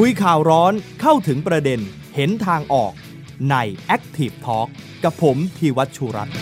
[0.00, 1.80] คุยข่าวร้อนเข้าถึงประเด็น
[2.14, 2.92] เห็นทางออก
[3.50, 3.56] ใน
[3.96, 4.68] Active Talk
[5.04, 6.36] กับผมพีวัชชุรัตน์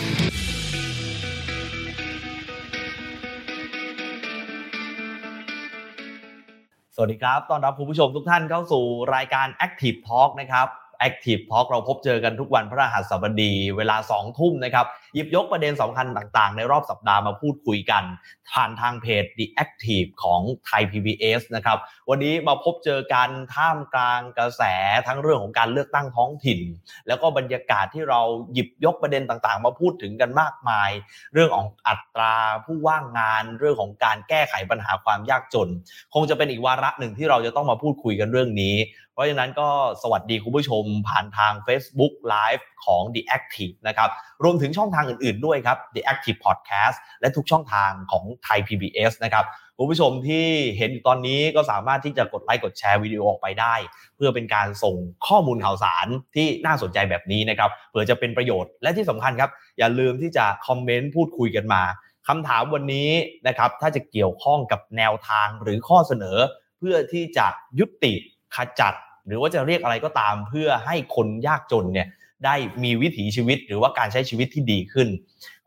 [6.95, 8.83] สวัสดีครับ ต้อนรับคุณผู้ชมทุกท่านเข้าสู่
[9.15, 10.67] รายการ Active Talk นะครับ
[11.07, 18.03] Active Talk เราพบเจอกันทุกวันพระรหัสบดี เวลา 2 ทุ่มนะครับหยิบยกประเด็นสำคัญต่างๆ ในรอบสัปดาห์มาพูดคุยกัน
[18.51, 21.77] ผ่านทางเพจ The Active ของไทย PBS นะครับ
[22.09, 24.63] วันนี้มาพบเจอกันท่ามกลางกระแส
[25.07, 26.59] ทั้งเรื่องของการเลือกตั้งท้องถิ่น
[27.07, 28.21] แล้วก็บรรยากาศที่เรา
[28.53, 30.89] หยิบยกประเด็นต่างๆ มาพูดถึงกันมากมาย
[31.33, 35.69] เรื่องของอัตราผู้ว่างงานเรื่องของการแก้ไขปัญหาความยากจน
[36.13, 38.75] คงจะเป็นอีกวาระหนึ่งที่เราจะต้องมาพูดคุยกันเรื่องนี้
[39.15, 39.69] เพราะฉะนั้นก็
[40.03, 44.09] สวัสดีคุณผู้ชมผ่านทาง Facebook Live ของ The Active นะครับ
[44.43, 49.45] รวมถึงช่องทางอื่นๆด้วยครับ The Active Podcast และทุกช่องทางของไทย PBS นะครับ
[49.77, 50.45] คุณผู้ชมที่
[50.77, 53.75] เห็นอยู่ตอนนี้ก็สามารถที่จะกดไลค์กดแชร์วิดีโอออกไปได้
[54.15, 54.95] เพื่อเป็นการส่ง
[55.27, 61.83] ข้อมูลข่าวสารที่น่าสนใจแบบนี้นะครับเผื่อจะเป็นประโยชน์และที่สำคัญครับ อย่าลืมที่จะคอมเมนต์พูดคุยกันมา
[62.27, 63.11] คำถามวันนี้
[63.47, 66.37] นะครับถ้าจะเกี่ยวข้องกับแนวทางหรือข้อเสนอ
[66.79, 67.47] เพื่อที่จะ
[67.79, 68.13] ยุติ
[68.55, 68.93] ขจัด
[69.27, 72.07] หรือว่าจะเรียกอะไรก็ตามเพื่อให้คนยากจนเนี่ย
[72.45, 75.07] ได้มีวิถีชีวิตหรือว่าการใช้ชีวิตที่ดีขึ้น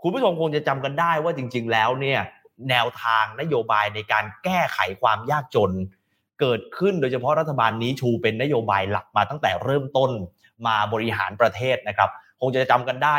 [0.00, 2.20] คุณผู้ชมคงจะจำกันได้ว่าจริง ๆ แล้วเนี่ย
[2.70, 5.72] แนวทางนโยบายในการแก้ไขความยากจน
[6.41, 10.11] เกิดขึ้นโดยเฉพาะรัฐบาลนี้ชูเป็นนโยบายหลักมาตั้งแต่เริ่มต้น
[10.67, 13.17] มาบริหารประเทศนะครับ คงจะจำกันได้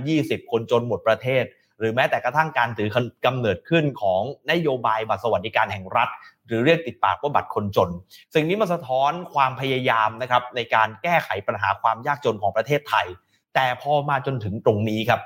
[0.00, 1.44] 2020 คนจนหมดประเทศ
[1.82, 2.88] รือแม้แต่กระทั่งการถือ
[3.26, 6.08] กำเนิดขึ้นของนโยบายบัตรสวัสดิการแห่งรัฐ
[6.46, 7.90] หรือเรียกติดปากว่าบัตรคนจน
[8.34, 13.06] สิ่งนี้มาสะท้อนความพยายามนะครับในการแก้ไขปัญหาความยากจนของประเทศไทย
[13.54, 15.20] แต่พอมาจนถึงตรงนี้ครับ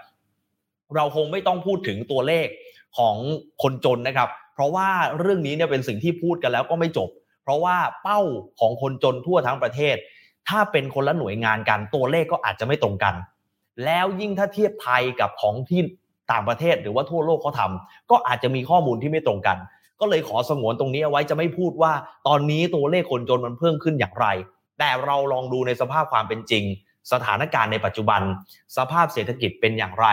[0.95, 2.47] เราคงไม่ต้องพูดถึงตัวเลข
[2.99, 3.17] ของ
[3.63, 7.09] คนจนนะครับ เพราะว่าเรื่องนี้เนี่ยเป็นสิ่งที่พูดกันแล้วก็ไม่จบ
[7.43, 8.21] เพราะว่าเป้า
[8.61, 9.97] ของคนจนทั่วทั้งประเทศ
[10.49, 13.15] ถ้าเป็นคนละหน่วยงานกันตัวเลขก็อาจจะไม่ตรงกัน
[13.85, 15.81] แล้วยิ่งถ้าเทียบไทยกับของที่
[16.33, 19.59] ต่างประเทศหรือว่าทั่วโลกเขาทำก็อาจจะมีข้อมูลที่ไม่ตรงกัน
[20.01, 21.93] ก็เลยขอสงวนตรงนี้เอาไว้จะไม่พูดว่า
[22.29, 24.27] ตอนนี้ตัวเลขคนจนมันเพิ่มขึ้นอย่างไร
[24.79, 26.65] แต่เราลองดูในสภาพความเป็นจริง
[27.13, 28.23] สถานการณ์ในปัจจุบัน
[28.77, 30.09] สภาพเศรษฐกิจเป็นอย่างไร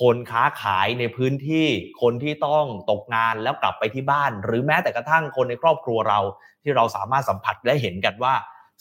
[0.00, 1.66] คนค้าขายในพื้นที่
[2.02, 6.20] คนที่ต้องตกงานแล้วกลับไปที่บ้าน หรือแม้แต่กระทั่งคนในครอบครัวเรา
[6.62, 8.34] ที่เราสามารถสัมผัสและเห็นกันว่า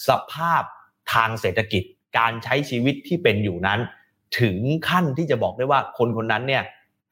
[0.10, 0.62] สภาพ
[1.14, 1.84] ทางเศรษฐกิจ
[2.18, 3.80] การใช้ชีวิตที่เป็นอยู่นั้น
[4.40, 4.58] ถึง
[4.90, 6.64] ขั้นที่จะบอกได้ว่าคนคนนั้นเนี่ย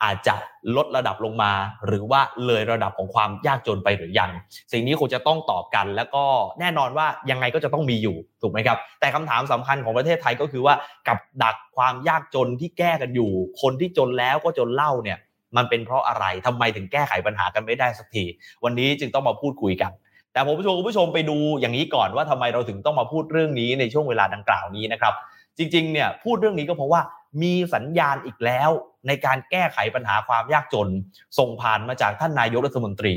[0.05, 0.35] อาจจะ
[0.75, 1.51] ลดระดับลงมา
[1.87, 4.31] หรือว่าเลยระดับของความยากจนไปหรือยัง
[4.71, 6.23] สิ่งนี้คงจะต้องตอบกัน แล้วก็
[6.59, 10.75] แน่นอนว่ายังไงก็จะต้องมีอยู่ถูกไหมครับ แต่คำถามสำคัญของประเทศไทยก็คือว่า
[11.07, 15.17] กับดักความยากจนที่แก้กันอยู่ คนที่จนแล้วก็จนเล่าเนี่ย
[15.57, 18.23] มันเป็นเพราะอะไรทำไมถึงแก้ไขปัญหากันไม่ได้สักที
[18.63, 19.91] วันนี้จึงต้องมาพูดคุยกัน
[20.33, 25.13] แต่ผมชวนคุณผู้ชมไปดูอย่างนี้ก่อนว่าทำไมเราถึงต้องมาพูดเรื่องนี้ในช่วงเวลาดังกล่าวนี้นะครับ
[25.57, 27.01] จริงๆเนี่ยพูดเรื่องนี้ก็เพราะว่า
[27.41, 28.69] มีสัญญาณอีกแล้ว
[29.07, 30.89] ในการแก้ไขปัญหาความยากจน
[31.39, 33.15] ส่งผ่านมาจากท่านนายกรัฐมนตรี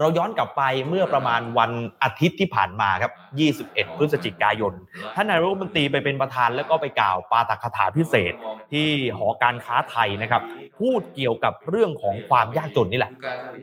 [0.00, 3.12] เราย้อนกลับไปเมื่อประมาณวันอาทิตย์ที่ผ่านมาครับ
[3.54, 4.72] 21 พฤศจิกายน
[5.16, 8.32] ท่านนายกรัฐมนตรีไปเป็นประธานแล้วก็ไปกล่าวปาฐกถาพิเศษ
[8.72, 10.42] ที่หอการค้าไทยนะครับ
[10.78, 13.12] พูดเกี่ยวกับเรื่องของความยากจนนี่แหละ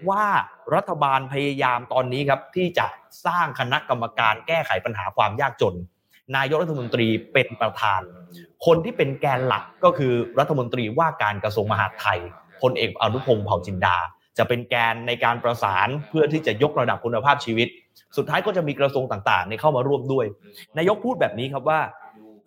[0.09, 0.25] ว่า
[0.75, 2.85] รัฐบาลพยายามตอนนี้ครับที่จะ
[3.25, 5.75] สร้างคณะกรรมการแก้ไขปัญหาความยากจน
[6.37, 8.01] นายกรัฐมนตรีเป็นประธาน
[8.65, 12.19] คนที่เป็นแกนหลักก็คือรัฐมนตรีว่าการกระทรวงมหาดไทย
[12.61, 13.97] พลเอกอนุพงศ์เผ่าจินดา
[14.37, 17.67] จะเป็นแกนในการประสานเพื่อที่จะยกระดับคุณภาพชีวิต
[18.17, 20.25] สุดท้ายก็จะมีกระทรวงต่างๆเข้ามาร่วมด้วย
[20.77, 21.79] นายกพูดแบบนี้ครับว่า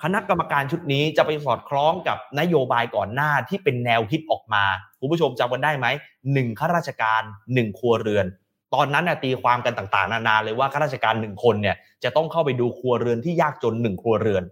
[0.03, 4.65] คณะกรรมการชุดนี้จะไปสอดคล้องกับนโยบายก่อนหน้าที่เป็นแนวคิดออกมา
[5.01, 5.87] คุณผู้ชมจำกันได้ไหม
[6.33, 7.23] หนึ่งข้าราชการ
[7.55, 8.27] หนึ่งครัวเรือน
[8.75, 14.45] ตอนนั้นน่ะตีความกันต่างๆ นานาเลยว่าข้าราชการหนึ่งคนเนี่ยจะต้องเข้าไปดูครัวเรือนที่ยากจนหนึ่งครัวเรือน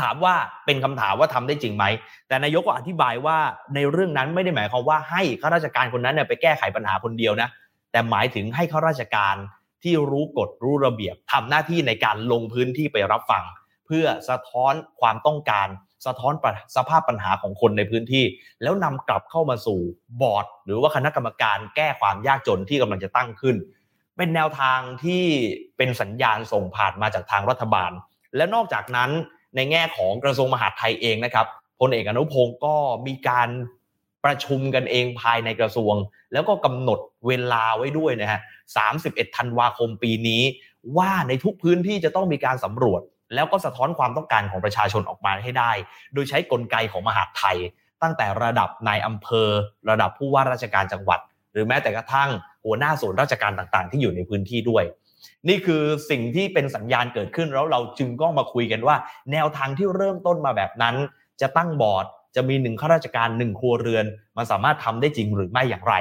[0.00, 0.34] ถามว่า
[0.66, 1.84] เป็นคำถามว่าทำได้จริงไหม
[2.28, 3.38] แต่นายกก็อธิบายว่า
[3.74, 7.48] ในเรื่องนั้นไม่ได้หมายความว่าให้ข้าราชการคนนั้นเนี่ยไปแก้ไขปัญหาคนเดียวนะ
[7.92, 9.36] แต่หมายถึงให้ข้าราชการ
[9.82, 13.44] ที่รู้กฎรู้ระเบียบทำหน้าที่ในการลงพื้นที่ไปรับฟัง
[13.86, 15.68] เพื่อสะท้อนความต้องการ
[16.06, 16.34] สะท้อน
[16.76, 18.24] สภาพปัญหาของคนในพื้นที่
[18.62, 19.80] แล้วนำกลับเข้ามาสู่
[20.20, 23.56] บอร์ด หรือว่าคณะกรรมการแก้ความยากจนที่กำลังจะตั้งขึ้น
[24.16, 25.24] เป็นแนวทางที่
[25.76, 27.92] เป็นสัญญาณส่งผ่านมาจากทางรัฐบาล
[28.36, 29.10] และนอกจากนั้น
[29.56, 31.46] ในแง่ของกระทรวงมหาดไทยเองนะครับ
[31.80, 32.74] พลเอกอนุพงศ์ก็
[33.06, 33.48] มีการ
[34.24, 35.94] ประชุมกันเองภายในกระทรวง
[36.32, 38.40] แล้วก็กำหนดเวลาไว้ด้วยนะฮะ
[38.88, 40.42] 31 ธันวาคมปีนี้
[40.98, 43.00] ว่าในทุกพื้นที่จะต้องมีการสำรวจ
[43.34, 45.72] แล้วก็สะท้อนความต้องการของประชาชนออกมาให้ได้
[46.14, 47.58] โดยใช้กลไกของมหาดไทย
[48.02, 49.48] ตั้งแต่ระดับนายอำเภอ
[49.90, 51.20] ระดับผู้ว่าราชการจังหวัด
[51.52, 52.30] หรือแม้แต่กระทั่ง
[52.64, 54.84] หัวหน้าส่วนราชการต่างๆ ที่อยู่ในพื้นที่ด้วย
[55.48, 58.96] นี่คือสิ่งที่เป็นสัญญาณเกิดขึ้นแล้วเราจึงก็มาคุยกันว่า
[59.32, 60.96] แนวทางที่เริ่มต้นมาแบบนั้น
[61.40, 62.06] จะตั้งบอร์ด
[62.36, 64.04] จะมีหนึ่งข้าราชการหนึ่งครัวเรือน
[64.36, 65.94] มันสามารถทำได้จริงหรือไม่อย่างไร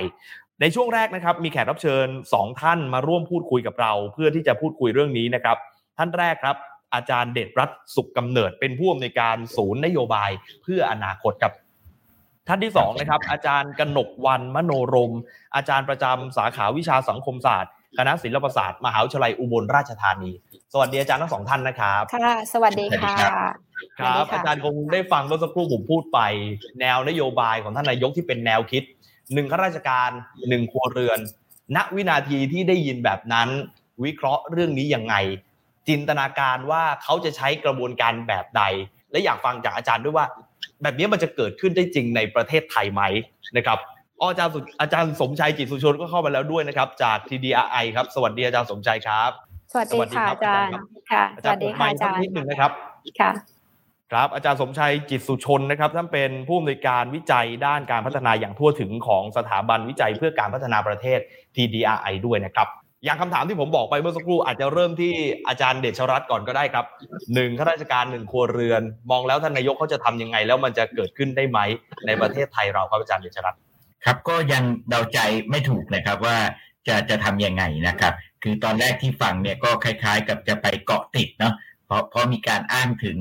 [0.61, 5.57] ในช่วงแรกนะครับ มีแขกรับเชิญ 2 ท่านมาร่วมพูดคุยกับเรา เพื่อที่จะพูดคุยเรื่องนี้นะครับ
[5.97, 6.55] ท่านแรกครับ
[6.93, 10.29] อาจารย์เดชรัตน์สุขกำเนิด เป็นผู้อำนวยการศูนย์นโยบาย
[10.63, 11.53] เพื่ออนาคตครับ
[12.47, 15.13] ท่านที่สองนะครับ อาจารย์กนกวันมโนรม
[15.55, 20.31] อาจารย์ประจำสาขาวิชาสังคมศาสตร์คณะศิลปศาสตร์มหาวิทยาลัยอุบลราชธานี
[20.73, 23.15] สวัสดีอาจารย์ทั้งสองท่านนะครับค่ะสวัสดีค่ะ
[23.99, 26.19] ครับอาจารย์คงได้ฟังเมื่อสักครู่ผมพูดไป
[26.79, 28.83] แนวนโยบายของท่านนายกที่เป็นแนวคิด
[29.33, 30.09] หนึ่งข้าราชการ
[30.49, 31.19] หนึ่งครัวเรือน
[31.75, 33.49] ณวินาทีที่ได้ยินแบบนั้น
[34.03, 35.15] วิเคราะห์เรื่องนี้ยังไง
[35.91, 38.63] จินตนาการว่าเขาจะใช้กระบวนการแบบใด
[39.11, 40.25] และอยากฟังจากอาจารย์ด้วยว่า
[40.81, 43.03] แบบนี้มันจะเกิดขึ้นได้จริงในประเทศไทยไหม
[43.57, 43.77] นะครับ
[44.19, 49.31] อ๋ออาจารย์สุอาจารย์สมชัยจิตสุชนก็เข้ามาแล้วด้วยนะครับ จาก TDRI ครับ สวัสดีอาจารย์สมชัยครับ
[49.71, 50.73] สวัสดีค่ะอาจารย์
[51.11, 52.71] ค่ะอาสจารวัย์สดีผมค่ะไม่อาจารย์นิดหนึ่งนะครับ
[53.19, 53.31] ค่ะ
[54.11, 61.19] ครับอาจารย์สมชัยจิตสุชนนะครับท่านเป็นผู้อำนวยการวิจัยด้านการพัฒนาอย่างทั่วถึงของสถาบันวิจัยเพื่อการพัฒนาประเทศ
[61.55, 62.67] TDRI ด้วยนะครับ
[63.03, 65.13] อย่างคำถามที่ผมบอกไปเมื่อสักครู่อาจจะเริ่มที่
[65.47, 66.85] อาจารย์เดชรัตน์ก่อนก็ได้ครับ
[67.33, 68.81] หนึ่งข้าราชการหนึ่งครัวเรือน
[69.11, 71.59] มองแล้วท่านนายกเขาจะทำยังไง แล้วมันจะเกิดขึ้นได้ไหม
[72.07, 73.59] ในประเทศไทยเราครับอาจารย์เดชรัตน์
[74.05, 75.19] ครับก็ยังเดาใจ
[75.49, 76.37] ไม่ถูกนะครับว่า
[76.87, 78.13] จะจะทำยังไงนะครับ
[78.43, 81.53] คือตอนแรกที่ฟังเนี่ยก็คล้าย ๆ กับจะไปเกาะติดเนาะ
[81.85, 83.17] เพราะเพราะมีการอ้างถึง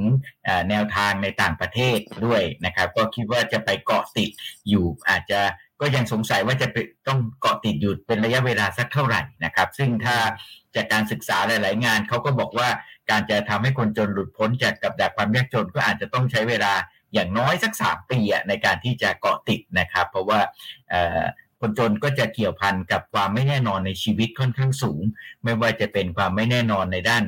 [0.69, 4.31] แนวทางในต่างประเทศด้วยนะครับ ก็คิดว่าจะไปเกาะติด
[4.69, 5.41] อยู่อาจจะ
[5.81, 6.69] ก็ยังสงสัยว่าจะ
[7.09, 10.17] ต้องเกาะติดอยู่เป็นระยะเวลาสักเท่าไหร่นะครับ ซึ่งถ้า
[10.75, 12.69] จากการศึกษาหลาย ๆ งานเขาก็บอกว่า
[13.11, 16.73] การจะทำให้คนจนหลุดพ้นจากกับดักความยากจนก็อาจจะต้องใช้เวลา
[17.15, 18.19] อย่างน้อยสักสามปี
[18.49, 20.41] ในการที่จะเกาะติดนะครับ เพราะว่า
[21.61, 25.03] คนจนก็จะเกี่ยวพันกับความไม่แน่นอนในชีวิตค่อนข้างสูง
[25.45, 27.25] ไม่ว่าจะเป็นความไม่แน่นอนในด้าน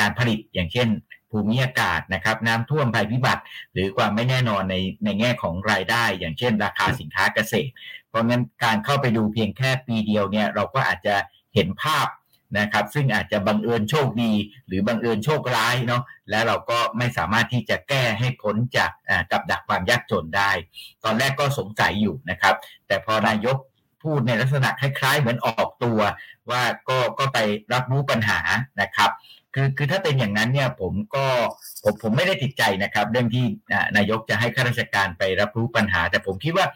[0.00, 0.88] การผลิตอย่างเช่น
[1.34, 3.42] ภูมิอากาศนะครับน้ำท่วมภัยพิบัติ
[3.72, 7.70] หรือความไม่แน่นอนในในแง่ของรายได้ อย่างเช่น ราคาสินค้าเกษตร
[8.08, 11.14] เพราะงั้นการเข้าไปดูเพียงแค่ปีเดียวเนี่ยเราก็อาจจะ
[11.54, 12.06] เห็นภาพ
[12.58, 14.32] นะครับซึ่งอาจจะบังเอิญโชคดี
[14.66, 18.90] หรือบังเอิญโชคร้ายเนาะและเราก็ไม่สามารถที่จะแก้ให้พ้นจาก
[19.30, 20.50] กับดักความยากจนได้
[21.04, 22.54] ตอนแรกก็สงสัยอยู่นะครับ
[22.86, 23.56] แต่พอนายก
[24.04, 26.00] พูดในลักษณะคล้าย ๆ เหมือนออกตัว
[26.50, 27.38] ว่าก็ก็ไป
[27.72, 28.40] รับรู้ปัญหา
[28.80, 29.10] นะครับ
[29.54, 31.26] คือคือถ้าเป็นอย่างนั้นเนี่ยผมก็
[31.84, 33.44] ผมผมไม่ได้ติดใจนะครับ เรื่องที่
[33.96, 36.66] นายกจะให้ข้าราชการไปรับรู้ปัญหา แต่ผมคิดว่า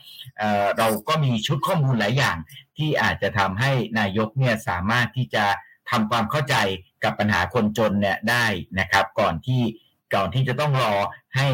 [0.78, 2.36] เราก็มีชุดข้อมูลหลายอย่าง
[2.76, 5.44] ที่อาจจะทำให้นายกเนี่ยสามารถที่จะ
[5.90, 6.56] ทำความเข้าใจ
[7.04, 8.46] กับปัญหาคนจนเนี่ยได้
[8.80, 9.62] นะครับ ก่อนที่
[10.14, 10.94] ก่อนที่จะต้องรอ
[11.36, 11.48] ให้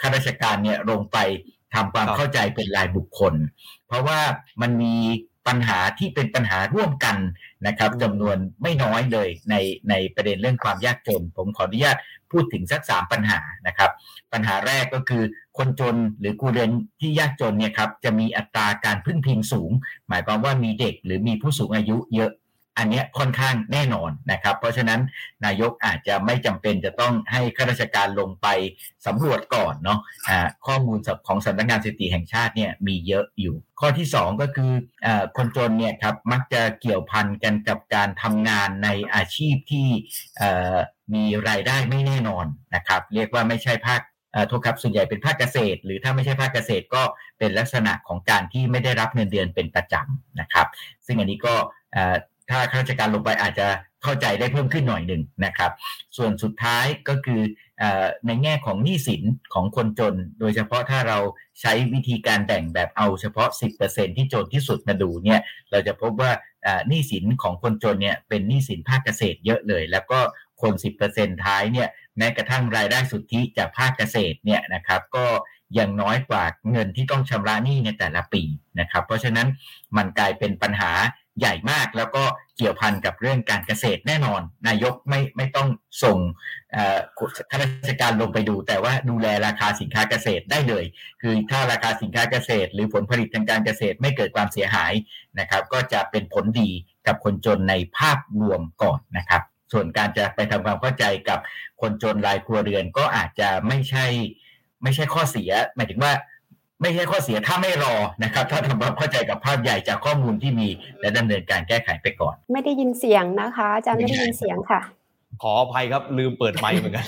[0.00, 1.18] ข้าราชการเนี่ยลงไป
[1.74, 3.34] ทำความเข้าใจเป็นรายบุคคล
[3.86, 4.20] เพราะว่า
[4.60, 4.94] มันมี
[5.46, 7.16] ปัญหาที่เป็นปัญหาร่วมกัน
[7.66, 9.54] นะครับจำนวนไม่น้อยเลยใน
[9.90, 11.96] ในประเด็นเรื่องความยากจน ผมขออนุญาต
[12.32, 13.90] พูดถึงสักสามปัญหานะครับ
[14.32, 15.22] ปัญหาแรกก็คือ
[15.58, 16.70] คนจนหรือกูเรน
[17.00, 19.70] ที่ยากจนเนี่ยครับจะมีอัตราการพึ่งพิงสูง
[20.08, 22.30] หมายความว่ามีเด็กหรือมีผู้สูงอายุเยอะ
[22.78, 25.00] อันนี้ค่อนข้างแน่นอนนะครับ เพราะฉะนั้น
[25.44, 28.46] นายกอาจจะไม่จำเป็นจะต้องให้ข้าราชการลงไป
[29.06, 34.72] สำรวจก่อนเนาะะข้อมูลของสำนักงานสถิติแห่งชาติเนี่ยมีเยอะอยู่ ข้อที่ 2 ก็คือ
[35.06, 39.88] อคนจนเนี่ยครับมักจะเกี่ยวพันกันกับการทำงานในอาชีพที่
[41.14, 44.00] มีรายได้ไม่แน่นอนนะครับ เรียกว่าไม่ใช่ภาค
[44.48, 47.02] โทษครับส่วนใหญ่เป็นภาคเกษตร หรือถ้าไม่ใช่ภาคเกษตรก็
[47.38, 50.66] เป็นลักษณะของการที่ไม่ได้รับเงินเดือนเป็นประจำนะครับ
[51.06, 51.54] ซึ่งอันนี้ก็
[52.50, 53.68] ถ้าข้าราชการลงไปอาจจะ
[54.02, 55.72] เข้าใจได้เพิ่มขึ้นหน่อยหนึ่งนะครับ
[56.16, 57.42] ส่วนสุดท้ายก็คือ
[58.26, 59.22] ในแง่ของหนี้สิน
[59.54, 61.18] ของคนจน โดยเฉพาะถ้าเรา
[61.60, 63.48] ใช้วิธีการแบ่งแบบเอาเฉพาะ
[63.82, 66.32] 10%ที่จนที่สุดมาดูเนี่ยเราจะพบว่า
[66.88, 70.18] หนี้สินของคนจนเนี่ยเป็นหนี้สินภาคเกษตรเยอะเลย แล้วก็
[70.62, 70.72] คน
[71.08, 75.26] 10%ท้ายเนี่ยแม้กระทั่งรายได้สุทธิจากภาคเกษตรเนี่ยนะครับก็
[75.78, 78.42] ยังน้อยกว่าเงินที่ต้องชำระหนี้ในแต่ละปี
[78.80, 79.48] นะครับ เพราะฉะนั้น
[79.96, 80.92] มันกลายเป็นปัญหา
[81.40, 82.24] ใหญ่มากแล้วก็
[82.56, 85.68] เกี่ยวพันกับเรื่องการเกษตรแน่นอน นายกไม่ไม่ต้อง
[86.02, 86.18] ส่ง
[87.50, 90.84] ข้าราชการลงไปดู แต่ว่าดูแลราคาสินค้าเกษตรได้เลย
[91.22, 94.92] คือถ้าราคาสินค้าเกษตร หรือผลผลิตทางการเกษตรไม่เกิดความเสียหาย
[95.40, 96.70] นะครับ ก็จะเป็นผลดี
[97.06, 101.38] กับคนจนในภาพรวมก่อนนะครับ ส่วนการจะไปทำความเข้าใจกับ
[101.80, 104.06] คนจนรายครัวเรือนก็อาจจะไม่ใช่
[104.82, 106.12] ไม่ใช่ข้อเสีย หมายถึงว่า
[106.80, 110.68] ไม่ใช่ข้อเสียถ้าไม่รอนะครับ ถ้าทำความเข้าใจกับภาพใหญ่จากข้อมูลที่มี
[111.00, 114.80] และดำเนินการแก้ไขไปก่อน ไม่ได้ยินเสียงนะคะอาจารย์ไม่ได้ยินเสียงค่ะ
[115.42, 117.04] ขออภัยครับลืมเปิดไมค์เหมือนกัน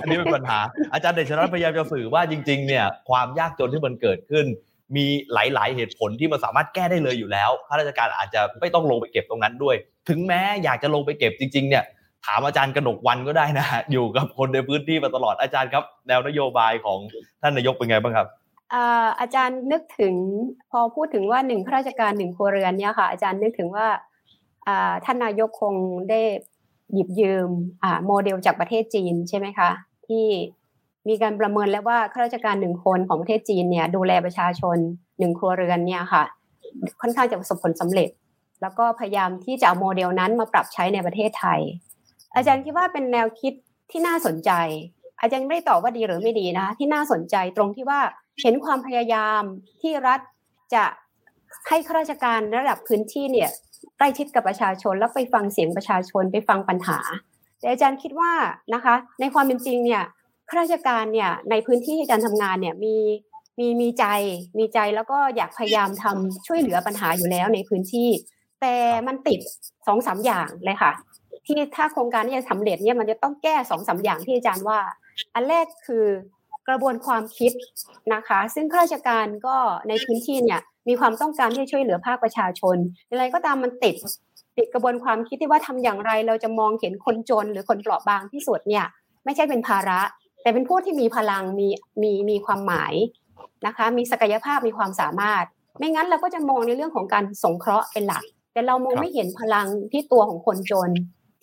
[0.00, 0.58] อันนี้เป็นปัญหา
[0.92, 4.46] อาจารย์เดชรัตน์พยายามจะสื่อว่าจริง ๆ เนี่ยความยากจนที่มันเกิดขึ้น
[4.96, 9.76] มีหลาย ๆ เหตุผลที่มันสามารถแก้ได้เลยอยู่แล้วข้าราชการอาจจะไม่ต้องลงไปเก็บตรงนั้นด้วย
[10.08, 11.84] ถึงแม้อยากจะลงไปเก็บจริง ๆ เนี่ย
[12.26, 16.98] ถามอาจารย์กระหนกวันก็ได้นะ อยู่กับคนในพื้นที่มาตลอดอาจารย์ครับ แนวนโยบายของ
[17.42, 18.26] ท่านนายกเป็นไงบ้างครับ
[19.20, 20.14] อาจารย์นึกถึง
[20.70, 23.86] พอพูดถึงว่าหนึ่งข้าราชการหนึ่งครัวเรือนเนี่ยค่ะ อาจารย์นึกถึงว่า
[25.04, 25.74] ท่านนายกคง
[26.10, 26.20] ได้
[26.94, 27.48] หยิบยืม
[28.06, 29.70] โมเดลจากประเทศจีนใช่ไหมคะ
[30.06, 30.26] ที่
[31.08, 34.76] มีการประเมินแล้วว่าข้าราชการหนึ่งคนของประเทศจีนเนี่ย ดูแลประชาชน
[35.18, 36.22] หนึ่งครัวเรือนเนี่ยค่ะ
[37.00, 38.10] ค่อนข้างจะประสบผลสำเร็จ
[38.62, 41.60] แล้วก็พยายามที่จะเอาโมเดลนั้นมาปรับใช้ในประเทศไทย
[42.34, 43.52] อาจารย์คิดว่าเป็นแนวคิด
[43.90, 44.50] ที่น่าสนใจ
[45.20, 48.00] อาจารย์ไม่ตอบว่าดีหรือไม่ดีนะคะที่น่าสนใจตรงที่ว่า
[48.42, 49.42] เห็นความพยายาม
[49.82, 50.20] ที่รัฐ
[50.74, 50.84] จะ
[51.68, 53.50] ให้ข้าราชการระดับพื้นที่เนี่ย
[53.98, 56.98] ใกล้ชิดกับประชาชนแล้วไปฟังเสียงประชาชนไปฟังปัญหา
[57.58, 58.32] แต่อาจารย์คิดว่า
[58.74, 60.02] นะคะ ในความเป็นจริงเนี่ย
[60.48, 62.96] ข้าราชการเนี่ยในพื้นที่ที่อาจารย์ทำงานเนี่ยมี
[63.58, 64.04] มีมีใจ
[64.58, 68.08] มีใจแล้วก็อยากพยายามทำช่วยเหลือปัญหาอยู่แล้วในพื้นที่
[68.60, 68.74] แต่
[69.06, 69.40] มันติด
[69.86, 70.92] สองสามอย่างเลยค่ะ
[71.46, 74.78] ที่ถ้าโครงการนี้จะสำเร็จเนี่ยมันจะต้องแก้สองสาอย่างที่อาจารย์ว่า
[75.34, 76.06] อันแรกคือ
[76.68, 77.52] กระบวนความคิด
[78.14, 79.56] นะคะ ซึ่งข้าราชการก็
[79.88, 82.76] ในพื้นที่เนี่ยมีความต้องการที่จะช่วยเหลือภาคประชาชน
[83.10, 83.96] อะไรก็ตามมันติด
[84.56, 88.86] ติดกระบวนความคิดที่ว่าทำอย่างไรเราจะมองเห็นคนจนหรือคนเปราะบางที่สุดเนี่ย
[89.24, 90.00] ไม่ใช่เป็นภาระ
[90.42, 91.68] แต่เป็นผู้ที่มีพลังมี
[92.02, 92.94] มีมีความหมาย
[93.66, 95.44] นะคะ มีศักยภาพมีความสามารถ
[95.78, 100.90] ไม่งั้นเราก็จะมองในเรื่องของการสงเคราะห์เป็นหลัก แต่เรามองไม่เห็นพลังที่ตัวของคนจน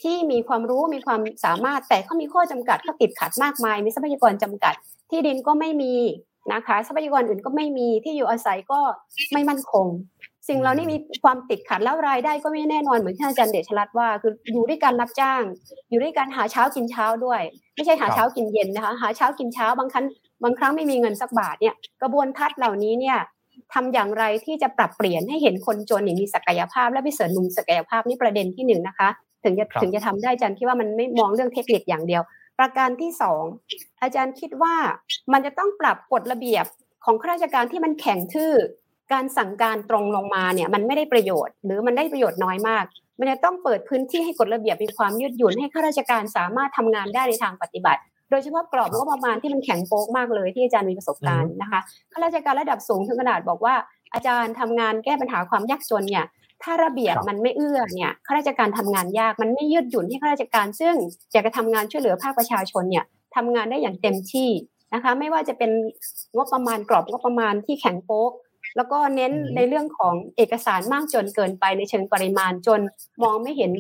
[0.02, 4.74] ที่มีความรู้มีความสามารถแต่เขามีข้อจำกัดเขาติดขัดมากมาย มีทรัพยากรจำกัด
[5.10, 5.96] ที่ดินก็ไม่มี
[6.54, 8.80] นะคะทรัพยากรอื่นก็ไม่มีที่อยู่อาศัยก็
[9.34, 9.88] ไม่มั่นคง
[10.48, 15.44] สิ่งเรานี่มีความติดขัดแล้วรายได้ก็ไม่แน่นอนเหมือนที่อาจารย์เดชรัตน์ว่าคืออยู่ด้วยการรับจ้าง
[15.90, 17.42] อยู่ด้วยการหาเช้ากินเช้าด้วย
[17.76, 20.06] ไม่ใช่หาเช้ากินเย็นนะคะหาเช้ากินเช้าบางครั้ง
[20.44, 23.18] บางครั้งไม่มีเงินสักบาทเนี่ยกระบวนทัศน์เหล่านี้เนี่ย
[23.74, 29.10] ทำอย่างไรที่จะปรับเปลี่ยนให้เห็นคนจนมีศักยภาพและไปเสริมนุมศักยภาพนี่ประเด็นที่หนึ่งนะคะ
[29.44, 32.24] ถึงจะถึงจะทำได้อาจารย์คิดว่ามันไม่มองเรื่องเทคนิคอย่างเดียว
[32.60, 33.44] ประการที่สอง
[34.02, 34.76] อาจารย์คิดว่า
[35.34, 36.66] มันจะต้องปรับกฎระเบียบ
[37.06, 38.54] ของข้าราชการที่มันแข็งทื่อ
[39.14, 42.86] การสั่งการตรงลงมาเนี่ยมันไม่ได้ประโยชน์ หรือมันได้ประโยชน์น้อยมาก
[43.20, 51.80] มันจะต้องเปิดพื้นที่ให้กฎระเบียบมีความยืดหยุ่นให้ข้าราชการสามารถทำงานได้ในทางปฏิบัติโดยเฉพาะกรอบงบประมาณที่มันแข็งโป๊กมากเลยที่อาจารย์มีประสบการณ์นะคะ
[52.12, 53.76] ข้าราชการระดับสูงถึงขนาดบอกว่า
[54.14, 56.26] อาจารย์ทำงานแก้ปัญหาความยากจนเนี่ย
[56.64, 60.96] ถ้าระเบียบมันไม่เอื้อเนี่ยข้าราชการทำงานยากมันไม่ยืดหยุ่นให้ข้าราชการ ซึ่ง
[61.32, 64.50] อยากจะทำงานช่วยเหลือภาคประชาชนเนี่ยทำงานได้อย่างเต็มที่
[64.94, 65.72] นะคะ ไม่ว่าจะเป็น
[66.36, 68.32] งบประมาณกรอบงบประมาณที่แข็งโป๊ก
[68.78, 72.82] แล้วก็เน้นในเรื่องของเอกสารมากจนเกินไปในเชิงปริมาณจน
[73.24, 73.72] มองไม่เห็น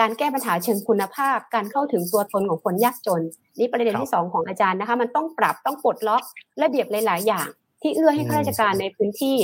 [0.00, 3.22] การแก้ปัญหาเชิงคุณภาพ การเข้าถึงตัวตนของคนยากจน
[3.58, 6.22] นี่ประเด็นที่สองของอาจารย์นะคะ มันต้องปรับต้องปลดล็อก
[6.62, 7.48] ระเบียบหลาย ๆ อย่าง
[7.82, 9.36] ที่เอื้อให้ข้าราชการในพื้นที่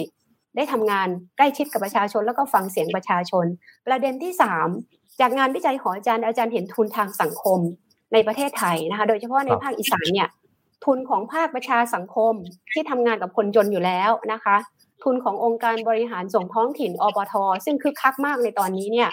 [0.56, 3.46] ได้ทำงานใกล้ชิดกับประชาชน แล้วก็ฟังเสียงประชาชน
[3.86, 4.68] ประเด็นที่สาม
[5.20, 7.58] จากงานวิจัยของอาจารย์อาจารย์เห็นทุนทางสังคม
[8.12, 10.28] ในประเทศไทยนะคะ โดยเฉพาะในภาคอีสานเนี่ย
[10.84, 12.34] ทุนของภาคประชาสังคม
[12.72, 14.56] ที่ทำงานกับคนจนอยู่แล้วนะคะ
[15.04, 17.34] ทุนขององค์การบริหารส่งท้องถิ่นอปท
[17.64, 19.10] ซึ่งคือคักมากในตอนนี้เนี่ย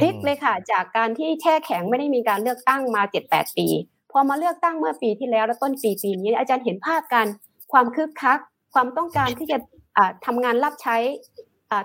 [0.00, 3.66] พลิกเลยค่ะ จากการที่แช่แข็งไม่ได้มีการเลือกตั้งมาเจ็ดแปดปี
[4.12, 7.26] พอมาเลือกตั้งเมื่อปีที่แล้วและต้นปีปีนี้ อาจารย์เห็นภาพการ
[7.72, 8.38] ความคึกคัก
[8.74, 9.58] ความต้องการที่จะ
[10.26, 10.96] ทำงานรับใช้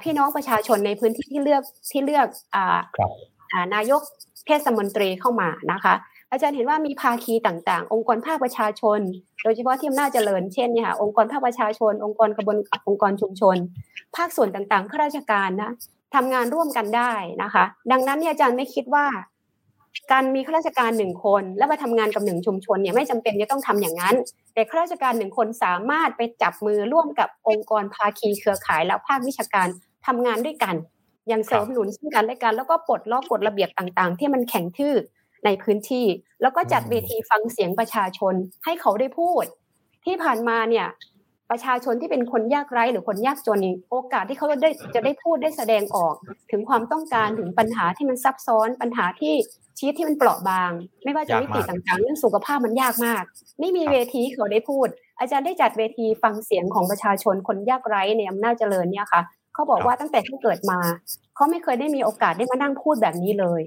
[0.03, 2.27] พี่น้องประชาชนในพื้นที่ที่เลือกที่เลือก
[3.75, 4.01] นายก
[4.45, 5.95] เทศมนตรีเข้ามานะคะ
[6.31, 8.99] อาจารย์เห็นว่ามีภาคีต่างๆ องค์กรภาคประชาชน
[9.43, 13.57] โดยเฉพาะที่อำนาจเจริญเช่นเนี่ยค่ะองค์กรภาคประชาชน องค์กรกระบวนองค์กรชุมชน
[14.15, 15.71] ภาคส่วนต่างๆข้าราชการนะ
[16.15, 17.13] ทำงานร่วมกันได้
[17.43, 19.05] นะคะ ดังนั้นเนี่ยอาจารย์ไม่คิดว่า
[20.11, 24.15] การมีข้าราชการหนึ่งคน และมาทำงานกับหนึ่งชุมชนเนี่ยไม่จำเป็นจะต้องทำอย่างนั้น
[24.53, 29.67] แต่ข้าราชการหนึ่งคนสามารถไปจับมือร่วมกับองค์กรภาคีเครือข่ายแล้วภาควิชาการ
[30.07, 30.75] ทำงานด้วยกัน
[31.27, 34.95] อย่างเสริมหนุนซึ่งกันและกัน แล้วก็ปลดล็อกกฎระเบียบต่างๆ ที่มันแข็งทื่อ
[35.45, 36.05] ในพื้นที่
[36.41, 39.45] แล้วก็จัดเวทีฟังเสียงประชาชนให้เขาได้พูด
[40.05, 40.87] ที่ผ่านมาเนี่ย
[41.51, 43.59] ประชาชนที่เป็นคนยากไร้หรือคนยากจน
[43.91, 46.15] โอกาสที่เขาได้จะได้พูดได้แสดงออก
[46.51, 49.33] ถึงความต้องการถึงปัญหาที่มันซับซ้อนปัญหาที่
[49.77, 50.71] ชีวิตที่มันเปราะบาง
[51.03, 53.23] ไม่ว่าจะมิติต่างๆ เรื่องสุขภาพมันยากมาก
[53.59, 54.87] ไม่มีเวทีเขาได้พูด
[55.19, 59.21] อาจารย์ได้จัดเวทีฟังเสียงของประชาชนคนยากไร้ในอำนาจเจริญเนี่ยค่ะ
[59.53, 60.79] เขาบอกว่าตั้งแต่ที่เกิดมา
[61.35, 63.61] เขาไม่เคยได้มีโอกาสได้มานั่งพูดแบบนี้เลย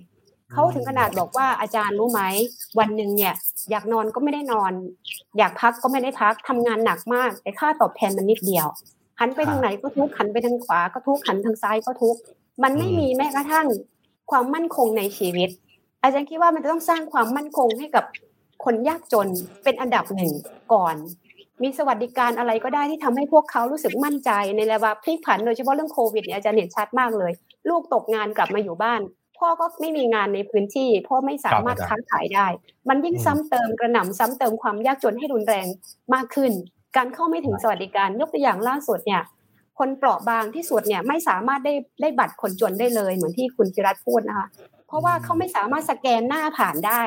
[0.52, 2.22] เขาถึงขนาดบอกว่าอาจารย์รู้ไหม
[2.78, 3.34] วันหนึ่งเนี่ย
[3.70, 4.72] อยากนอนก็ไม่ได้นอน
[5.38, 8.66] อยากพักก็ไม่ได้พักทำงานหนักมากแต่ค่าตอบแทนมันนิดเดียว
[9.20, 12.16] หันไปทางไหนก็ทุกหันไปทางขวาก็ทุกหันทางซ้ายก็ทุก
[12.62, 13.66] มันไม่มีแม้กระทั่ง
[14.30, 15.50] ความมั่นคงในชีวิต
[16.02, 18.04] อาจารย์คิดว่ามันจะต้องสร้างความมั่นคงให้กับ
[18.64, 19.28] คนยากจน
[19.64, 20.32] เป็นอันดับหนึ่ง
[20.72, 20.96] ก่อน
[21.62, 27.32] มีสวัสดิการอะไรก็ได้ที่ทำให้พวกเขารู้สึกมั่นใจในระดับพลิกผันโดยเฉพาะเรื่องโควิดเนี่ยอาจารย์เห็นชัดมากเลย
[27.68, 29.00] ลูกตกงานกลับมาอยู่บ้าน
[29.42, 32.46] พ่อก็ไม่มีงานในพื้นที่ พ่อไม่สามารถค้าขายได้
[32.88, 35.66] มันยิ่งซ้ำเติมกระหน่ำซ้ำเติมความยากจนให้รุนแรง
[36.14, 36.52] มากขึ้น
[36.96, 39.22] การเข้าไม่ถึงสวัสดิการยกตัวอย่างล่าสุดเนี่ย
[39.78, 44.48] คนเปราะบางที่สุดเนี่ยไม่สามารถได้ได้บัตรคนจนได้เลยเหมือนที่คุณจิรัตพูดนะคะ
[44.86, 47.02] เพราะว่าเขาไม่สามารถสแกนหน้าผ่านได้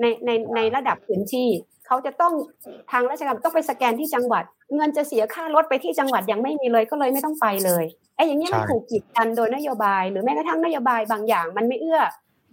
[0.00, 1.48] ในในในระดับพื้นที่
[1.86, 2.32] เขาจะต้อง
[2.90, 4.44] ทางราชการต้องไปสแกนที่จังหวัด
[4.76, 7.84] เงินจะเสียค่ารถไปที่จังหวัดยังไม่มีเลยก็เลยไม่ต้องไปเลย
[8.16, 12.00] ไอ้อย่างนี้มันถูกกีดกันโดยนโยบาย หรือแม้กระทั่งนโยบายบางอย่าง มันไม่เอื้อ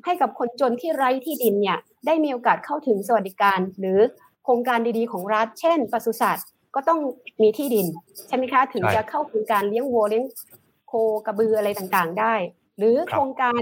[0.06, 4.00] ให้กับคนจนที่ไร้ที่ดินเนี่ยได้มีโอกาสเข้าถึงสวัสดิการ หรือ
[4.44, 7.00] โครงการดีๆของรัฐ เช่นปศุสัตว์ก็ต้อง
[7.42, 7.88] มีที่ดิน
[8.28, 10.26] ใช่ไหมคะถึงจะเข้าโครงการเลี้ยงวัวเลี้ยง
[10.88, 10.94] โค
[11.26, 12.34] กระบืออะไรต่างๆได้
[12.78, 13.62] หรือโครงการ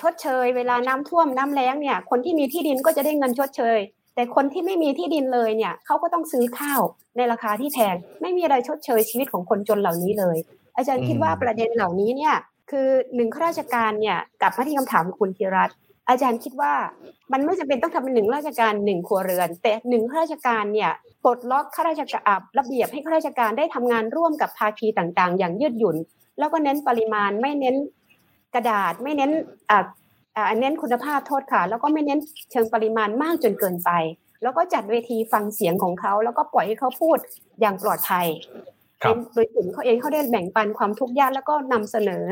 [0.00, 3.78] ชดเชย เวลาน้ำท่วมน้ำแล้งเนี่ยคนที่มีที่ดินก็จะได้เงินชดเชย
[4.14, 6.80] แต่คนที่ไม่มีที่ดินเลยเนี่ยเขาก็ต้องซื้อข้าว
[7.16, 10.36] ในราคาที่แพงไม่มีอะไรชดเชยชีวิตของคนจนเหล่านี้เลย
[10.76, 12.34] อาจารย์คิดว่าประเด็นเหล่านี้เนี่ย
[12.70, 15.76] คือหนึ่งข้าราชการเนี่ยกลับมาที่คำถามคุณธีรัตน์
[16.08, 16.72] อาจารย์คิดว่า
[17.32, 20.90] มันไม่จำเป็นต้องทำเป็นหนึ่งราชการหนึ่งครัวเรือน แต่หนึ่งข้าราชการเนี่ย
[21.24, 25.96] ปลดล็อกข้าราชการระเบียบให้ข้าราชการได้ทำงานร่วมกับภาคีต่างๆ อย่างยืดหยุ่น
[26.38, 27.76] แล้วก็เน้นปริมาณไม่เน้น
[28.54, 29.30] กระดาษไม่เน้น
[29.70, 29.86] อ่าอ่า
[30.58, 32.20] เน้นคุณภาพโทษค่ะ แล้วก็ไม่เน้น
[32.50, 33.90] เชิงปริมาณมากจนเกินไป
[34.42, 37.18] แล้วก็จัดเวทีฟังเสียงของเขา แล้วก็ปล่อยให้เขาพูด
[37.60, 38.26] อย่างปลอดภัย
[39.32, 42.24] โดยกลุ่มเขาเองเขาได้แบ่งปันความทุกข์ยากแล้วก็นำเสนอ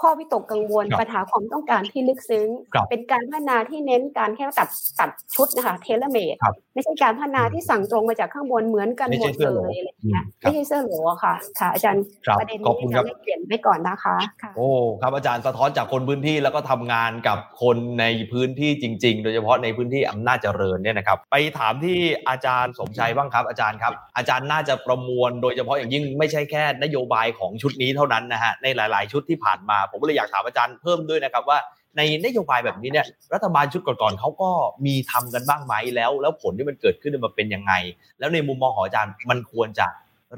[0.00, 2.48] ข้อวิตกกังวลปัญหาความต้องการที่ลึกซึ้ง
[2.90, 6.34] เป็นการพัฒนาที่เน้นการแค่ตัดตัดชุดนะคะเทเลเมด
[6.74, 12.04] ไม่ใช่การพัฒนาที่สั่งตรงมาจากข้างบนเหมือนกันหมดเลยอะไรเงี้ยไม่ใช่เสื้อหลวค่ะ ค่ะ อาจารย์
[12.38, 14.16] ประเด็นนี้อาจารย์ได้เปลี่ยนไว้ก่อนนะคะ
[14.56, 14.68] โอ้
[15.02, 21.98] ครับอาจารย์สะท้อนจากคนพื้นที่แล้วก็ทำงานกับคนในพื้นที่จริง ๆ โดยเฉพาะในพื้นที่อำนาจเจริญเนี่ยนะครับไปถามที่
[22.28, 31.58] อาจารย์สมชัยบ้างครับ อาจารย์ครับ อาจารย์น่าจะประมวล โดยเฉพาะอย่างยิ่งไม่ใช่แค่นโยบายของชุดนี้เท่านั้นนะฮะในหลาย ๆ ชุดที่ผ่านมาผมเลยอยากถามอาจารย์เพิ่มด้วยนะครับว่า
[31.96, 34.50] ในนโยบายแบบนี้เนี่ยรัฐบาลชุดก่อนๆเขาก็
[34.86, 37.72] มีทำกันบ้างไหมแล้ว แล้วผลที่มันเกิดขึ้นมันเป็นยังไง
[38.18, 39.86] แล้วในมุมมองของอาจารย์มันควรจะ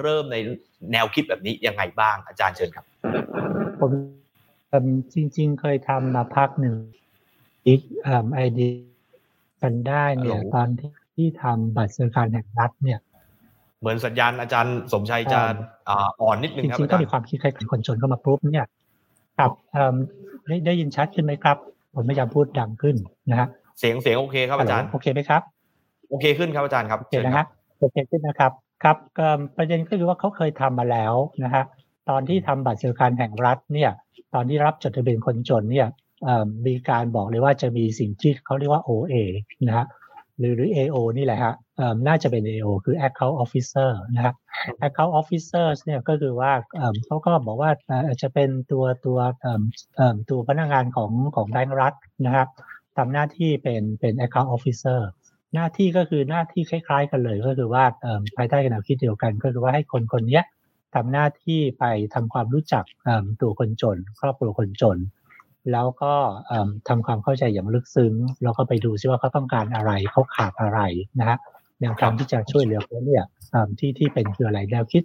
[0.01, 0.37] เริ่มใน
[0.93, 2.85] แนวคิดแบบนี้ยังไงบ้างอาจารย์เชิญครับ
[3.81, 3.93] ผม
[5.15, 6.75] จริง ๆ เคยทำมาพักหนึ่ง
[7.67, 7.81] อีก
[8.35, 8.73] ไอเดีย
[9.63, 12.99] กันได้เนี่ยตอนที่ที่ทำบัตรสวัสดิการแห่งรัฐเนี่ย
[13.81, 15.41] เหมือนสัญญาณอาจารย์สมชัยจะ
[16.21, 18.67] อ่อนนิดนึงครับจริงๆก็มีความคิดคล้ายๆคนชนเข้ามาปุ๊บเนี่ย
[19.39, 19.51] ครับ
[20.47, 21.57] ได้ได้ยินชัดขึ้นไหมครับ
[21.95, 22.97] ผมพยายามพูดดังขึ้น
[23.31, 23.49] นะฮะ
[23.79, 25.43] เสียงเสียงโอเคครับอาจารย์โอเคไหมครับ
[26.09, 27.47] โอเคขึ้นครับอาจารย์ครับโอเคนะฮะ
[27.79, 28.97] โอเคขึ้นนะครับครับ
[29.57, 31.65] ประเด็นก็คือว่าเขาเคยทำมาแล้วนะฮะ
[32.09, 33.91] ตอนที่ทำบัตรสวัสดิการแห่งรัฐเนี่ย
[34.35, 35.89] ตอนที่รับจดทะเบียนคนจนเนี่ย
[36.67, 39.15] มีการบอกเลยว่าจะมีสิ่งที่เขาเรียกว่า OA
[39.67, 39.87] นะฮะ
[40.39, 41.55] หรือหรือ AO นี่แหละฮะ
[42.07, 44.35] น่าจะเป็น AO คือ Account Officer นะฮะ
[44.87, 46.53] Account Officers เนี่ยก็คือว่า
[47.07, 47.71] เขาก็บอกว่า
[48.23, 49.19] จะเป็นตัวตัว
[50.31, 51.95] ตัวพนักงานของของแบงก์รัฐ
[52.27, 52.49] นะครับ
[52.97, 55.01] ทำหน้าที่เป็นเป็น Account Officer
[55.55, 57.85] หน้าที่ก็คือหน้าที่คล้าย ๆ กันเลยก็คือว่า
[58.37, 60.41] ภายใต้แนวคิดเดียวกัน ก็คือว่าให้คนคนนี้
[60.95, 62.85] ทำหน้าที่ไปทำความรู้จัก
[63.43, 64.99] ตัวคนจน ครอบครัวคนจน
[65.73, 66.15] แล้วก็
[66.89, 70.81] ทำความเข้าใจอย่างลึกซึ้ง แล้วก็ไปดูซิว่าเขาต้องการอะไรเขาขาดอะไร
[71.21, 71.39] นะฮะ
[71.81, 73.25] แนวทางที่จะช่วยเหลือเขาเนี่ย
[73.79, 75.03] ที่ที่เป็นคืออะไรแนวคิด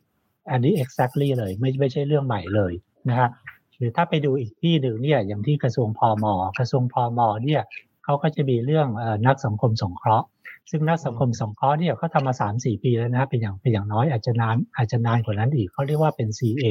[0.52, 2.74] อันนี้ exactly เลยไม่ไม่ใช่เรื่องใหม่เลย
[3.10, 3.30] นะฮะ
[3.78, 6.26] หรือถ้าไปดูอีกที่หนึ่งเนี่ยอย่างที่กระทรวงพอม
[6.60, 7.62] กระทรวงพอมเนี่ย
[8.04, 8.88] เขาก็จะมีเรื่อง
[9.28, 10.28] นักสังคมสงเคราะห์
[10.70, 16.66] ซึ่งนักสังคมสงเคราะห์เนี่ยเขาทำมาสามสี่ปีแล้วนะเป็นอย่างเป็นอย่างน้อยอาจจะนานอาจจะนานกว่านั้นอีกเขาเรียกว่าเป็น CA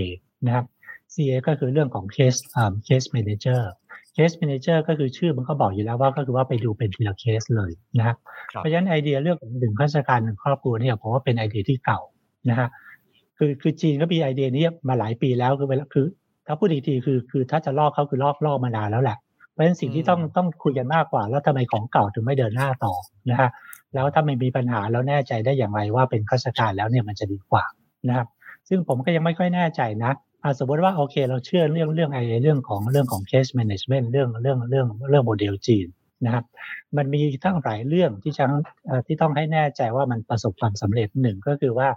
[0.47, 0.65] นะครับ
[1.15, 2.41] CA ก็คือเรื่องของ case
[2.87, 3.61] case manager
[4.15, 8.17] เคส m ม n a g e r ก็คือชื่อมันก็บอกอยู่แล้วว่าก็คือว่าไปดูเป็นทีละเคสเลยนะฮะ
[8.55, 12.01] เพราะฉะนั้นไอเดียเรื่องหนึ่งข้าราชการหนึ่งครอบครัวเนี่ยผมว่าเป็นไอเดียที่เก่า
[12.51, 12.69] นะฮะ
[13.39, 16.07] คือคือจีนก็มีไอเดียนี้มาหลายปีแล้วคือเวลาคือ
[16.47, 19.19] ถ้าพูดอีกทีคือคือถ้าจะลอกเขาคือลอกลอกมานานแล้วแหละ
[19.53, 22.95] เพราะฉะนั้นสิ่งที่ต้องต้องคุยกันมากกว่า แล้วทำไมของเก่าถึงไม่เดินหน้าต่อ
[23.31, 23.51] นะฮะ
[23.95, 27.65] แล้วถ้าไม่มีปัญหาแล้วแน่ใจได้อย่างไรว่าเป็นข้าราชการแล้วเนี่ยมันจะดีกว่า
[28.09, 28.27] นะครับ
[28.69, 35.87] ซึ่งผมก็ยังไม่ค่อยแน่ใจนะ อ่าสมมติว่าโอเค เราเชื่อเรื่องเรื่องไอเรื่องของเรื่องของ case management เรื่องเรื่องเรื่องเรื่องโมเดลจีน
[36.25, 36.45] นะครับ
[36.97, 38.45] มันมีทั้งหลายเรื่องที่จะ
[39.07, 41.89] ที่ต้องให้แน่ใจว่ามันประสบความสำเร็จหนึ่งก็คือว่า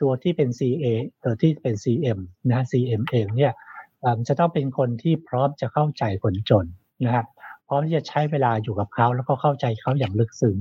[0.00, 0.84] ตัวที่เป็น CA
[1.24, 2.18] ตัวที่เป็น CM
[2.50, 3.52] นะ CM เองเนี่ย
[4.28, 6.66] จะต้องเป็นคนที่พร้อมจะเข้าใจคนจน
[7.04, 7.26] นะครับ
[7.68, 10.58] พร้อมที่จะใช้เวลาอยู่กับเขาแล้วก็เข้าใจเขาอย่างลึกซึ้ง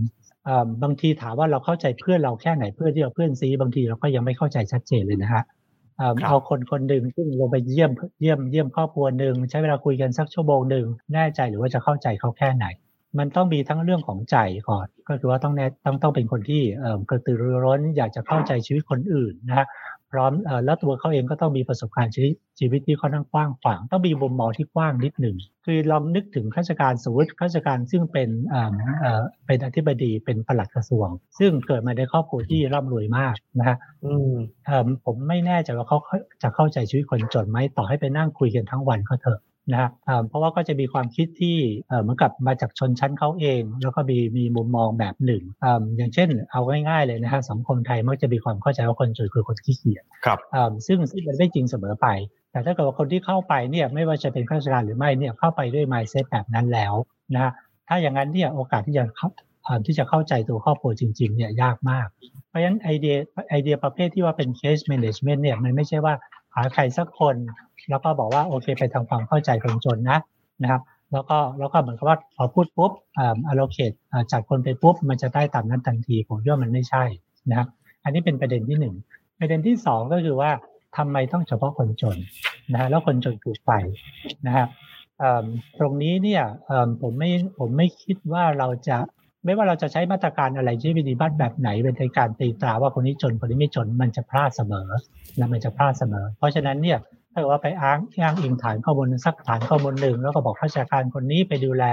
[0.84, 5.44] บางทีถามว่าเราเข้าใจเพื่อนเราแค่ไหนเพื่อนที่เราเพื่อนซีบางทีเราก็ยังไม่เข้าใจชัดเจนเลยนะฮะ
[6.26, 12.66] เอาคนคนหนึ่งซึ่งลงไปเยี่ยมเยี่ยมเยี่ยมครอบครัวหนึ่งใช้เวลาคุยกันสักชั่วโมงหนึ่งแน่ใจหรือว่าจะเข้าใจเขาแค่ไหน
[13.18, 14.38] มันต้องมีทั้งเรื่องของใจ
[14.70, 19.68] ก่อน ก็คือว่าต้องแน่ต้องต้องเป็นคนที่เอ่อกระตือรือร้น อยากจะเข้าใจชีวิตคนอื่นนะฮะ
[20.12, 31.08] พร้อมเอ่อแล้วตัวเขาเองก็ต้องมีประสบการณ์ชีวิตชีวิตที่ค่อนข้างกว้างขวางต้องมีมุมมองที่กว้างนิดหนึ่งคือลองนึกถึงข้าราชการสมมติข้าราชการซึ่งเป็นเอ่อเอ่อเป็นอธิบดีเป็นปลัดกระทรวง
[31.40, 34.34] ซึ่งเกิดมาในครอบครัวที่ร่ำรวยมากนะฮะอืม
[34.66, 35.98] เอ่อผมไม่แน่ใจว่าเขา
[36.44, 39.40] จะเข้าใจชีวิตคนจนไหมต่อให้ไปนั่งคุยกันทั้งวันก็เถอะ
[39.72, 52.08] นะฮะเอ่อเพราะว่าก็จะมีความคิดที่เอ่อเหมือนกับมาจากชนชั้นเขาเอง แล้วก็มีมีมุมมองแบบหนึ่งเอ่ออย่างเช่น เอาง่ายๆเลยนะฮะสังคมไทยมักจะมีความเข้าใจว่าคนจนคือคนขี้เกียจครับเอ่อซึ่งซึ่งมันไม่จริงเสมอไป
[52.52, 56.94] แต่ถ้าเกิดว่าคนที่เข้าไปเนี่ยไม่ว่าจะเป็นข้าราชการหรือไม่เนี่ยเข้าไปด้วย mindset แบบนั้นแล้ว
[57.34, 57.52] นะฮะ
[57.88, 59.30] ถ้าอย่างนั้นเนี่ยโอกาสที่จะเข้า
[59.64, 62.08] เอ่อที่จะเข้าใจตัวครอบครัวจริงๆเนี่ยยากมาก
[62.50, 63.16] เพราะฉะนั้นไอเดีย
[63.50, 67.36] ไอเดียประเภทที่ว่าเป็น case management เนี่ยมันไม่ใช่ว่าหาใครสักคน
[67.90, 70.20] แล้วก็บอกว่าโอเคไปทำความเข้าใจคนจนนะ
[70.62, 77.04] นะครับ แล้วก็แล้วก็เหมือนกับว่าพอพูดปุ๊บอ่อ allocate เอ่อจัดคนไปปุ๊บมันจะได้ตามนั้นทันทีผมว่ามันไม่ใช่
[77.50, 77.68] นะครับ
[78.04, 78.96] อันนี้เป็นประเด็นที่หนึ่ง
[79.40, 80.52] ประเด็นที่สองก็คือว่า
[80.98, 82.18] ทำไมต้องเฉพาะคนจน
[82.72, 83.72] นะฮะแล้วคนจนถูกไป
[84.48, 84.68] นะครับ
[85.80, 86.44] ตรงนี้เนี่ย
[87.02, 88.98] ผมไม่ผมไม่คิดว่าเราจะ
[89.48, 94.90] ไม่ว่าเราจะใช้มาตรการอะไรใช้วิธีบัตแบบไหนเป็นในการตีตราว่าคนนี้จนคนนี้ไม่จนมันจะพลาดเสมอ
[95.40, 96.98] นะมันจะพลาดเสมอ เพราะฉะนั้นเนี่ย
[97.34, 101.84] ถ้าว่าไปอ้างอ้างอิงฐานข้อมูลสักฐานข้อมูลหนึ่งแล้วก็บอกข้าราชการคนนี้ไปดูแล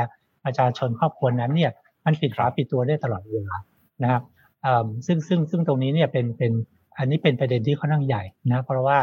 [0.45, 1.71] ประชาชนครอบครัวนั้นเนี่ย
[2.05, 3.57] มันปิดฝาปิดตัวได้ตลอดเวลา
[4.03, 4.23] นะครับ
[5.07, 6.53] ซึ่งซึ่งซึ่งตรงนี้เนี่ยเป็นเป็น
[6.99, 8.99] อันนี้เป็นประเด็นที่ค่อนข้างใหญ่นะเพราะว่า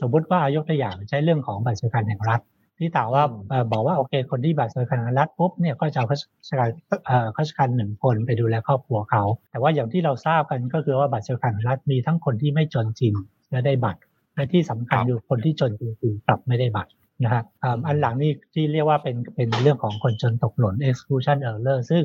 [0.00, 2.40] สมมติว่าเอายกตัวอย่างใช้เรื่องของบัตรสวัสดิการแห่งรัฐ
[2.78, 6.68] ที่ต่างว่าเอ่อบอกว่าโอเค คนที่บัตรสวัสดิการแห่งรัฐปุ๊บเนี่ยก็จะเอาข้าราชการ
[7.06, 13.14] เอ่อข้าราชการหนึ่งคนไปดูแลครอบครัวเขา แต่ว่าอย่างที่เราทราบกันก็คือว่าบัตรสวัสดิการแห่งรัฐมีทั้งคนที่ไม่จนจริง
[13.50, 14.00] และได้บัตร
[14.34, 16.90] และที่สำคัญครับอยู่คนที่จนจริงๆกลับไม่ได้บัตร
[17.24, 22.04] นะฮะอ่าอันหลังนี่ที่เรียกว่าเป็นเป็นเรื่องของคนจนตกหล่น exclusion error ซึ่ง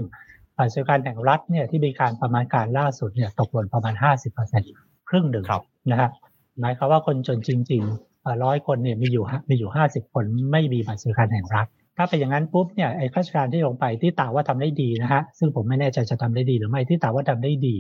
[0.58, 3.93] บัตรสวัสดิการแห่งรัฐเนี่ยที่มีการประมาณการล่าสุดเนี่ยตกหล่นประมาณ
[4.51, 6.10] 50%ครึ่งหนึ่งครับนะฮะ
[6.60, 8.09] หมายความว่าคนจนจริง ๆ
[8.43, 17.75] ร้อยคนเนี่ยมีอยู่มีอยู่50คนไม่มีบัตรสวัสดิการแห่งรัฐ ถ้าเป็นอย่างนั้นปุ๊บเนี่ยไอ้ข้าราชการที่ลงไปที่ตาว่าทำได้ดีนะฮะซึ่งผมไม่แน่ใจจะทำได้ดีหรือไม่ที่ตาว่าทำได้ดี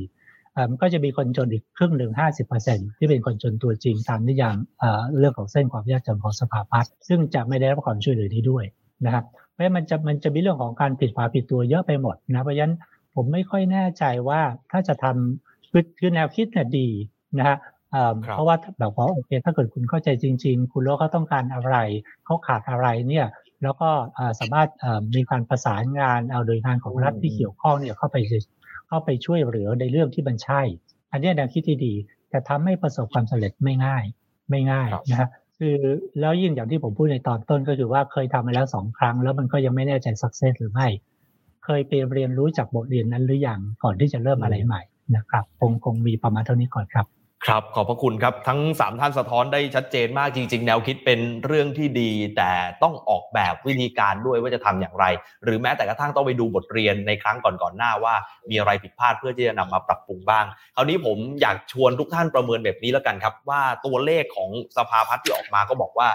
[0.55, 2.11] อ่อมันก็จะมีคนจนอีกครึ่งหนึ่ง
[2.55, 8.65] 50%ที่เป็นคนจนตัวจริงตามนิยามเอ่อเรื่องของเส้นความยากจนของสภาพัฒน์ซึ่งจะไม่ได้รับความช่วยเหลือนี้ด้วย
[9.05, 12.75] นะครับ เพราะมันจะมันจะมีเรื่องของการผิดฝาผิดตัวเยอะไปหมดนะเพราะฉะนั้น
[13.15, 16.87] ผมไม่ค่อยแน่ใจว่าถ้าจะทำคือคือแนวคิดเนี่ยดี
[17.37, 17.57] นะฮะ
[17.91, 21.75] เอ่อครับเพราะว่าแบบว่าโอเคถ้าเกิดคุณเข้าใจจริง ๆ คุณรู้ว่าเขาต้องการอะไร
[22.25, 23.27] เขาขาดอะไรเนี่ย
[23.63, 28.17] แล้วก็เอ่อสามารถเอ่อมีการประสานงานเอาโดยงานของรัฐที่เกี่ยวข้องเนี่ยเข้าไป
[28.87, 30.61] เข้าไปช่วยเหลือในเรื่องที่มันใช่
[31.11, 31.93] อันเนี้ยแนวคิดที่ดี
[32.29, 34.03] แต่ทำให้ประสบความสำเร็จไม่ง่าย
[34.49, 35.77] ไม่ง่ายครับนะฮะคือ
[36.19, 40.87] แล้วยิ่งอย่างที่ผมพูดในตอนต้นก็คือว่าเคยทำมาแล้วสองครั้ง แล้วมันก็ยังไม่แน่ใจสักเซสหรือไม่
[41.65, 44.81] เคยไปเรียนรู้จากบทเรียนนั้นหรือยังก่อนที่จะเริ่มอะไรใหม่
[45.15, 47.05] นะครับ คงคงมีประมาณเท่านี้ก่อนครับ
[47.47, 52.51] ครับขอบพระคุณครับทั้ง 3 ท่านสะท้อนได้ชัดเจนมากจริง ๆ แนวคิดเป็นเรื่องที่ดี แต่
[52.83, 55.05] ต้องออกแบบวิธีการด้วยว่าจะทำอย่างไร
[55.43, 58.15] หรือแม้แต่กระทั่งต้องไปดูบทเรียนในครั้งก่อนๆหน้าว่า
[58.49, 66.09] มีอะไรผิดพลาดเพื่อที่จะนำมาปรับปรุงบ้าง คราวนี้ผมอยากชวนทุกท่านประเมินแบบนี้แล้วกันครับ ว่าตัวเลขของสภาพัฒน์ที่ออกมาก็บอกว่า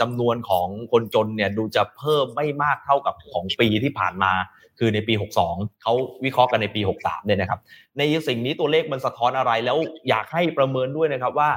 [0.00, 4.32] จำนวนของคนจนเนี่ยดูจะเพิ่มไม่มากเท่ากับของปีที่ผ่านมา
[4.78, 5.14] คือในปี
[5.46, 5.92] 62 เขา
[6.24, 7.60] วิเคราะห์กันในปี 63 เนี่ยนะครับ
[7.98, 11.50] ในสิ่งนี้ตัวเลขมันสะท้อนอะไรแล้วอยากให้ประเมินด้วยนะครับว่า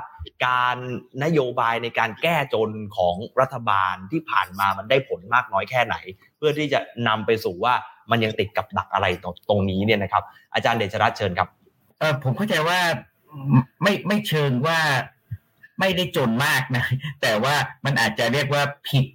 [0.47, 0.77] การ
[1.23, 5.95] นโยบายในการแก้จนของรัฐบาลที่ผ่านมามันได้ผลมากน้อยแค่ไหน
[6.37, 7.73] เพื่อที่จะนำไปสู่ว่า
[8.11, 11.49] มันยังติดกับดักอะไรตรงตรงนี้เนี่ยนะครับ อาจารย์เดชรัตน์เชิญครับ
[12.23, 12.79] ผมเข้าใจว่า
[13.81, 14.79] ไม่ไม่เชิงว่า
[15.79, 16.85] ไม่ได้จนมากนะ
[17.21, 19.05] แต่ว่ามันอาจจะเรียกว่าผิด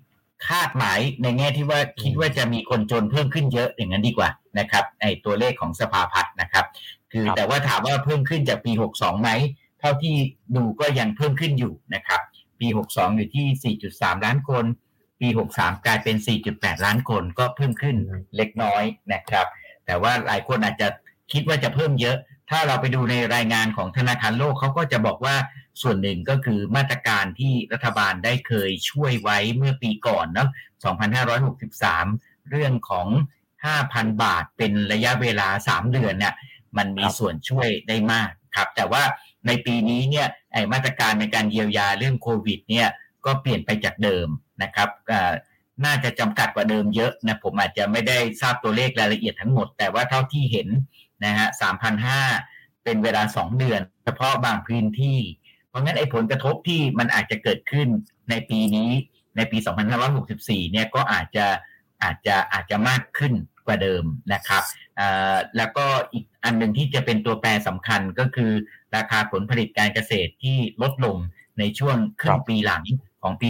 [0.48, 6.64] คาดหมายในแง่ที่ว่าคิดว่าจะมีคนจนเพิ่มขึ้นเยอะอย่างนั้นดีกว่านะครับไอตัวเลขของสภาพัฒน์นะครับ
[7.12, 9.30] คือครับแต่ว่าถามว่าเพิ่มขึ้นจากปี 62ไหม
[9.80, 10.14] เท่าที่
[10.56, 12.20] ดูก็ยังเพิ่มขึ้นอยู่นะครับ
[12.60, 14.64] ปี 62 อยู่ที่ 4.3 ล้านคน
[15.20, 16.16] ปี 63 กลายเป็น
[16.50, 17.96] 4.8 ล้านคนก็เพิ่มขึ้น
[18.36, 19.46] เล็กน้อยนะครับ
[19.86, 20.88] แต่ว่าหลายคนอาจจะ
[21.32, 22.16] คิดว่าจะเพิ่มเยอะ
[22.50, 25.36] ถ้าเราไปดูในรายงานของธนาคารโลกเขาก็จะบอกว่า
[25.82, 30.48] ส่วนหนึ่งก็คือมาตรการที่รัฐบาลได้เคยช่วยไว้เมื่อปีก่อนเนาะ
[31.68, 33.08] 2563 เรื่องของ
[33.64, 36.34] 5,000 บาทเป็นระยะเวลา 3 เดือนเนี่ย
[36.76, 39.02] มันมีส่วนช่วยได้มากครับ แต่ว่า
[39.46, 42.88] ในปีนี้เนี่ยไอมาตรการในการเยียวยาเรื่องโควิดเนี่ย
[43.26, 44.28] ก็เปลี่ยนไปจากเดิม
[44.62, 44.88] นะครับ
[45.84, 50.68] น่าจะจำกัดกว่าเดิมเยอะนะผมอาจจะไม่ได้ทราบตัวเลขรายละเอียดทั้งหมด แต่ว่าเท่าที่เห็น
[51.24, 51.48] นะฮะ
[52.16, 55.18] 3,500เป็นเวลา2เดือน เฉพาะบางพื้นที่
[55.72, 57.88] เพราะงั้นไอ้ผลกระทบที่มันอาจจะเกิดขึ้น
[58.30, 58.90] ในปีนี้
[59.36, 59.58] ในปี
[60.14, 61.46] 2564 เนี่ยก็อาจจะ
[62.02, 63.32] อาจจะอาจจะมากขึ้น
[63.66, 64.62] กว่าเดิมนะครับ
[65.56, 68.52] แล้วก็อีกอันหนึ่งที่จะเป็นตัวแปรสำคัญก็คือ
[68.96, 71.16] ราคาผลผลิตการเกษตรที่ลดลง
[71.58, 72.84] ในช่วงครึ่งปีหลัง
[73.22, 73.48] ของปี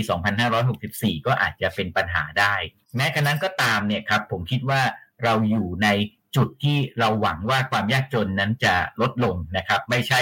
[0.62, 2.54] 2564 ก็อาจจะเป็นปัญหาได้
[2.96, 4.82] แม้กระนั้นก็ตามเนี่ยครับผมคิดว่า
[5.24, 5.88] เราอยู่ใน
[6.36, 10.20] จุดที่เราหวังว่าความยากจนนั้นจะลดลงนะครับ ไม่ใช่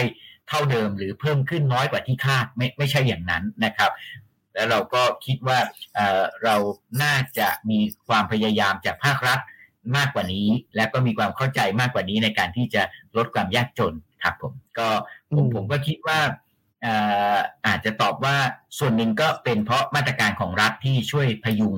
[0.50, 3.90] เท่าเดิมหรือเพิ่มขึ้นน้อยกว่าที่คาดไม่ไม่ใช่อย่างนั้นนะครับ
[4.54, 5.58] แล้วเราก็คิดว่า
[6.44, 6.56] เรา
[7.02, 9.40] น่าจะมีความพยายามจากภาครัฐ
[9.96, 12.82] มากกว่านี้ และก็มีความเข้าใจมากกว่านี้ในการที่จะ
[13.16, 14.88] ลดความยากจนครับผมก็
[15.34, 16.20] ผมผมก็คิดว่า
[17.66, 18.36] อาจจะตอบว่า
[18.78, 21.76] ส่วนหนึ่งก็เป็นเพราะมาตรการของรัฐที่ช่วยพยุง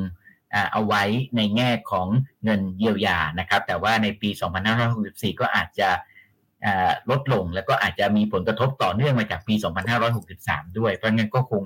[0.72, 1.02] เอาไว้
[1.36, 2.08] ในแง่ของ
[2.44, 4.30] เงินเยียวยานะครับ แต่ว่าในปี
[4.84, 5.88] 2564 ก็อาจจะ
[7.10, 9.54] ลดลงแล้วก็อาจจะมีผลกระทบต่อเนื่องมาจากปี
[10.16, 11.62] 2563 ด้วย เพราะงั้นก็คง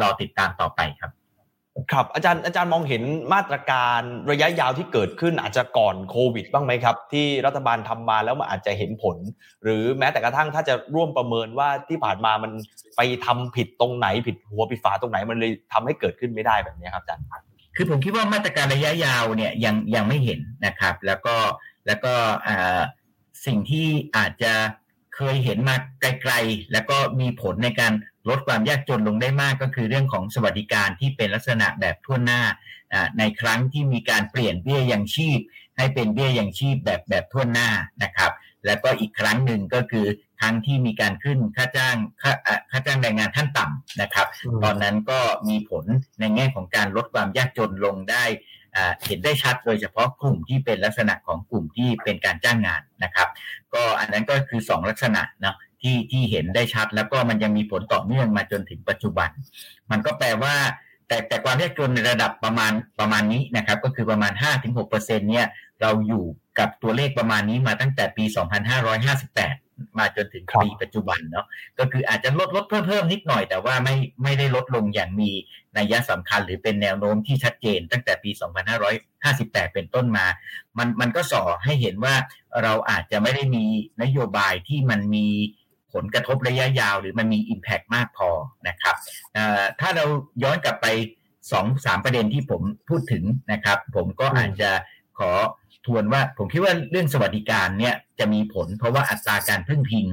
[0.00, 1.12] รอติดตามต่อไปครับ
[1.92, 3.02] ครับอาจารย์อาจารย์มองเห็น
[3.34, 9.16] มาตรการระยะยาวที่เกิดขึ้นอาจจะก่อนโควิดบ้างไหมครับ ที่รัฐบาลทำมาแล้วมันอาจจะเห็นผล
[9.62, 12.52] หรือแม้แต่กระทั่งถ้าจะร่วมประเมินว่าที่ผ่านมามัน
[12.96, 17.24] ไปทำผิดตรงไหนผิดหัวผิดฝาตรงไหนมันเลยทำให้เกิดขึ้นไม่ได้แบบนี้ครับอาจารย์
[17.76, 21.34] คือผมคิดว่ามาตรการระยะยาวเนี่ยยังยังไม่เห็นนะครับ แล้วก็
[21.86, 22.12] แล้วก็
[23.46, 24.54] สิ่งที่อาจจะ
[25.16, 27.92] เคยเห็นมาไกลๆ แล้วก็มีผลในการ
[28.28, 32.42] ลดความยากจนลงได้มากก็คือเรื่องของสวัสดิการที่เป็นลักษณะแบบทั่วหน้า
[33.18, 35.38] ในครั้งที่มีการเปลี่ยนเบี้ยยังชีพ
[35.76, 37.70] ให้เป็นเบี้ยยังชีพแบบแบบทั่วหน้า
[38.02, 38.32] นะครับ
[38.66, 40.06] แล้วก็อีกครั้งหนึ่งก็คือ
[40.40, 42.32] ครั้งที่มีการขึ้นค่าจ้างค่า
[42.70, 44.26] ค่าจ้างแรงงานขั้นต่ำนะครับ
[44.64, 45.84] ตอนนั้นก็มีผล
[46.20, 48.24] ในแง่ของการลดความยากจนลงได้
[49.06, 53.28] เห็นได้ชัดโดยเฉพาะกลุ่มที่เป็นลักษณะของกลุ่มที่เป็นการจ้างงานนะครับ
[53.74, 59.30] ก็อันนั้นก็คือ 2 ลักษณะเนาะที่ที่เห็นได้ชัดแล้วก็มันยังมีผลต่อเนื่องมาจนถึงปัจจุบัน
[59.90, 60.54] มันก็แปลว่า
[61.08, 64.32] แต่แต่ความยากจนในระดับประมาณประมาณนี้นะครับ ก็คือประมาณ
[64.80, 65.46] 5-6%เนี่ย
[65.80, 66.24] เราอยู่
[66.58, 68.24] กับตัวเลขประมาณนี้มาตั้งแต่ปี
[69.00, 71.46] 2558 มาจนถึงปีปัจจุบันเนาะ
[71.78, 75.30] ก็คืออาจจะลดลดเพิ่มเพิ่มนิดหน่อย แต่ว่าไม่ไม่ได้ลดลงอย่างมี
[75.76, 78.30] นัยสำคัญหรือเป็นแนวโน้มที่ชัดเจน ตั้งแต่ปี
[79.02, 80.26] 2558 เป็นต้นมา
[80.78, 82.14] มันมันก็ส่อให้เห็นว่า
[82.62, 83.64] เราอาจจะไม่ได้มี
[84.02, 85.26] นโยบายที่มันมี
[85.92, 88.28] ผลกระทบระยะยาว หรือมันมี Impact มากพอ
[88.68, 88.96] นะครับ
[89.80, 90.04] ถ้าเรา
[90.42, 90.86] ย้อนกลับไป
[91.52, 94.70] สองสามประเด็นที่ผมพูดถึงนะครับ ผมก็อาจจะ
[95.18, 95.30] ขอ
[95.86, 100.06] ทวนว่า ผมคิดว่าเรื่องสวัสดิการเนี่ยจะมีผล เพราะว่าอัตราการพึ่งพิง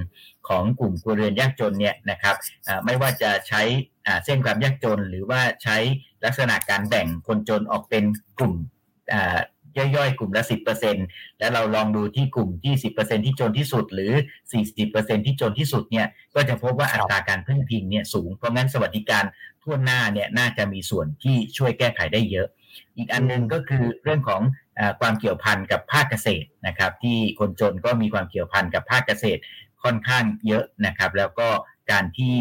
[0.48, 2.36] ของกลุ่มครัวเรือนยากจนเนี่ยนะครับ
[2.86, 3.62] ไม่ว่าจะใช้
[4.26, 5.78] เส้นความยากจน หรือว่าใช้
[6.26, 8.04] ลักษณะการแบ่งคนจนออกเป็น
[8.38, 8.54] กลุ่ม
[9.96, 10.44] ย่อยๆ กลุ่มละ
[10.92, 14.14] 10%แล้วเราลองดูที่กลุ่มที่ 10%ที่จนที่สุด หรือ
[14.70, 19.24] 40%ที่จนที่สุดเนี่ยก็จะพบว่าอัตราการพึ่งพิงเนี่ยสูง เพราะงั้นสวัสดิการ
[19.64, 22.48] ทั่วหน้าเนี่ยน่าจะมีส่วนที่ช่วยแก้ไขได้เยอะ
[22.98, 24.42] อีกอันนึงก็คือเรื่องของ
[25.00, 29.42] ความเกี่ยวพันกับภาคเกษตรนะครับ ที่คนจนก็มีความเกี่ยวพันกับภาคเกษตร
[29.84, 31.50] ค่อนข้างเยอะนะครับ แล้วก็
[31.92, 32.34] การที่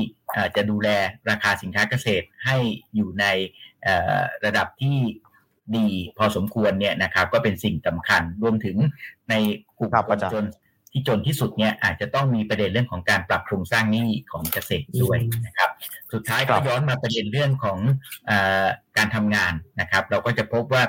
[0.56, 0.88] จะดูแล
[1.30, 2.56] ราคาสินค้าเกษตรให้
[2.94, 3.24] อยู่ใน
[4.44, 4.98] ระดับที่
[5.76, 8.76] ดีพอสมควรเนี่ยนะครับ ก็เป็นสิ่งสำคัญรวมถึง
[9.30, 9.34] ใน
[9.78, 10.44] กลุ่มคนจน
[10.96, 15.70] ที่จนที่สุดเนี่ยอาจจะต้องมีประเด็นเรื่องของการปรับโครงสร้างหนี้ของเกษตรด้วยนะครับ
[16.12, 17.78] สุดท้ายก็ย้อนมาประเด็นเรื่องของ
[18.30, 18.32] อ
[18.96, 20.82] การทำงานนะครับ เราก็จะพบว่า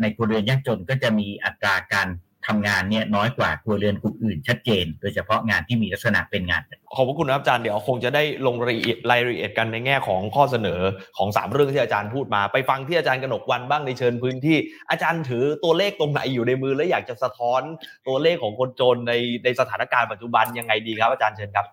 [0.00, 2.08] ในครัวเรือนยากจนก็จะมีอัตราการ
[2.48, 6.62] ทำงานเนี่ยน้อยกว่าครัวเรือนกลุ่มอื่นชัดเจน โดยเฉพาะงานที่มีลักษณะเป็นงาน
[6.96, 10.80] ขอบคุณครับอาจารย์เดี๋ยวคงจะได้ลงรายละเอียดรายละเอียดกันในแง่ของข้อเสนอ
[11.18, 14.56] ของ 3 เรื่องที่อาจารย์พูดมา ไปฟังที่อาจารย์กนกวันบ้างในเชิญพื้นที่
[14.90, 17.62] อาจารย์ถือตัวเลขตรงไหนอยู่ในมือ และอยากจะสะท้อน
[18.08, 19.12] ตัวเลขของคนจนใน
[19.44, 21.66] ในสถานการณ์ปัจจุบันยังไงดีครับ อาจารย์เชิญครับ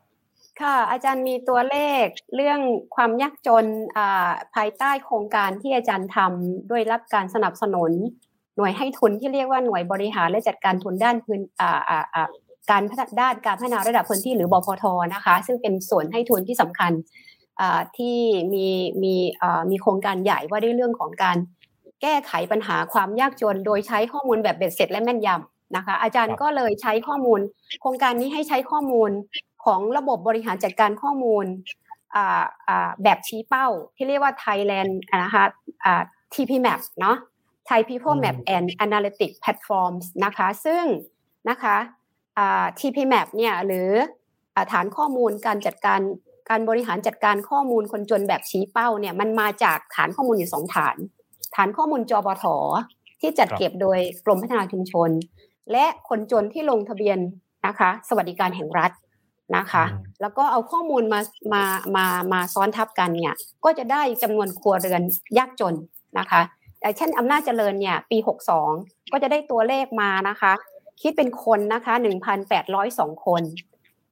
[0.61, 2.59] ค่ะอาจารย์มีตัวเลขเรื่อง
[2.95, 3.65] ความยากจน
[4.55, 7.91] ภายใต้โครงการที่อาจารย์ทำด้วยรับการสนับสนุน
[8.57, 11.41] หน่วยให้ทุนที่เรียกว่าหน่วยบริหารและจัดการทุนด้านพื้น
[12.71, 16.91] การพัฒนาด้านการพัฒนาระดับพื้นที่หรือบพทนะคะ ซึ่งเป็นส่วนให้ทุนที่สำคัญ
[17.97, 18.17] ที่
[18.53, 18.67] มี
[19.03, 19.15] มี
[19.69, 21.37] มีโครงการใหญ่ว่าด้วยเรื่องของการ
[22.01, 27.39] แก้ไขปัญหาความยากจน โดยใช้ข้อมูลแบบเบ็ดเสร็จและแม่นยำนะคะ อาจารย์ก็เลยใช้ข้อมูล
[27.81, 29.11] โครงการนี้ให้ใช้ข้อมูล
[29.65, 31.45] ของระบบบริหารจัดการข้อมูล
[33.03, 34.91] แบบชี้เป้า ที่เรียกว่า Thailand
[35.23, 35.45] นะคะ
[36.33, 37.17] TPMap เนาะ
[37.69, 40.83] Thai People Map and Analytics Platforms นะคะ ซึ่ง
[41.49, 41.77] นะคะ
[42.79, 43.89] TPMap เนี่ยหรือ
[44.71, 46.01] ฐานข้อมูลการจัดการ
[46.49, 50.95] การบริหารจัดการข้อมูลคนจนแบบชี้เป้าเนี่ยมันมาจากฐานข้อมูลอยู่สองฐาน
[51.55, 52.45] ฐานข้อมูลจบท
[53.21, 55.09] ที่จัดเก็บโดยกรมพัฒนาชุมชน
[55.71, 57.19] และคนจนที่ลงทะเบียน
[57.67, 58.91] นะคะ สวัสดิการแห่งรัฐ
[59.57, 59.85] นะคะ
[60.21, 61.19] แล้วก็เอาข้อมูลมา
[61.53, 61.63] มา
[61.95, 65.01] มามาซ้อนทับกันเนี่ยก็จะได้จำนวนครัวเรือน
[65.37, 65.75] ยากจน
[66.19, 66.41] นะคะ
[66.97, 68.17] เช่นอำนาจเจริญเนี่ยปี
[68.65, 70.51] 62 ก็จะได้ตัวเลขมานะคะ
[71.01, 71.93] คิดเป็นคนนะคะ
[72.59, 73.43] 1,802 คน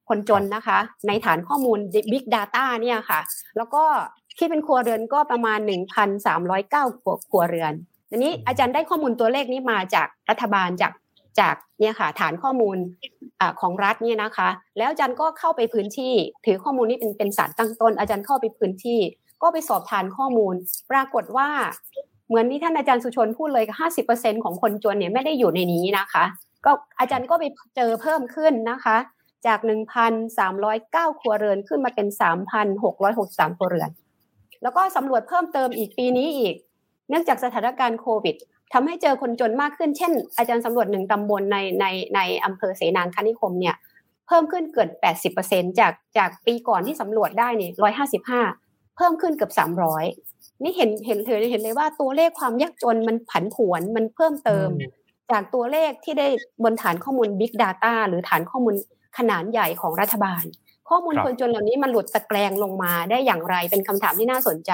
[0.10, 1.80] คนจนนะคะ ในฐานข้อมูล
[2.12, 3.19] Big Data เนี่ยค่ะ
[3.58, 3.84] แล้วก็
[4.38, 5.60] คิดเป็นครัวเรือนก็ประมาณ
[6.30, 7.73] 1,309ครัวเรือน
[8.10, 10.93] อันนี้อาจารย์ได้ข้อมูลตัวเลขนี้มาจากรัฐบาลจาก
[11.39, 12.78] จากเนี่ยค่ะฐานข้อมูล
[13.39, 16.13] อของรัฐเนี่ยนะคะ แล้วอาจารย์ก็เข้าไปพื้นที่
[16.45, 18.99] ถือข้อมูลนี้เป็นเป็นสารตั้งต้น อาจารย์เข้าไปพื้นที่
[19.41, 20.56] ก็ไปสอบทานข้อมูล
[20.91, 21.49] ปรากฏว่า
[22.34, 26.24] เหมือนที่ท่านอาจารย์สุชนพูดเลยห้าสิบเปอร์เซ็นของคนจนเนี่ยไม่ได้อยู่ในนี้นะคะ
[26.65, 27.43] ก็อาจารย์ก็ไป
[27.76, 28.98] เจอเพิ่มขึ้นนะคะ
[29.48, 33.89] จากหนึ่งพันสามร้อยเก้าครัวเรือนขึ้นมาเป็นสามพันหกร้อยหกสามครัวเรือน
[34.63, 36.56] แล้วก็สำรวจเพิ่มเติมอีกปีนี้อีก
[37.10, 38.36] เนื่องจากสถานการณ์โควิด
[38.74, 43.76] ทำให้เจอคนจนมากขึ้น เช่น อาจารย์สำรวจหนึ่งตำบลในในในอำเภอเสนางคณิคมเนี่ย
[44.28, 48.41] เพิ่มขึ้นเกือบแปดสิบเปอร์เซ็นจากจากปีก่อนที่สำรวจได้เนี่ยร้อยห้าสิบห้า
[48.96, 50.06] เพิ่มขึ้นเกือบสามร้อย
[50.62, 54.70] นี่เห็นเห็นเห็นเห็นเลยว่าตัวเลขความยากจนมันผันผวนมันเพิ่มเติม
[55.32, 56.28] จากตัวเลขที่ได้
[56.63, 58.76] บนฐานข้อมูล Big Data หรือฐานข้อมูล
[59.18, 60.44] ขนาดใหญ่ของรัฐบาล
[60.89, 64.72] ข้อมูลคนจนเหล่านี้มันหลุดตะแกรงลงมาได้อย่างไรเป็นคำถามที่น่าสนใจ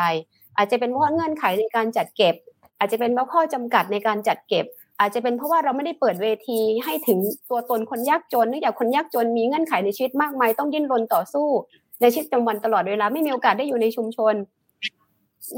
[0.58, 2.36] อาจจะเป็นเพราะเงื่อนไขในการจัดเก็บ
[2.80, 4.66] อาจจะเป็นเพราะข้อจำกัดในการจัดเก็บ
[5.00, 11.48] อาจจะเป็นเพราะว่าเราไม่ได้เปิดเวทีให้ถึงตัวตนคนยากจนเนื่องจากคนยากจนมีเงื่อนไขในชีวิตมากมายต้องดิ้นรนต่อสู้
[12.02, 14.34] ในชีวิตประจำวันตลอดเวลาไม่มีโอกาสได้อยู่ในชุมชน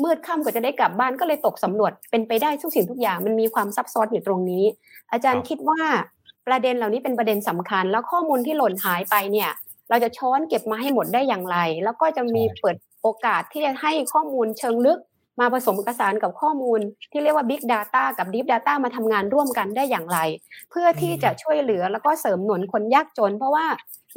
[0.03, 4.63] มืดค่ำกว่าจะได้กลับบ้านก็เลยตกสำรวจเป็นไปได้ทุกสิ่งทุกอย่างมันมีความซับซ้อนอยู่ตรงนี้
[5.11, 5.81] อาจารย์คิดว่า
[6.47, 9.49] ประเด็นเหล่านี้เป็นประเด็นสำคัญ แล้วข้อมูลที่หล่นหายไปเนี่ย
[9.89, 14.99] เราจะช้อนเก็บมาให้หมดได้อย่างไร แล้วก็จะมีเปิดโอกาสที่จะให้ข้อมูลเชิงลึก
[15.39, 16.79] มาผสมกสานกับข้อมูล
[17.11, 20.19] ที่เรียกว่า Big Data กับ Deep Data มาทำงานร่วมกันได้อย่างไร
[20.69, 23.65] เพื่อที่จะช่วยเหลือแล้วก็เสริมหนุนคนยากจน เพราะว่า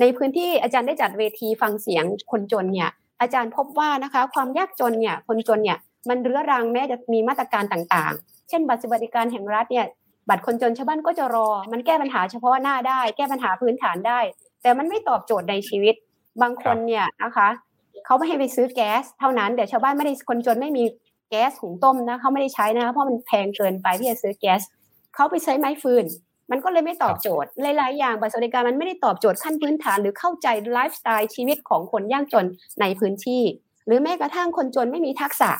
[0.00, 2.90] ในพื้นที่อาจารย์ได้จัดเวทีฟังเสียงคนจนเนี่ย
[3.24, 9.86] อาจารย์พบว่านะคะ ความยากจนเนี่ยคนจนเนี่ยมันเรื้อรังแม้จะมีมาตรการต่างๆ เช่น บัตรสวัสดิการแห่งรัฐเนี่ย
[10.28, 14.20] บัตรคนจนชาวบ้านก็จะรอ มันแก้ปัญหาเฉพาะหน้าได้ แก้ปัญหาพื้นฐานได้
[14.62, 15.94] แต่มันไม่ตอบโจทย์ในชีวิต
[16.42, 17.48] บางคนเนี่ยนะคะ
[18.06, 20.84] เขาไม่ให้ไปซื้อแก๊ส เท่านั้นแต่ชาวบ้านไม่ได้คนจนไม่มี
[21.30, 24.60] แก๊สหุงต้มนะเขาไม่ได้ใช้นะเพราะมันแพงเกินไปที่จะซื้อแก๊ส
[25.14, 26.04] เขาไปใช้ไม้ฟืน
[26.50, 32.46] มันก็เลยไม่ตอบโจทย์หลายๆอย่างบัตรสวัสดิการมันไม่ได้ตอบโจทย์ขั้นพื้นฐาน หรือเข้าใจไลฟ์สไตล์ชีวิตของคนยากจน
[32.80, 33.42] ในพื้นที่
[33.86, 35.50] หรือแม้กระทั่งคนจนไม่มีทักษะ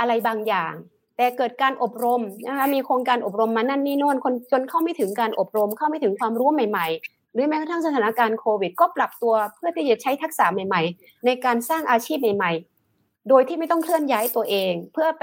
[0.00, 0.72] อะไรบางอย่าง
[1.16, 12.52] แต่เกิดการอบรมนะคะมีโครงการอบรมมานั่นนี่โน่นคนจนเข้าไม่ถึงการอบรม เข้าไม่ถึงความรู้ใหม่ ๆ หรือแม้กระทั่งสถานการณ์โควิด ก็ปรับตัวเพื่อที่จะใช้ทักษะใหม่ ๆ ในการสร้างอาชีพใหม่
[12.90, 15.22] ๆ โดยที่ไม่ต้องเคลื่อนย้ายตัวเอง เพื่อไป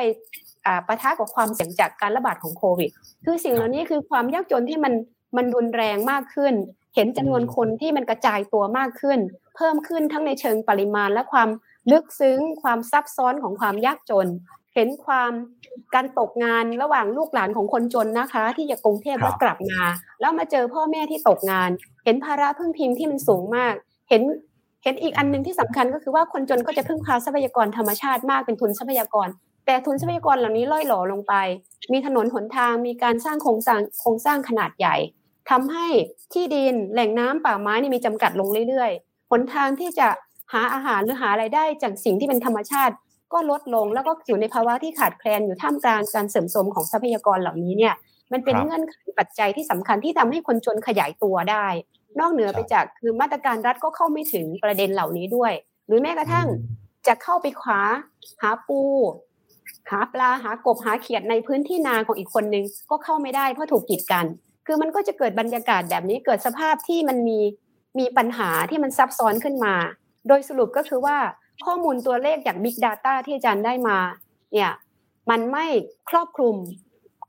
[0.88, 2.90] ปะทะกับความเสี่ยงจากการระบาดของโควิด
[3.26, 4.94] คือสิ่งเหล่านี้คือความยากจนที่มัน
[5.38, 6.54] มันรุนแรงมากขึ้น
[6.96, 9.20] เห็นจำนวนคนที่มันกระจายตัวมากขึ้น
[9.56, 11.50] เพิ่มขึ้นทั้งในเชิงปริมาณและความ
[11.92, 14.28] ลึกซึ้ง ความซับซ้อนของความยากจน
[14.76, 15.32] เห็นความ
[15.96, 19.82] การตกงานระหว่างลูกหลานของคนจนนะคะ ที่จะกรุงเทพแล้วกลับมา
[20.22, 21.70] แล้วมาเจอพ่อแม่ที่ตกงาน
[22.06, 23.74] เห็นภาระพึ่งพิงที่มันสูงมาก
[24.10, 24.24] เห็น
[24.84, 29.28] เห็นอีกอันหนึ่งที่สำคัญก็คือว่าคนจนก็จะพึ่งพาทรัพยากรธรรมชาติมากเป็นทุนทรัพยากร
[29.66, 31.34] แต่ทุนทรัพยากรเหล่านี้ล่อยหล่อลงไป
[31.94, 34.96] มีถนนหนทางมีการสร้างโครงสร้างโครงสร้างขนาดใหญ่
[35.50, 35.88] ทำให้
[36.34, 40.08] ที่ดินแหล่งน้ำป่าไม้นี่มีจำกัดลงเรื่อยๆหนทางที่จะ
[40.54, 42.94] หาอาหารหรือหาไรายได้จากสิ่งที่เป็นธรรมชาติ
[43.34, 47.94] ก็ลดลงแล้วก็อยู่ในภาวะที่ขาดแคลนอยู่ท่ามกลางการเสริมสมของทรัพยากรเหล่านี้เนี่ย
[48.32, 51.68] มันเป็นเงื่อนไขปัจจัยที่สำคัญที่ทำให้คนจนขยายตัวได้
[52.20, 55.54] นอกเหนือไปจากคือมาตรการรัฐก็เข้าไม่ถึงประเด็นเหล่านี้ด้วย
[55.88, 56.48] หรือแม้กระทั่ง
[57.08, 57.82] จะเข้าไปคว้า
[58.42, 58.82] หาปู
[59.90, 64.26] หาปลาหากบหาเขียดในพื้นที่นาของอีกคนนึงก็เข้าไม่ได้เพราะถูกกีดกัน
[64.66, 67.40] คือมันก็จะเกิดบรรยากาศแบบนี้เกิดสภาพที่มันมี
[68.00, 69.76] มีปัญหาที่มันซับซ้อนขึ้นมา
[70.28, 71.18] โดยสรุปก็คือว่า
[71.66, 73.98] ข้อมูลตัวเลขจาก Big Data ที่อาจารย์ได้มา
[74.54, 74.72] เนี่ย
[75.30, 75.66] มันไม่
[76.10, 76.56] ครอบคลุม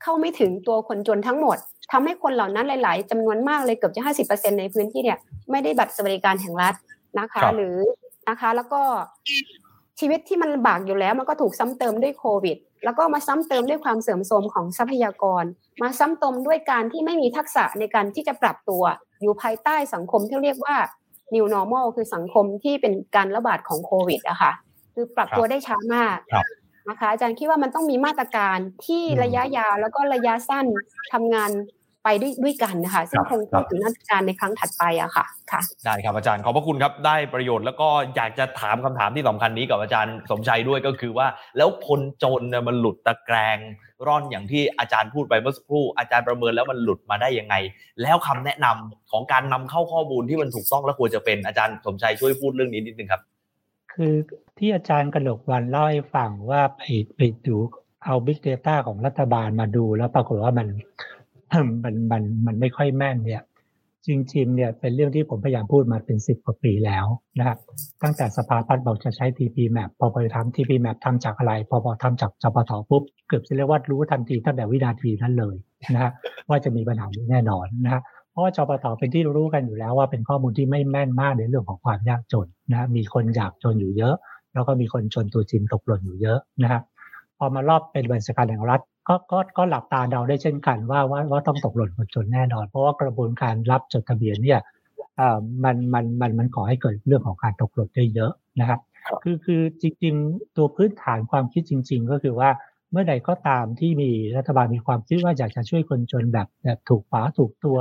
[0.01, 1.57] เข้าไม่ถึงตัวคนจนทั้งหมด
[1.91, 5.17] ทำให้คนเหล่านั้นหลาย ๆจำนวนมากเลยเกือบจะห้าสิบเปอร์เซ็นในพื้นที่เนี่ย
[5.51, 6.75] ไม่ได้บัตรสวัสดิการแห่งรัฐ
[7.19, 7.75] นะคะ หรือ
[8.29, 8.81] นะคะ แล้วก็
[9.99, 15.43] ชีวิตที่มันลำบากอยู่แล้ว มันก็ถูกซ้ำเติมด้วยโควิด แล้วก็มาซ้ำเติมด้วยความเสื่อมโทรมของทรัพยากร
[15.81, 18.83] มาซ้ำเติมด้วยการที่ไม่มีทักษะในการที่จะปรับตัว
[19.21, 20.75] อยู่ภายใต้สังคมที่เรียกว่า
[21.35, 24.51] new normal คือสังคมที่เป็นการระบาดของโควิดอะค่ะ
[24.93, 26.17] คือปรับตัวได้ช้ามาก
[26.89, 30.65] นะคะอาจารย์คิดว่ามันต้องมีมาตรการที่ระยะยาวแล้วก็ระยะสั้น
[31.13, 31.51] ทำงาน
[32.05, 41.27] ไปด้วยด้วยกันนะคะซึ่งคงพูดถึงนักการในครั้งถัดไปอะค่ะค่ะ ได้ครับอาจารย์ขอบพระคุณครับได้ประโยชน์แล้วก็อยากจะถามคำถามที่สำคัญนี้กับอาจารย์สมชัยด้วยก็คือว่า
[41.57, 43.57] แล้วคนจนเนี่ยมันหลุดตะแกรง
[44.07, 47.55] ร่อนอย่างที่อาจารย์พูดไปเมื่อสักครู่ อาจารย์ประเมินแล้วมันหลุดมาได้ยังไง
[48.01, 53.21] แล้วคำแนะนำของการนำเข้าข้อมูลที่มันถูกต้องและควรจะเป็นอาจารย์สมชัยช่วยพูดเรื่องนี้นิดนึงครับ
[53.93, 54.13] คือ
[54.57, 56.81] ที่อาจารย์กระหนกวันเล่าให้ฟังว่าไป
[57.17, 57.57] ไปดู
[58.05, 60.67] เอา Big Data ของรัฐบาลมาดูแล้วปรากฏว่ามัน
[61.53, 63.43] มันมันมันไม่ค่อยแม่นเนี่ย
[64.07, 67.05] จริงๆเนี่ยเป็นเรื่องที่ผมพยายามพูดมาเป็นสิบกว่าปีแล้ว
[67.39, 67.57] นะครับ
[68.03, 75.55] ตั้งแต่สภาพัฒน์บอกจะใช้ TP Map พอไปทำ TP Map ทำจากอะไร พอพอทำจากจปทปุ๊บเกือบจะเรียกว่ารู้ทันทีตั้งแต่วินาทีนั้นเลย
[75.93, 76.11] นะฮะ
[76.49, 84.15] ว่าจะมีปัญหาแน่นอนนะฮะเพราะว่าจปทเป็นที่รู้กันอยู่แล้วว่าเป็นข้อมูลที่ไม่แม่นมากในเรื่องของความยากจนนะมีคนอยากจนอยู่เยอะ
[84.53, 86.83] แล้วก็มีคนจนตัวจริงตกหล่นอยู่เยอะนะครับ
[87.37, 94.59] พอมารอบเป็นบัญชาการแห่งรัฐ ก็ก็ก็หลับตาเดาได้เช่นกันว่าว่าว่าต้องตกหล่นคนจนแน่นอน เพราะว่ากระบวนการรับจดทะเบียนเนี่ย
[95.19, 98.79] อ่ามันมันมันมันก่อให้เกิดเรื่องของการตกหล่นได้เยอะนะครับ
[99.23, 102.49] คือคือจริงๆ ตัวพื้นฐานความคิดจริง ๆ ก็คือว่า
[102.91, 107.77] เมื่อใดก็ตามที่มีรัฐบาลมีความคิดว่าอยากจะช่วยคนจนแบบแบบถูกฝาถูกตัว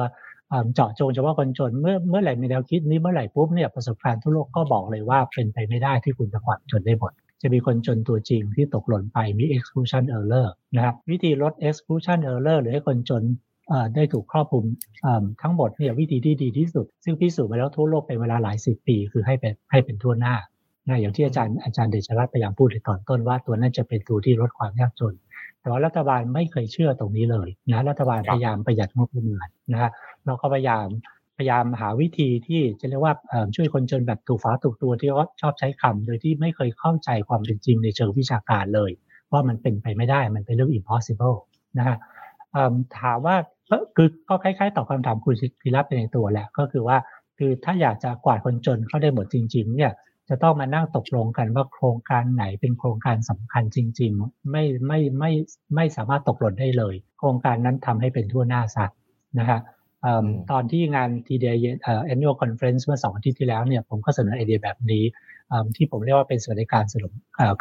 [0.74, 7.12] เจาะจงเฉพาะคนจนเมื่อเมื่อไหร่มีแนวคิดนี้เมื่อไหร่ปุ๊บเนี่ยประสบการณ์ทั่วโลกก็บอกเลยว่าเป็นไปไม่ได้ที่คุณจะความจนได้หมด
[7.44, 13.22] จะมีคนจนตัวจริงที่ตกหล่นไปมี exclusion error นะครับวิธีลด exclusion error หรือให้คนจน
[13.94, 14.64] ได้ถูกครอบคลุม
[15.42, 20.34] ทั้งหมดเนี่ยวิธีที่ดีที่สุด ซึ่งพิสูจน์มาแล้วทั่วโลกเป็นเวลาหลายสิบปี คือให้เป็นให้เป็นทั่วหน้า
[20.88, 25.14] นะอย่างที่อาจารย์อาจารย์เดชรัตน์พยายามพูดในตอนต้นว่าตัวนั้นจะเป็นตัวที่ลดความยากจน
[25.60, 29.90] แต่ว่ารัฐบาลไม่เคยเชื่อตรงนี้เลยนะรัฐบาลพยายามประหยัดงบประมาณนะฮะ
[30.26, 30.86] เราก็พยายาม
[31.36, 33.14] พยายามหาวิธีที่จะเรียกว่า
[33.56, 38.90] ช่วยคนจนแบบถูกฝาถูกตัวที่เขาชอบใช้คำโดยที่ไม่เคยเข้าใจความเป็นจริงในเชิงวิชาการเลย
[39.32, 41.36] ว่ามันเป็นไปไม่ได้มันเป็นเรื่อง impossible
[41.78, 41.96] นะฮะ
[42.98, 43.36] ถามว่า
[43.96, 46.96] คือก็คล้ายๆตอบคำถามคุณศิรัตน์ไปในตัวแหละก็คือว่า
[47.38, 49.92] คือถ้าอยากจะกวาดคนจนเข้าได้หมดจริง ๆ เนี่ย
[50.28, 55.30] จะต้องมานั่งตกลงกันว่าโครงการไหนเป็นโครงการสำคัญจริง ๆ ไม่ไม่ไม่
[55.74, 58.98] ไม่สามารถตกหล่นได้เลย โครงการนั้นทำให้เป็นทั่วหน้าสัตว์
[59.38, 59.60] นะฮะ
[60.50, 61.56] ตอนที่งาน TDI
[62.12, 65.04] Annual Conference เมื่อสองอาทิตย์ที่แล้วเนี่ยผมก็เสนอไอเดียแบบนี้
[65.76, 67.12] ที่ผมเรียกว่าเป็นสวัสดิการสรุป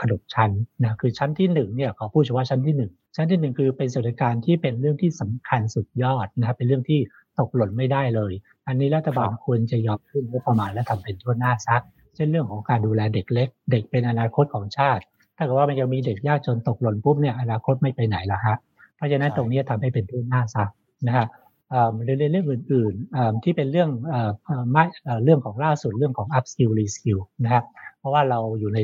[0.01, 0.51] ขนมชั้น
[0.83, 6.99] นะคือชั้นที่หนึ่งเนี่ยขอพูดเฉพาะชั้นที่หนึ่งชั้นที่หนึ่งคือเป็นสวัสดิการที่เป็นเรื่องที่สำคัญสุดยอดนะครับเป็นเรื่องที่
[7.39, 8.33] ตกหล่นไม่ได้เลย
[8.67, 11.83] อันนี้รัฐบาลควรจะยอมขึ้นงบประมาณและทำเป็นทั่วหน้าซัก
[12.15, 15.03] เช่นเรื่องของการดูแลเด็กเล็ก เด็กเป็นอนาคตของชาติ
[15.37, 18.55] ถ้าเกิดว่ามันยังมีเด็กยากจนตกหล่นปุ๊บเนี่ยอนาคตไม่ไปไหนละฮะ
[18.95, 20.69] เพราะฉะนั้นตรงนี้ทำให้เป็นทั่วหน้าซัก
[21.07, 21.25] นะฮะ
[22.03, 23.89] เรื่องเรื่องอื่นๆที่เป็นเรื่อง
[24.71, 24.83] ไม่
[25.23, 27.65] เรื่องของล่าสุดเรื่องของ up skill re skill นะครับ
[27.99, 28.79] เพราะว่าเราอยู่ใน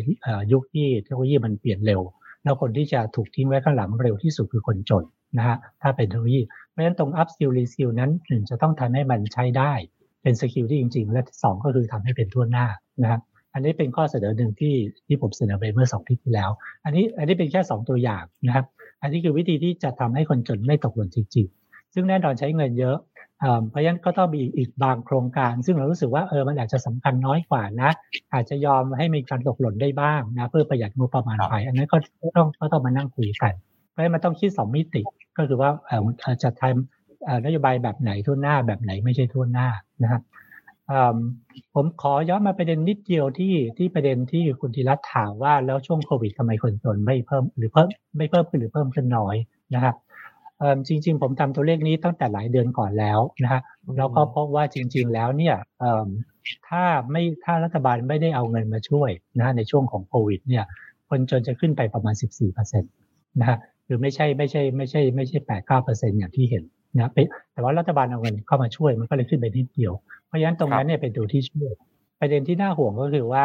[0.51, 2.01] ยุคที่เทคโนโลยีมันเปลี่ยนเร็ว
[2.43, 5.03] แล้วคนที่จะถูกทิ้งไว้ข้างหลังเร็วที่สุดคือคนจน
[5.37, 9.73] นะฮะถ้าเป็นเทคโนโลยีเพราะฉะนั้นตรง up skill re skill นั้นหนึ่งจะต้องทำให้มันใช้ได้
[10.23, 12.67] เป็นสกิลที่จริง ๆ และสองก็คือทำให้เป็นทั่วหน้า
[13.01, 13.21] นะครับ
[13.53, 14.75] อันนี้เป็นข้อเสนอหนึ่งที่
[15.05, 16.49] ที่ผมเสนอไปเมื่อสองที่ที่แล้ว
[16.85, 18.65] อันนี้อันนี้เป็นแค่สองตัวอย่างนะครับ
[19.01, 21.58] อันนี้คือวิธีที่จะทำให้คนจนไม่ตกหล่นจริงๆ
[21.93, 22.97] ซึ่งแน่นอนใช้เงินเยอะ
[23.69, 27.91] เพราะฉะนั้นก็ต้องมีอีกบางโครงการ ซึ่งเรารู้สึกว่าเออมันอาจจะสำคัญน้อยกว่านะ
[28.33, 31.97] อาจจะยอมให้มีการตกหล่นได้บ้างนะเพื่อประหยัดงบประมาณไป อันนั้นก็
[32.37, 33.53] ต้องก็ต้องมานั่งคุยกัน
[33.89, 35.01] เพราะฉะนั้นมันต้องคิดสองมิติ
[35.37, 35.69] ก็คือว่า
[36.43, 39.67] จะทำนโยบายแบบไหนทั่วหน้าแบบไหนไม่ใช่ทั่วหน้า
[40.03, 40.21] นะครับ
[41.73, 47.87] ผมขอย้อนมาประเด็นนิดเดียวที่ที่ประเด็นที่คุณธีรัตถามว่าแล้วช่วงโควิดทำไมคนจนไม่เพิ่มหรือเพิ่ม
[48.17, 49.35] ไม่เพิ่มขึ้นหรือเพิ่มขึ้นน้อย
[49.75, 49.95] นะครับ
[50.87, 53.61] จริง ๆ ผมทำตัวเลขนี้ตั้งแต่หลายเดือนก่อนแล้วนะฮะ
[53.97, 55.55] แล้วก็พบว่าจริง ๆ แล้วเนี่ย
[56.67, 60.63] ถ้าไม่ถ้ารัฐบาลไม่ได้เอาเงินมาช่วยนะในช่วงของโควิด เนี่ย
[61.09, 63.57] คนจนจะขึ้นไปประมาณ 14%นะฮะ
[63.87, 66.63] คือไม่ใช่ไม่ใช่ไม่ใช่ไม่ใช่แปดเก้าเปอร์เซ็นอย่างที่เห็น
[66.95, 67.11] นะ
[67.53, 69.93] แต่ว่ารัฐบาลเอาเงินเข้ามาช่วยมันก็เลยขึ้นไปนิดเดียว
[70.25, 71.71] เพราะฉะนั้นตรงนั้นเนี่ยเป็นตัวที่ช่วย
[72.19, 73.43] ประเด็นที่น่าห่วงก็คือว่า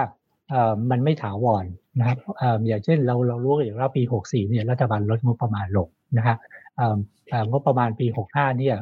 [0.90, 1.64] มันไม่ถาวร
[1.98, 2.18] นะครับ
[2.66, 5.88] อย่างเช่นเราเรารู้กันอยู่ว่าปี 64เนี่ยรัฐบาลลดงบประมาณลง
[6.18, 6.36] นะฮะ
[7.50, 8.76] งบประมาณปี 65 เนี่ย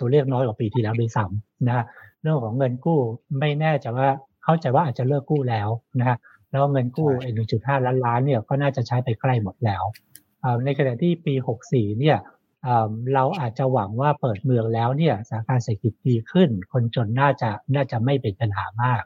[0.00, 1.84] ตัวเลขน้อยกว่าปีที่แล้วด้วยซ้ำนะฮะ
[2.22, 3.00] เรื่องของเงินกู้
[3.38, 4.08] ไม่แน่ใจว่า
[4.44, 5.68] เข้าใจว่าอาจจะเลิกกู้แล้ว
[5.98, 6.16] นะฮะ
[6.50, 9.82] แล้วเงินกู้หนึ่งจุดห้าล้านล้านเนี่ยก็น่าจะใช้ไปใกล้หมดแล้ว
[10.64, 11.34] ในขณะที่ปี
[11.68, 12.18] 64 เนี่ย
[13.14, 19.02] เราอาจจะหวังว่าเปิดเมืองแล้วเนี่ยสถานการณ์เศรษฐกิจดีขึ้น คนจนน่าจะน่าจะไม่เป็นปัญหามาก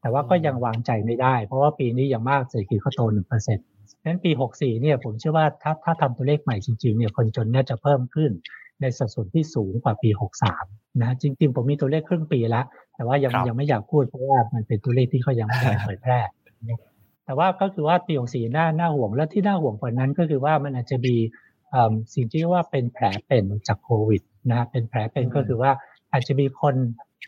[0.00, 3.66] แต่ว่าก็ยังวางใจไม่ได้ เพราะว่าปีนี้ยังมากเศรษฐกิจเขาโตหนึ่งเปอร์เซ็นต์
[4.04, 8.30] นั้นปี 64 เนี่ยผมเชื่อว่าถ้าถ้าทำตัวเลขใหม่จริงๆ เนี่ยคนจนน่าจะเพิ่มขึ้น
[8.80, 10.10] ในสัดส่วนที่สูงกว่าปี
[10.54, 16.20] 63 นะจริงๆ ผมมีตัวเลขครึ่งปีแล้วแต่ว่ายังยังไม่อยากพูดเพราะว่ามันเป็นตัวเลขที่เขายังไม่ได้เผยแพร่
[17.24, 21.14] แต่ว่าก็คือว่าปี 64น่าน่าห่วงและที่น่าห่วงกว่านั้นก็คือว่ามันอาจจะมี
[22.14, 25.72] สิ่งที่ว่าเป็นแผลเป็นจากโควิดนะเป็นแผลเป็นก็คือว่า
[26.12, 26.74] อาจจะมีคน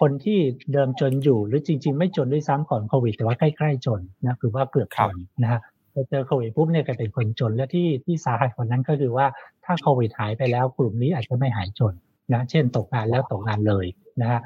[0.00, 0.38] คนที่
[0.72, 5.60] เดิมจนอยู่หรือจริง ๆ ไม่จนด้วยซ้ำก่อนโควิด แต่ว่าใกล้ ๆ จนนะคือว่าเกือบจนนะฮะ
[5.94, 9.26] พอเจอโควิดปุ๊บเนี่ยก็เป็นคนจน และที่ที่สาหัสกว่านั้นก็คือว่า
[9.64, 11.94] ถ้าโควิดหายไปแล้วกลุ่มนี้อาจจะไม่หายจน
[12.32, 13.86] นะเช่นตกงานแล้วตกงานเลย
[14.20, 14.40] นะฮะ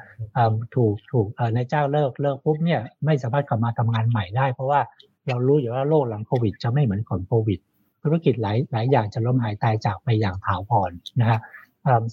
[0.75, 4.79] ถูกถูกนายจ้างเลิกเลิกปุ๊บเนี่ยไม่สามารถกลับมาทำงานใหม่ได้ เพราะว่า
[5.27, 7.59] เรารู้อยู่ว่าโลกหลังโควิด จะไม่เหมือนก่อนโควิด
[8.03, 11.39] ธุรกิจหลายหลายอย่างจะล้มหายตายจากไปอย่างถาวรนะฮะ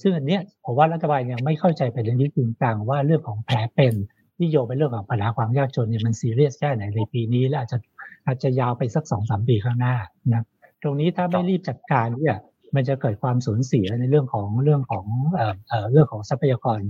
[0.01, 3.95] ซึ่งอันเนี้ยผมว่ารัฐบาลยังไม่เข้าใจไปเรื่องนี้จริงจังว่าเรื่องของแผลเป็น
[4.37, 7.79] ที่โยงไปเรื่องของปัญหาความยากจนเนี่ยมันซีเรียสแค่ไหนในปีนี้และอาจจะ
[8.27, 9.95] อาจจะยาวไปสักสองสามปีข้างหน้า
[10.33, 10.45] นะ
[10.83, 12.37] ตรงนี้ถ้าไม่รีบจัดการเนี่ย
[12.75, 16.81] มันจะเกิดความสูญเสียในเรื่องของเรื่องของเอ่อเอ่อเรื่องของทรัพยากร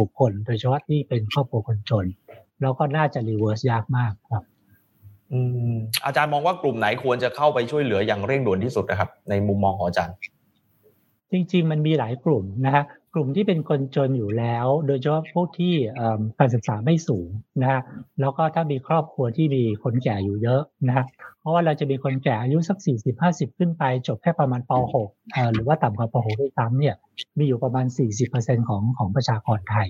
[0.00, 2.06] บุคคล โดยเฉพาะที่เป็นครอบครัวคนจน
[2.62, 4.44] แล้วก็น่าจะ reverse ยากมากครับ
[5.32, 5.40] อื
[5.72, 10.16] มอาจารย์มองว่ากลุ่มไหนควรจะเข้าไปช่วยเหลืออย่างเร่งด่วนที่สุดนะครับ ในมุมมองของอาจารย์
[11.32, 12.84] จริง ๆ มันมีหลายกลุ่มนะฮะ
[13.18, 15.74] กลุ่มที่เป็นคนจนอยู่แล้ว โดยเฉพาะพวกที่
[16.38, 17.28] การศึกษาไม่สูง
[17.60, 17.80] นะฮะ
[18.20, 21.04] แล้วก็ถ้ามีครอบครัวที่มีคนแก่อยู่เยอะนะฮะ
[21.40, 22.78] เพราะว่าเราจะมีคนแก่อายุสัก
[23.18, 24.72] 40-50 ขึ้นไป จบแค่ประมาณป
[25.04, 26.94] .6 หรือว่าต่ำกว่าป .6 ด้วยซ้ำเนี่ย
[27.38, 27.86] มีอยู่ประมาณ
[28.26, 29.88] 40%ของของประชากรไทย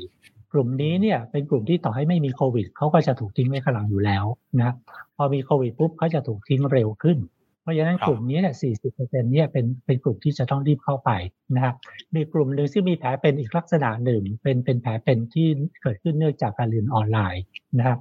[0.52, 4.24] กลุ่มนี้เนี่ยเป็นกลุ่มที่ต่อให้ไม่มีโควิดเขาก็จะถูกทิ้งไว้ข้างหลังอยู่แล้ว
[4.60, 4.74] นะ
[5.16, 7.18] พอมีโควิดปุ๊บเขาจะถูกทิ้งเร็วขึ้น
[7.66, 8.54] เพราะฉะนั้นกลุ่มนี้เนี่ย
[8.88, 11.10] 40%เนี่ยเป็นเป็นกลุ่มที่จะต้องรีบเข้าไป
[11.54, 11.74] นะครับ
[12.14, 15.48] มีกลุ่มหนึ่งที่มีแผลเป็นอีกลักษณะหนึ่ง เป็นเป็นแผลเป็นที่
[15.82, 17.42] เกิดขึ้นเนื่องจากการเรียนออนไลน์
[17.78, 17.98] นะครับ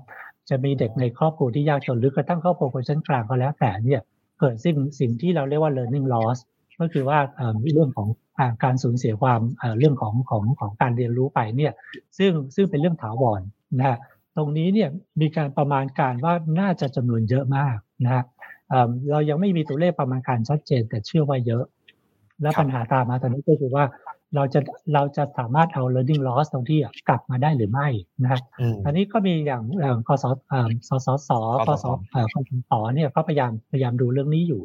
[0.50, 4.02] จะมีเด็กในครอบครัวที่ยากจนหรือกระทั่งครอบครัวคนชั้นกลางก็แล้วแต่เนี่ย
[4.40, 6.38] เกิดสิ่งสิ่งที่เราเรียกว่า learning loss
[6.80, 7.20] ก็คือว่า
[7.74, 8.08] เรื่องของ
[8.64, 9.42] การสูญเสียความ
[9.80, 11.74] เรื่องของของของการเรียนรู้ไปเนี่ย
[12.18, 13.42] ซึ่งซึ่งเป็นเรื่องถาวร
[13.80, 13.98] นะฮะ
[14.36, 14.90] ตรงนี้เนี่ย
[15.22, 18.24] มีการประมาณการว่าน่าจะจำนวนเยอะมากนะฮะ
[19.12, 21.64] เรายังไม่มีตัวเลขประมาณการชัดเจนแต่เชื่อว่าเยอะ
[22.42, 23.86] และปัญหาตามมาตอนนี้ก็คือว่า
[24.36, 24.60] เราจะ
[24.94, 27.88] เราจะสามารถเอา learning loss ตรงที่กลับมาได้หรือไม่
[28.24, 28.42] นะครับ
[28.86, 29.64] อันนี้ก็มีอย่าง
[30.08, 30.26] กส
[30.88, 31.30] สสส
[31.68, 32.36] กสกส
[32.70, 34.62] สเนี่ยก็พยายามพยายามดูเรื่องนี้อยู่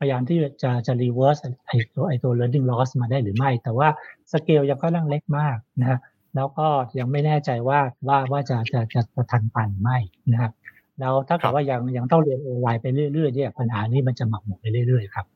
[0.00, 3.88] พยายามที่จะจะ reverse ไอตัวไอตัว learning loss มาได้หรือไม่ แต่ว่า
[4.32, 5.98] สเกลยังก็ลังเล็กมากนะฮะ
[6.36, 6.66] แล้วก็
[6.98, 9.98] ยังไม่แน่ใจว่าว่าว่าจะจะจะจะทันปันไม่
[10.32, 10.52] นะครับ
[11.02, 15.26] แล้วถ้าเกิดว่ายังยังต้องเรียนออนไลน์ไปเรื่อยๆเนี่ยปัญหานี้มันจะหมักหมมไปเรื่อยๆครับ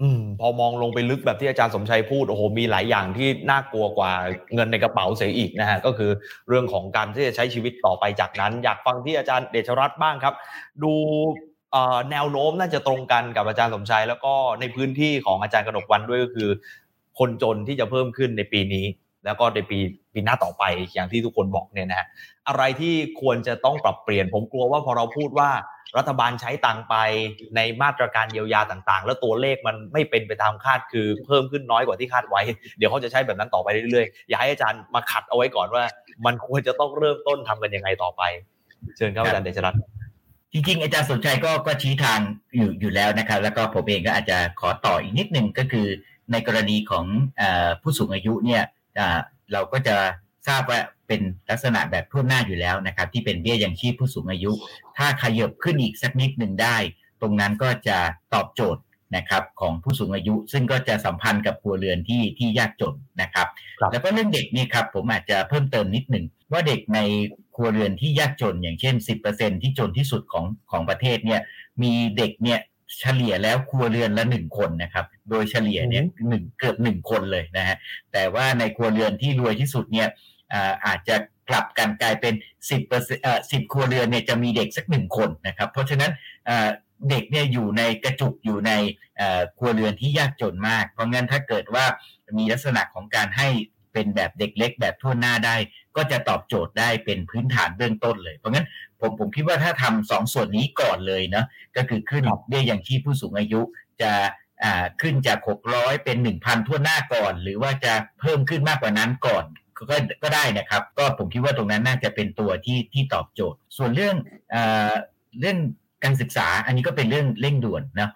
[0.00, 4.12] อืมพอมองลงไปลึกแบบที่อาจารย์สมชัยพูดโอ้โหมีหลายอย่างที่น่ากลัวกว่า
[4.54, 6.10] เงินในกระเป๋าเสียอีกนะฮะก็คือ
[6.48, 10.34] เรื่องของการที่จะใช้ชีวิตต่อไปจากนั้น อยากฟังที่อาจารย์เดชรัตน์บ้างครับ
[10.82, 10.92] ดู
[12.10, 16.48] แนวโน้มน่าจะตรงกันกับอาจารย์สมชัย แล้วก็ในพื้นที่ของอาจารย์กนกวันด้วยก็คือ
[17.18, 18.86] คนจนที่จะเพิ่มขึ้นในปีนี้
[19.24, 19.78] แล้วก็ในปี
[20.14, 22.06] ปีหน้าต่อไปอย่างที่ทุกคนบอกเนี่ยนะฮะ
[22.48, 25.50] อะไรที่ควรจะต้องปรับเปลี่ยน ผมกลัวว่าพอเราพูดว่า
[25.98, 26.94] รัฐบาลใช้ตังไป
[27.56, 32.40] ในมาตรการเยียวยาต่างๆ แล้วตัวเลขมันไม่เป็นไปตามคาดคือเพิ่มขึ้นน้อยกว่าที่คาดไว้
[32.78, 35.84] เดี๋ยวเขาจะใช้แบบนั้นต่อไปเรื่อยๆ อยากให้อาจารย์มาขัดเอาไว้ก่อนว่า
[36.26, 38.22] มันควรจะต้องเริ่มต้นทำกันยังไงต่อไป
[38.96, 39.80] เชิญครับอาจารย์เดชรัตน์
[40.52, 42.20] จริงๆ อาจารย์สนใจก็ก็ชี้ทาง
[42.56, 45.86] อยู่อยู่แล้วนะครับ แล้วก็ผมเองก็อาจจะขอต่ออีกนิดนึงก็คือ
[46.32, 47.04] ในกรณีของ
[47.82, 48.62] ผู้สูงอายุเนี่ย
[49.52, 49.96] เราก็จะ
[50.48, 51.20] ทราบว่าเป็น
[51.50, 54.50] ลักษณะแบบทั่วหน้าอยู่แล้วนะครับ ที่เป็นเบี้ยยังชีพผู้สูงอายุ
[54.96, 56.76] ถ้าขยับขึ้นอีกสักนิดหนึ่งได้
[57.20, 57.98] ตรงนั้นก็จะ
[58.34, 58.82] ตอบโจทย์
[59.16, 63.48] นะครับของผู้สูงอายุ ซึ่งก็จะสัมพันธ์กับครัวเรือนที่ที่ยากจนนะครับ
[63.82, 66.98] รบแล้วก็เรื่องเด็กนี่ครับผมอาจจะเพิ่มเติมนิดหนึ่งว่าเด็กใน
[67.56, 68.94] ครัวเรือนที่ยากจน อย่างเช่น
[69.28, 71.40] 10%ที่จนที่สุดของของประเทศเนี่ย
[71.82, 72.58] มีเด็กเนี่ย
[72.98, 77.76] เฉลี่ยแล้วครัวเรือนละหนึ่งคนนะครับ โดยเฉลี่ยเนี่ยหนึ่งเกือบหนึ่งคนเลยนะฮะ
[78.12, 80.08] แต่ว่าในครัวเรือนที่รวยที่สุดเนี่ย
[80.86, 81.16] อาจจะ
[81.48, 82.34] กลับกันกลายเป็น
[82.64, 83.22] 10เปอร์เซ็นต์
[83.52, 86.12] สิบครัวเรือนเนี่ยจะมีเด็กสักหนึ่งคนนะครับ เพราะฉะนั้น
[87.10, 88.72] เด็กเนี่ยอยู่ในกระจุกอยู่ใน
[89.58, 91.84] ครัวเรือนที่ยากจนมาก เพราะงั้นถ้าเกิดว่า
[92.38, 93.48] มีลักษณะของการให้
[93.92, 95.56] เป็นแบบเด็กเล็ก แบบทั่วหน้าได้
[95.96, 98.66] ก็จะตอบโจทย์ได้เป็นพื้นฐานเบื้องต้นเลย เพราะงั้น
[99.00, 101.46] ผมผมคิดว่าถ้าทำสองส่วนนี้ก่อนเลยเนาะ
[101.76, 103.60] ก็คือขึ้นเบี้ยอย่างที่ผู้สูงอายุ
[104.02, 104.12] จะ
[105.00, 105.38] ขึ้นจาก
[105.70, 109.44] 600 เป็น 1,000 ทั่วหน้าก่อน หรือว่าจะเพิ่มขึ้นมากกว่านั้นก่อน
[109.90, 114.16] ก็ก็ได้นะครับ ก็ผมคิดว่าตรงนั้นน่าจะเป็นตัวที่ที่ตอบโจทย์ ส่วนเรื่อง
[114.50, 115.58] เเรื่อง
[116.04, 118.10] การศึกษาอันนี้ก็เป็นเรื่องเร่งด่วนนะ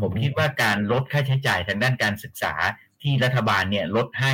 [0.00, 2.54] ผมคิดว่าการลดค่าใช้จ่ายทางด้านการศึกษา
[3.02, 4.32] ที่รัฐบาลเนี่ยลดให้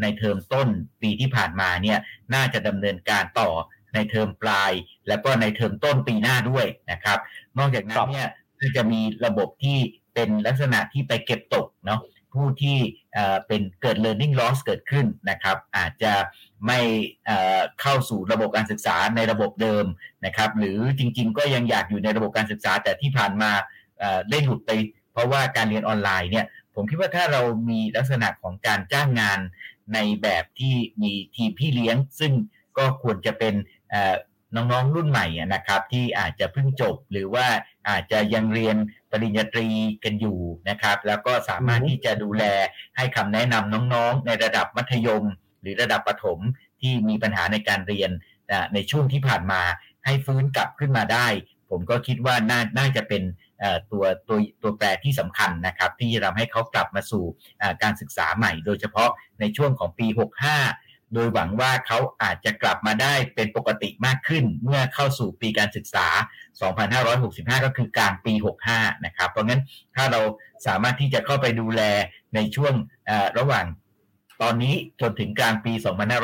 [0.00, 0.68] ในเทอมต้น
[1.02, 1.98] ปีที่ผ่านมาเนี่ย
[2.34, 3.50] น่าจะดำเนินการต่อ
[3.94, 4.72] ในเทอมปลาย
[5.08, 7.18] แล้วก็ในเทอมต้นปีหน้าด้วยนะครับ
[7.58, 8.28] นอกจากนั้นเนี่ย
[8.76, 9.78] จะมีระบบที่
[10.14, 12.00] เป็นลักษณะที่ไปเก็บตกเนาะ
[12.32, 12.78] ผู้ที่
[13.46, 16.12] เป็นเกิด learning loss เกิดขึ้นนะครับ อาจจะ
[16.66, 16.80] ไม่
[17.80, 19.84] เข้าสู่ระบบการศึกษาในระบบเดิม
[20.26, 23.50] นะครับ หรือจริงๆ ก็ยังอยากอยู่ในระบบการศึกษาแต่ที่ผ่านมา
[24.30, 24.70] ได้หลุดไป
[25.12, 29.38] เพราะว่าการเรียนออนไลน์เนี่ยผมคิดว่าถ้าเรามีลักษณะของการจ้างงาน
[29.94, 32.32] ในแบบที่มีทีมพี่เลี้ยง ซึ่ง
[32.78, 33.54] ก็ควรจะเป็น
[34.56, 37.46] น้องๆรุ่นใหม่นะครับที่อาจจะเพิ่งจบหรือว่า
[37.88, 38.76] อาจจะยังเรียน
[39.10, 39.68] ปริญญาตรี
[40.04, 40.38] กันอยู่
[40.68, 42.44] นะครับ แล้วก็สามารถที่จะดูแล
[42.96, 45.24] ให้คำแนะนำน้องๆ ในระดับมัธยม
[45.60, 46.38] หรือระดับประถม
[46.80, 48.10] ที่มีปัญหาในการเรียน
[48.74, 49.62] ในช่วงที่ผ่านมา
[50.04, 51.26] ให้ฟื้นกลับขึ้นมาได้
[51.70, 53.22] ผมก็คิดว่าน่าน่าจะเป็น
[53.90, 57.24] ตัวตัวตัวแปรที่สำคัญนะครับ ที่จะทำให้เขากลับมาสู่
[57.82, 60.06] การศึกษาใหม่ โดยเฉพาะในช่วงของปี
[60.54, 66.06] 65 โดยหวังว่าเขาอาจจะกลับมาได้เป็นปกติมากขึ้น เมื่อเข้าสู่ปีการศึกษา
[66.86, 68.32] 2565 ก็คือกลางปี
[68.68, 69.62] 65 นะครับ เพราะงั้น
[69.94, 70.20] ถ้าเรา
[70.66, 71.82] สามารถที่จะเข้าไปดูแล
[72.34, 72.74] ในช่วง
[73.38, 73.66] ระหว่าง
[74.42, 75.72] ตอนนี้จนถึงกลางปี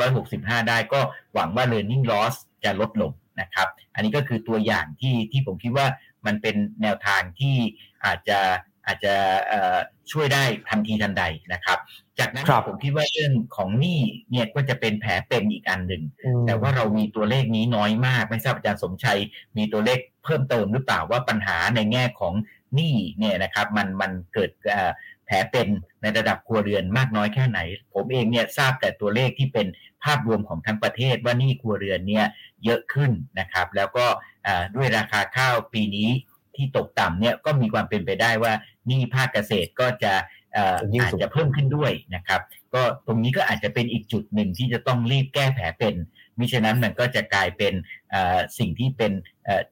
[0.09, 0.99] 2565 ได้ก็
[1.33, 3.11] หวังว่า learning loss จะลดลง
[3.41, 5.87] นะครับ อันนี้ก็คือตัวอย่างที่ที่ผมคิดว่า
[6.25, 7.55] มันเป็นแนวทางที่
[8.05, 8.39] อาจจะ
[8.87, 9.15] อาจจะ
[10.11, 11.23] ช่วยได้ทันทีทันใด
[11.53, 11.79] นะครับ
[12.19, 13.99] จากนั้นผมคิดว่าเรื่องของหนี้
[14.31, 16.03] เนี่ยก็จะเป็นแผลเป็นอีกอันหนึ่ง
[16.45, 19.19] แต่ว่าเรามีตัวเลขนี้น้อยมากไม่ทราบอาจารย์สมชัย
[19.57, 22.33] มีตัวเลขเพิ่มเติมหรือเปล่าว่าปัญหาในแง่ของ
[22.75, 24.51] หนี้เนี่ยนะครับ มันมันเกิด
[25.25, 25.67] แผลเป็น
[26.01, 27.59] ในระดับครัวเรือนมากน้อยแค่ไหน
[27.93, 29.67] ผมเองเนี่ยทราบแต่ตัวเลขที่เป็น
[30.03, 32.25] ภาพรวมของทั้งประเทศว่านี่ครัวเรือนเนี่ย
[32.65, 34.05] เยอะขึ้นนะครับ แล้วก็
[34.75, 36.09] ด้วยราคาข้าวปีนี้
[36.55, 38.53] ที่ตกต่ำเนี่ยก็มีความเป็นไปได้ว่า
[38.89, 40.13] นี่ภาคเกษตรก็จะ
[41.01, 42.41] อาจจะเพิ่มขึ้นด้วยนะครับ
[42.73, 45.95] ก็ตรงนี้ก็อาจจะเป็นอีกจุดหนึ่งที่จะต้องรีบแก้แผลเป็น
[46.39, 47.73] มิฉะนั้นมันก็จะกลายเป็น
[48.57, 49.11] สิ่งที่เป็น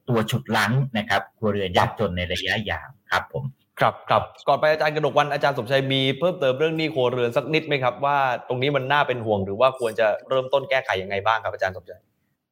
[0.10, 3.44] ตัวฉุดลั้งนะครับครัวเรือนยากจนในระยะยาวครับผม
[3.80, 8.18] ครับครับก่อนไปอาจารย์กระดกวันอาจารย์สมชัยมีเพิ่มเติมเรื่องหนี้ครัวเรือนสักนิดไหมครับว่า
[8.48, 12.02] ตรงนี้มันน่าเป็นห่วงหรือว่าควรจะเริ่มต้นแก้ไขยังไงบ้างครับอาจารย์สมชัย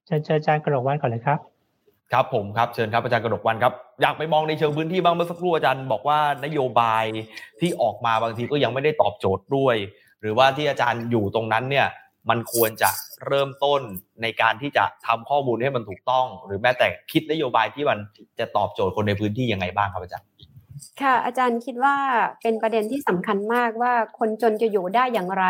[0.05, 1.54] เชิญอาจารย์กระดกวันก่อนเลยครับ
[2.13, 7.05] ครับผมครับเชิญครับอาจารย์กระดกวันครับอยากไปมองในเชิงพื้นที่บ้างเมื่อสักครู่อาจารย์บอกว่านโยบาย
[7.59, 9.75] ที่ออกมาบางทีก็ยังไม่ได้ตอบโจทย์ด้วย
[10.21, 11.87] หรือว่าที่อาจารย์อยู่ตรงนั้นเนี่ย
[12.29, 12.89] มันควรจะ
[13.27, 13.81] เริ่มต้น
[14.21, 17.97] ในการที่จะทำข้อมูลให้มันถูกต้อง หรือแม้แต่คิดนโยบายที่มัน
[18.39, 20.27] จะตอบโจทย์คนในพื้นที่ยังไงบ้างครับอาจารย์
[21.01, 21.95] ค่ะอาจารย์คิดว่า
[22.41, 25.45] เป็นประเด็นที่สำคัญมากว่าคนจนจะอยู่ได้อย่างไร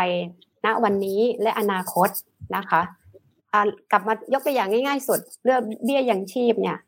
[0.66, 2.08] ณวันนี้และอนาคต
[2.56, 2.80] นะคะ
[3.90, 6.78] กลับมายกตัวอย่างง่ายๆสุด เรื่องเบี้ยยังชีพเนี่ย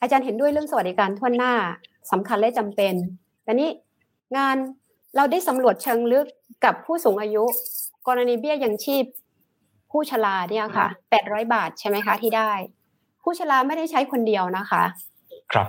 [0.00, 1.54] อาจารย์เห็นด้วยเรื่องสวัสดิการทั่วหน้า
[2.10, 2.94] สำคัญและจำเป็น
[3.44, 3.70] แต่นี้
[4.36, 4.56] งาน
[5.16, 6.26] เราได้สำรวจเชิงลึก
[6.64, 7.44] กับผู้สูงอายุ
[8.08, 9.04] กรณีเบี้ยยังชีพ
[9.90, 12.52] ผู้ชราเนี่ยค่ะแปดร้อยบาทใช่ไหมคะที่ได้
[13.22, 14.82] ผู้ชราไม่ได้ใช้คนเดียวนะคะ
[15.52, 15.68] ครับ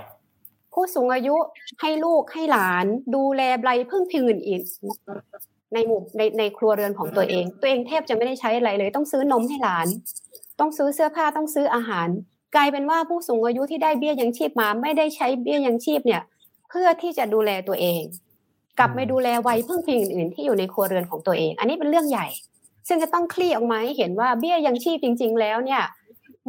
[0.74, 1.36] ผู้สูงอายุ
[1.82, 2.86] ให้ลูกให้หลาน
[3.16, 9.88] ดูแลไบรพึ่งพิงอื่นๆ ในหมู่ในในครัวเรือนของตัวเอง ตัวเองแทบจะไม่ได้ใช้อะไรเลย ต้องซื้อนมให้หลาน
[10.60, 12.08] ต้องซื้อเสื้อผ้าต้องซื้ออาหาร
[12.56, 16.22] กลายเป็นว่าผู้สูงอายุที่ได้เบี้ยยังชีพมา ไม่ได้ใช้เบี้ยยังชีพเนี่ย
[16.70, 18.02] เพื่อที่จะดูแลตัวเอง
[18.80, 22.28] กลับไปดูแลวัยพึ่งพิงอื่นๆที่อยู่ในครัวเรือนของตัวเอง อันนี้เป็นเรื่องใหญ่
[22.88, 25.82] ซึ่งจะต้องคลี่ออกมาให้เห็นว่าเบี้ยยังชีพจริง ๆ แล้วเนี่ย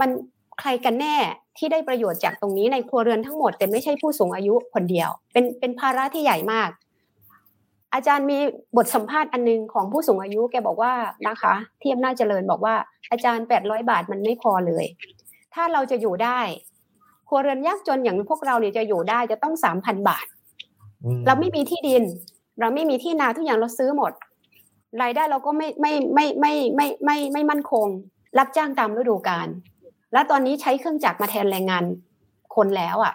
[0.01, 0.11] มัน
[0.61, 1.17] ใครกันแน่
[1.59, 6.71] ที่ได้ประโยชน์จากตรงนี้ในครัวเรือนทั้งหมด แต่ไม่ใช่ผู้สูงอายุคนเดียว เป็นเป็นภาระที่ใหญ่มาก
[7.95, 8.39] อาจารย์มี
[8.77, 10.93] บทสัมภาษณ์อันนึงของผู้สูงอายุแกบอกว่า
[11.29, 12.75] นะคะที่อำนาจเจริญบอกว่า
[13.11, 14.85] อาจารย์แปดร้อยบาทมันไม่พอเลย
[15.55, 16.41] ถ้าเราจะอยู่ได้
[17.29, 20.27] ครัวเรือนยากจนอย่างพวกเราเนี่ยจะอยู่ได้จะต้องสามพันบาท
[21.27, 22.03] เราไม่มีที่ดิน
[22.61, 24.13] เราไม่มีที่นาทุกอย่างเราซื้อหมด
[25.03, 27.87] รายได้เราก็ไม่ไม่ไม่ไม่ไม่ไม่ไม่มั่นคง
[28.39, 29.49] รับจ้างตามฤดูกาล
[30.13, 31.85] แล้วตอนนี้ใช้เครื่องจักรมาแทนแรงงาน
[32.57, 33.15] คนแล้วอะ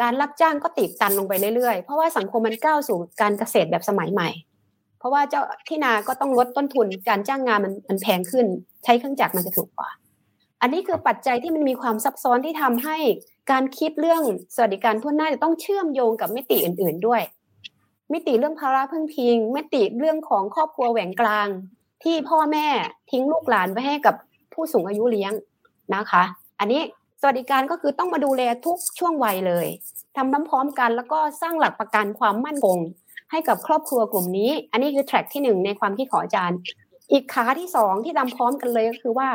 [0.00, 4.28] การรับจ้างก็ติดตันลงไปเรื่อยๆ เพราะว่าสังคมมันก้าวสู่การเกษตรแบบสมัยใหม่
[4.98, 8.46] เพราะว่าเจ้าที่นาก็ต้องลดต้นทุนการจ้างงานมันมันแพงขึ้น
[8.84, 9.88] ใช้เครื่องจักรมันจะถูกกว่า
[10.60, 12.96] อันนี้คือปัจจัยที่มันมีความซับซ้อนที่ทำให้
[13.50, 14.22] การคิดเรื่อง
[14.54, 17.22] สวัสดิการทั่วหน้าจะต้องเชื่อมโยงกับมิติอื่น ๆด้วย
[18.12, 21.48] มิติเรื่องภาระพึ่งพิง มิติเรื่องของครอบครัวแหว่งกลาง
[22.02, 22.66] ที่พ่อแม่
[23.10, 24.14] ทิ้งลูกหลานไว้ให้กับ
[24.52, 25.32] ผู้สูงอายุเลี้ยง
[25.94, 26.22] นะคะ
[26.60, 26.80] อันนี้
[27.24, 29.66] สวัสดิการก็คือต้องมาดูแลทุกช่วงวัยเลย
[30.16, 32.78] ทำน้ำพร้อมกันแล้วก็สร้างหลักประกันความมั่นคง
[33.30, 36.58] ให้กับครอบครัวกลุ่มนี้ อันนี้คือแทร็กที่หนึ่งในความที่ขออาจารย์
[37.12, 39.28] อีกขาที่สองที่ทำพร้อมกันเลยก็คือว่า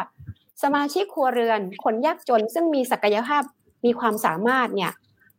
[0.63, 3.43] สมาชิกครัวเรือน คนยากจน ซึ่งมีศักยภาพ
[3.85, 4.91] มีความสามารถเนี่ย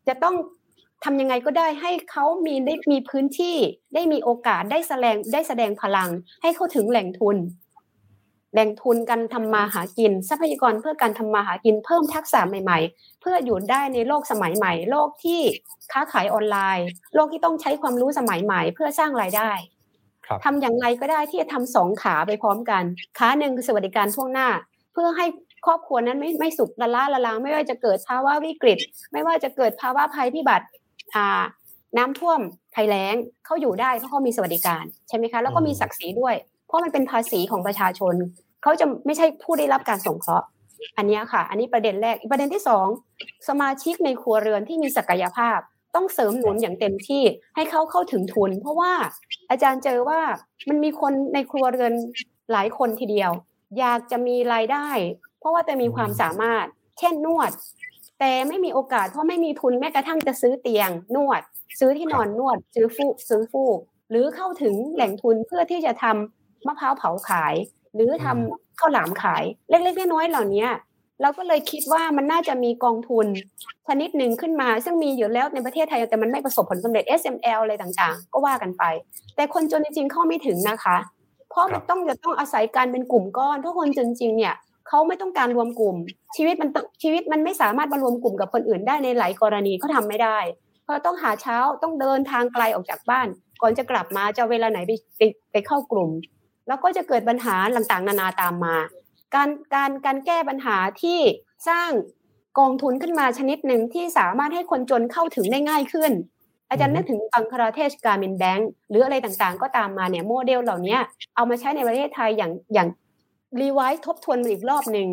[0.09, 0.35] จะต้อง
[1.05, 3.57] ทำยังไงก็ได้ให้เขามีได้มีพื้นที่
[3.95, 6.11] ได้มีโอกาสได้แสดงได้แสดงพลัง
[6.43, 7.37] ให้เข้าถึงแหล่งทุน
[8.55, 15.41] แบ่งทุนกันทำมาหากิน ทรัพยากรเพื่อการทำมาหากินเพิ่มทักษะใหม่ ๆ เพื่ออยู่ได้ในโลกสมัยใหม่ โลกที่
[15.93, 19.51] ค้าขายออนไลน์ โลกที่ต้องใช้ความรู้สมัยใหม่ เพื่อสร้างรายได้
[20.45, 22.83] ทำอย่างไรก็ได้ที่จะทำสองขาไปพร้อมกัน
[23.19, 24.49] ขาหนึ่งคือสวัสดิการท่วงหน้า
[24.93, 25.27] เพื่อให้
[25.67, 28.79] ครอบครัวนั้นไม่ไม่สุขละล้าละลางไม่ว่าจะเกิดภาวะวิกฤต
[29.13, 30.67] ไม่ว่าจะเกิดภาวะภัยพิบัติ
[31.15, 31.43] อ่า
[31.99, 32.41] น้ำท่วม
[32.75, 36.35] ภัยแล้งเขาอยู่ได้เพราะเขามีสวัสดิการใช่ไหมคะแล้วก็มีศักดิ์ศรีด้วย
[36.69, 38.15] เพราะมันเป็นภาษีของประชาชน
[38.63, 40.47] เขาจะไม่ใช่ผู้ได้รับการสงเคราะห์
[40.97, 42.87] อันนี้ค่ะ อันนี้ประเด็นแรกประเด็นที่สอง
[43.49, 45.59] สมาชิกในครัวเรือนที่มีศักยภาพ
[45.95, 47.23] ต้องเสริมหนุนอย่างเต็มที่
[47.57, 48.93] ให้เขาเข้าถึงทุน เพราะว่า
[49.51, 50.21] อาจารย์เจอว่า
[50.69, 51.93] มันมีคนในครัวเรือน
[52.53, 53.31] หลายคนทีเดียว
[53.79, 54.89] อยากจะมีรายได้
[55.39, 56.67] เพราะว่าจะมีความสามารถ
[56.99, 57.51] เช่นนวด
[58.21, 61.43] แต่ไม่มีโอกาสเพราะไม่มีทุนแม้กระทั่งจะซื้อเตียง นวด
[61.81, 63.79] ซื้อที่นอนนวดซื้อฟูกซื้อฟูก
[64.11, 67.55] หรือเข้าถึงแหล่งทุนเพื่อที่จะทำ มะพร้าวเผาขาย
[67.95, 70.67] หรือทำข้าวหลามขาย เล็กๆน้อยๆเหล่านี้
[71.23, 73.27] เราก็เลยคิดว่ามันน่าจะมีกองทุน
[73.89, 78.85] ชนิดหนึ่งขึ้นมา ซึ่งมีอยู่แล้วในประเทศไทยแต่มันไม่ประสบผลสำเร็จ SML อะไรต่างๆ ก็ว่ากันไป
[79.37, 80.97] แต่คนจนจริงๆเข้าไม่ถึงนะคะ
[81.51, 84.55] เพราะมันต้องจะต้องอาศัยการเป็นกลุ่มก้อนทุกคนจริงๆเนี่ย
[84.89, 85.97] เขาไม่ต้องการรวมกลุ่ม
[86.37, 86.71] ชีวิตมัน
[87.03, 90.39] ชีวิตมันไม่สามารถมารวมกลุ่มกับคนอื่นได้ในหลายกรณีเขาทาไม่ได้
[90.85, 93.29] เพราะต้องหาเช้าต้องเดินทางไกลออกจากบ้าน
[93.63, 96.11] ก่อนจะกลับมาจะเวลาไหนไปไปไปเข้ากลุ่ม
[96.69, 98.77] แล้วก็จะเกิดปัญหาต่างๆ นานาตามมา
[99.35, 101.21] การการการแก้ปัญหาที่
[101.69, 101.91] สร้าง
[102.59, 106.13] กองทุนขึ้นมาชนิดหนึ่งที่สามารถให้คนจนเข้าถึงได้ง่ายขึ้น
[106.71, 110.99] อาจารย์นึกถึงบังคลาเทศกรามีนแบงก์หรืออะไรต่างๆ ก็ตามมาเนี่ยโมเดลเหล่านี้
[111.35, 112.89] เอามาใช้ในประเทศไทยอย่างอย่าง
[113.61, 115.09] revise ทบทวนอีกรอบหนึ่ง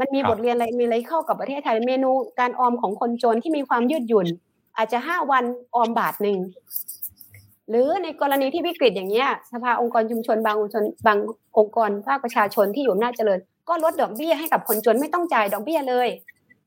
[0.00, 4.26] มันมีบทเรียนอะไรมีอะไรเข้ากับประเทศไทยเมนูการออมของคนจนที่มีความยืดหยุ่น
[4.76, 5.44] อาจจะห้าวัน
[5.74, 6.38] ออมบาทหนึ่ง
[7.68, 11.18] หรือในกรณีที่วิกฤตอย่างเงี้ยสภาองค์กรชุมชนบางองค์กรบาง
[11.58, 13.38] องค์กรภาคประชาชนที่อยู่หน้าเจริญ
[13.68, 16.08] ก็ลดดอกเบี้ยให้กับคนจนไม่ต้องจ่ายดอกเบี้ยเลย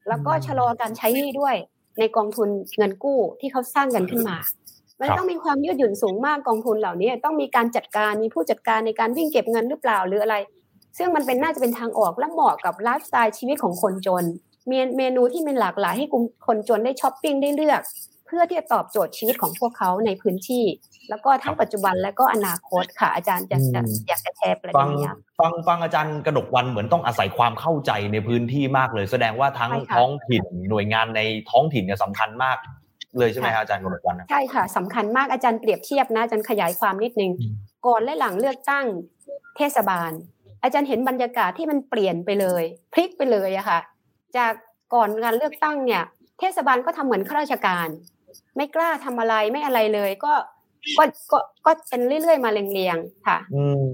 [0.07, 1.55] แล้วก็ชะลอการใช้หนี้ด้วย
[1.99, 4.37] ในกองทุนเงินกู้ที่เขาสร้างกันขึ้นมา
[5.01, 10.35] มันต้องมีความยืดหยุ่นสูงมากกองทุนเหล่านี้ต้องมีการจัดการมีผู้จัดการในการวิ่งเก็บเงินหรือเปล่าหรืออะไร
[10.97, 14.23] ซึ่งมันเป็นน่าจะเป็นทางออกและเหมาะกับไลฟ์สไตล์ชีวิตของคนจน
[14.97, 17.81] เมนูที่เป็นหลากหลายให้กลุ่มคนจนได้ช้อปปิ้งได้เลือก
[18.31, 20.65] พื่อที่จะตอบโจทย์ชีวิตของพวกเขาในพื้นที่
[21.09, 23.57] แล้วก็ทั้งปัจจุบันและก็อนาคตค่ะอาจารย์จะ
[24.07, 25.07] อยากจะแชร์ประเด็นนี้
[25.39, 31.21] ฟังฟังอาจารย์กระดกวันเหมือนต้องอาศัยความเข้าใจในพื้นที่มากเลย แสดงว่าทั้งท้องถิ่นหน่วยงานใน
[31.51, 32.57] ท้องถิ่นเนี่ยสำคัญมาก
[33.19, 37.31] เลยใช่ไหมครับอาจารย์กระดกวันใช่ค่ะสำคัญมากอาจารย์เปรียบเทียบนะอาจารย์ขยายความนิดนึง
[37.87, 38.85] ก่อนและหลังเลือกตั้ง
[39.57, 40.11] เทศบาล
[40.63, 42.63] อาจารย์เห็นบรรยากาศที่มันเปลี่ยนไปเลย
[42.93, 43.79] พลิกไปเลยอะค่ะ
[44.37, 44.53] จาก
[44.93, 46.03] ก่อนการเลือกตั้งเนี่ย
[46.39, 47.87] เทศบาลก็ทำเหมือนข้าราชการ
[48.55, 50.33] ไม่กล้าทำอะไรไม่อะไรเลย ก็
[50.97, 53.37] ก็ก็ก็เป็นเรื่อยๆมาเรียงๆค่ะ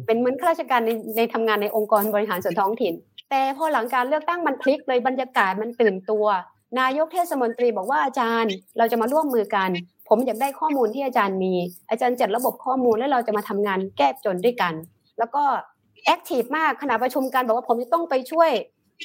[0.05, 2.93] เป็นเหมือนข้าราชการในในทำงานในองค์กรบริหารส่วนท้องถิ่น
[3.29, 6.25] แต่พอหลังการเลือกตั้งมันพลิกเลยบรรยากาศมันตื่นตัว
[6.79, 9.69] นายกเทศมนตรีบอกว่าอาจารย์ เราจะมาร่วมมือกัน
[10.09, 11.53] ผมอยากได้ข้อมูลที่อาจารย์มี
[11.89, 14.73] อาจารย์จัดระบบข้อมูลแล้วเราจะมาทำงานแก้จนด้วยกัน
[15.19, 15.43] แล้วก็
[16.05, 18.51] แอคทีฟมากขณะประชุมกันบอกว่าผมจะต้องไปช่วย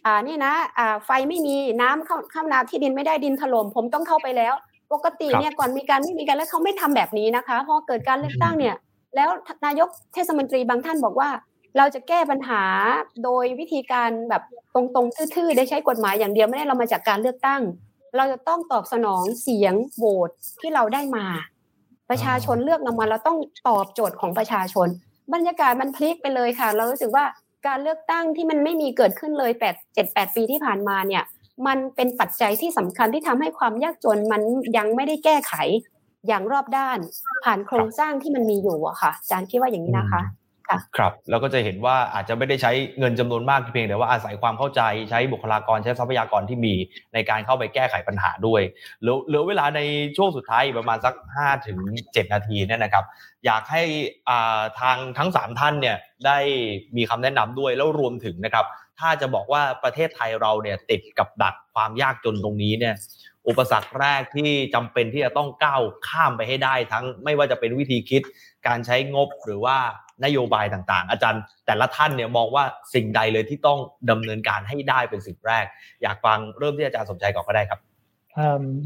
[0.04, 4.54] อ่านี่นะ อ่าไฟไม่มีน้ำเข้าข้ามนาที่ดินไม่ได้ดินถล่มผมต้องเข้าไปแล้ว
[4.92, 8.76] ปกติเนี่ยก่อนมีการไม่มีการแล้วเขาไม่ทำแบบนี้นะคะพอเกิดการเลือกตั้งเนี่ย
[9.16, 9.30] แล้ว
[9.66, 11.30] นายกเทศมนตรีบางท่านบอกว่า
[11.76, 12.62] เราจะแก้ปัญหา
[13.24, 14.42] โดยวิธีการแบบ
[14.74, 17.62] ตรงๆทื่อๆได้ใช้กฎหมายอย่างเดียวไม่ได้เรามาจากการเลือกตั้ง
[18.16, 20.30] เราจะต้องตอบสนองเสียงโหวต
[20.60, 21.26] ที่เราได้มา
[22.10, 23.38] ประชาชนเลือกนำมาเราต้อง
[23.68, 24.88] ตอบโจทย์ของประชาชน
[25.34, 27.24] บรรยากาศมันพลิกไปเลยค่ะ เรารู้สึกว่า
[27.66, 31.22] การเลือกตั้งที่มันไม่มีเกิดขึ้นเลยแปดเจ็ดแปดปีที่ผ่านมาเนี่ย
[31.66, 34.42] มันเป็นปัจจัยที่สำคัญที่ทำให้ความยากจนมัน
[34.76, 35.54] ยังไม่ได้แก้ไข
[36.28, 36.98] อย่างรอบด้าน
[37.44, 40.22] ผ่านโครงสร้างที่มันมีอยู่อะค่ะอาจารย์คิดว่าอย่างนี้นะคะ
[40.96, 46.74] ครับแล้วก็จะเห็นว่าอาจจะไม่ได้ใช้เงินจำนวนมากเพียงแต่ว่าอาศัยความเข้าใจใช้บุคลากรใช้ทรัพยากรที่มี
[47.14, 48.62] ในการเข้าไปแก้ไขปัญหาด้วย
[49.00, 49.80] เหลือเวลาใน
[50.16, 53.04] ช่วงสุดท้ายประมาณสัก5ถึง7นาทีเนี่ยนะครับ
[53.46, 53.82] อยากให้
[54.80, 55.96] ทางทั้ง 3 ท่านเนี่ย
[56.26, 56.38] ได้
[56.96, 58.66] มีคำแนะนำด้วยแล้วรวมถึงนะครับ
[59.02, 62.94] ถ้าจะบอกว่าประเทศไทยเราเนี่ยติดกับดักความยากจนตรงนี้เนี่ย
[63.48, 68.22] อุปสรรคแรกที่จำเป็นที่จะต้องก้าวข้ามไปให้ได้ทั้งไม่ว่าจะเป็นวิธีคิด
[68.66, 69.76] การใช้งบหรือว่า
[70.24, 73.78] นโยบายต่างๆ อาจารย์แต่ละท่านเนี่ยมองว่าสิ่งใดเลยที่ต้อง
[74.10, 75.64] ดำเนินการให้ได้เป็นสิ่งแรก
[76.02, 77.80] อยากฟังเริ่มที่อาจารย์สมใจก่อนก็ได้ครับ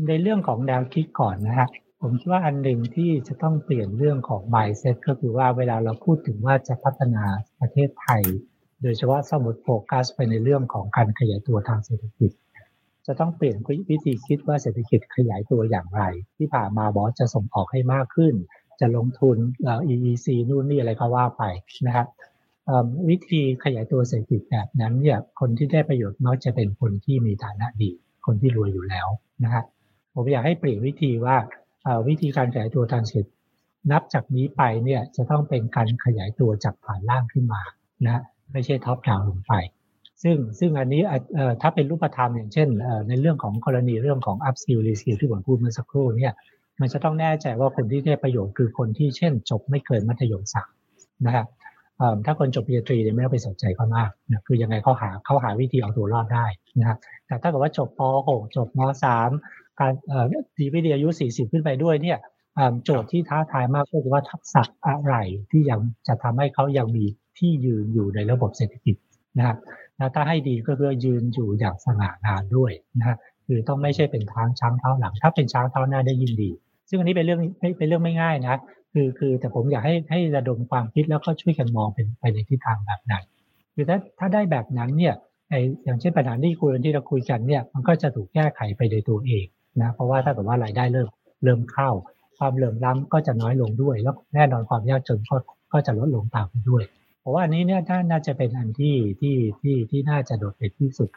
[0.09, 1.69] ในเรื่องของแนวคิดก่อนนะฮะ
[2.03, 7.25] ผมคิดว่าอันหนึ่งที่จะต้องเปลี่ยนเรื่องของ mindset ก็คือว่าเวลาเราพูดถึงว่าจะพัฒนา
[7.61, 8.23] ประเทศไทย
[8.83, 12.31] โดยเฉพาะสมุดโฟกัสไปในเรื่องของการขยายตัวทางเศรษฐกิจ
[13.07, 13.57] จะต้องเปลี่ยน
[13.91, 16.03] วิธีคิดว่าเศรษฐกิจขยายตัวอย่างไร
[16.37, 18.35] ที่ผ่านมาบอสจะส่งออกให้มากขึ้น
[18.81, 19.37] จะลงทุน
[19.93, 21.43] EEC นู่นนี่อะไรก็ว่าไป
[21.87, 22.07] นะครับ
[23.09, 27.91] วิธีขยายตัวเศรษฐกิจแบบนั้นเนี่ยคนที่ได้ประโยชน์มักจะเป็นคนที่มีฐานะดี
[28.27, 29.09] คนที่รวยอยู่แล้ว
[29.45, 29.65] นะครับ
[30.15, 31.37] ผมอยากให้เปลี่ยนวิธีว่า
[32.09, 33.35] วิธีการขยายตัวทางเศรษฐกิจ
[33.93, 37.63] นับจากนี้ไปเนี่ยจะต้องเป็นการขยายตัวจากฐานล่างขึ้นมา
[38.07, 38.23] นะ
[38.53, 39.53] ไม่ใช่ท็อปดาวลงไป
[40.23, 41.03] ซึ่งซึ่งอันนี้
[41.63, 42.69] ถ้าเป็นรูปธรรมอย่างเช่น
[43.09, 46.33] ในเรื่องของกรณีเรื่องของ up skill re skill ที่ผมพูดเมื่อสักครู่เนี่ย
[46.81, 50.63] มันจะต้องแน่ใจว่าคนที่ได้ประโยชน์คือคนที่เช่น จบไม่เกินมัธยมศึกษา
[51.27, 51.47] นะครับ
[52.25, 56.47] ถ้าคนจบปริญญาตรีเนี่ยไม่ต้องไปสนใจเขามากนะคือยังไงเขาหาเขาหาวิธีเอาตัวรอดได้
[56.79, 58.81] นะครับแต่ถ้าเกิดว่าจบป .6 จบม
[59.33, 59.93] .3 การ
[60.59, 62.19] ดีวิดีอายุ 40 ขึ้นไปด้วยเนี่ย
[62.85, 65.15] โจทย์ที่ท้าทายมากก็คือว่าทักษะอะไร
[65.51, 67.05] ที่ยังจะทำให้เขายังมี
[67.39, 68.97] ที่ยืนอยู่ในระบบเศรษฐกิจ
[69.39, 69.57] นะครับ
[70.15, 73.17] ถ้าให้ดีก็คือยืนอยู่อย่างสง่างามด้วยนะ
[73.47, 76.51] คือต้องไม่ใช่เป็นทางช้างเท้าหลัง ถ้าเป็นช้างเท้าหน้าได้ยิ่งดี
[76.89, 78.57] ซึ่งอันนี้เป็นเรื่องไม่เป็นเรื่องไม่ง่ายนะ
[78.93, 83.25] คือคือแต่ผมอยากให้ให้ระดมความคิดแล้วก็ช่วยกันมองเป็นไปในทิศทางแบบนั้น
[83.75, 85.15] คือถ้าถ้าได้แบบนั้นเนี่ย
[85.51, 89.47] ไออย่างเช่นปัญหาที่คุยที่เราคุยกันเนี่ยมันก็จะถูกแก้ไขไปโดยตัวเอง
[89.83, 91.09] นะเพราะว่าถ้าเกิดว่ารายได้เริ่ม
[91.45, 91.91] เริ่มเข้า
[92.39, 95.37] ความเหลื่อมล้ำก็จะน้อยลงด้วย แล้วแน่นอนความยากจนก็
[95.73, 96.85] ก็จะลดลงตามไปด้วย
[97.27, 101.09] เพราะว่าอันนี้เนี่ยน่าจะเป็นอันที่ที่ที่ที่น่าจะโดดเด่นที่สุด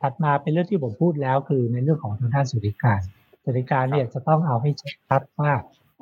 [0.00, 3.00] ถัดมาเป็นเรื่องที่ผมพูดแล้วคือในเรื่องของทางด้านสวัสดิการ
[3.42, 4.70] สวัสดิการเนี่ยจะต้องเอาให้
[5.08, 5.52] ชัดว่า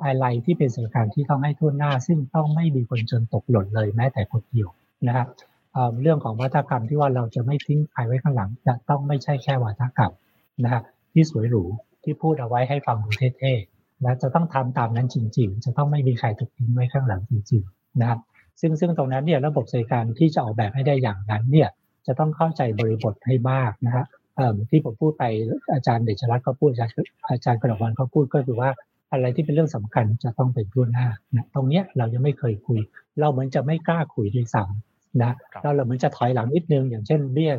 [0.03, 4.69] อะไรที่เป็นสวัสดิการที่ต้องให้ทั่วหน้า ซึ่งต้องไม่มีคนจนตกหล่นเลยแม้แต่คนเดียว
[5.07, 5.27] นะครับ
[6.01, 10.11] เรื่องของวัฒกรรมที่ว่าเราจะไม่ทิ้งใครไว้ข้างหลังจะต้องไม่ใช่แค่วัฒกรรม
[10.63, 11.63] นะครับที่สวยหรู
[12.03, 18.19] ที่พูดเอาไว้ให้ฟังดูเท่ๆและจะต้องทำตามนั้นจริง ๆ จะต้องไม่มีใครถูกทิ้งไว้ข้างหลังจริงๆนะครับ
[18.59, 21.69] ซึ่งซึ่งตรงนั้นเนี่ยระบบสวัสดิการที่จะออกแบบให้ได้อย่างนั้นเนี่ย
[22.07, 24.05] จะต้องเข้าใจบริบทให้มากนะฮะ
[24.69, 25.23] ที่ผมพูดไป
[25.73, 26.93] อาจารย์เดชรัตน์ก็พูดอาจารย์
[27.29, 28.69] อาจารย์กระดกวันเขาพูดก็คือว่า
[29.11, 32.79] อะไรที่เป็นเรื่องสำคัญจะต้องเป็นทั่วหน้านะตรงเนี้ยเรายังไม่เคยคุย
[33.19, 35.31] เราเหมือนจะไม่กล้าคุยด้วยซ้ำนะ
[35.61, 37.53] เราเราเหมือนจะถอยหลังนิดนึง อย่างเช่นเบี้ย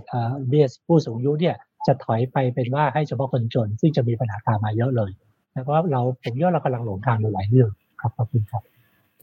[0.48, 5.10] เบี้ยผู้สูงอายุเนี่ยจะถอยไปเป็นว่าให้เฉพาะคนจน ซึ่งจะมีปัญหาตามมาเยอะเลย
[5.52, 7.68] แต่ว่าเราผมย่อเรากำลังหลงทางในหลายเรื่อง
[8.00, 8.62] ครับขอบคุณครับ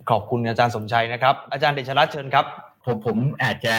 [0.10, 2.46] ขอบคุณอาจารย์สมชัยนะครับ อาจารย์เดชรัตน์เชิญครับ
[2.86, 3.76] ผมผมอาจจะ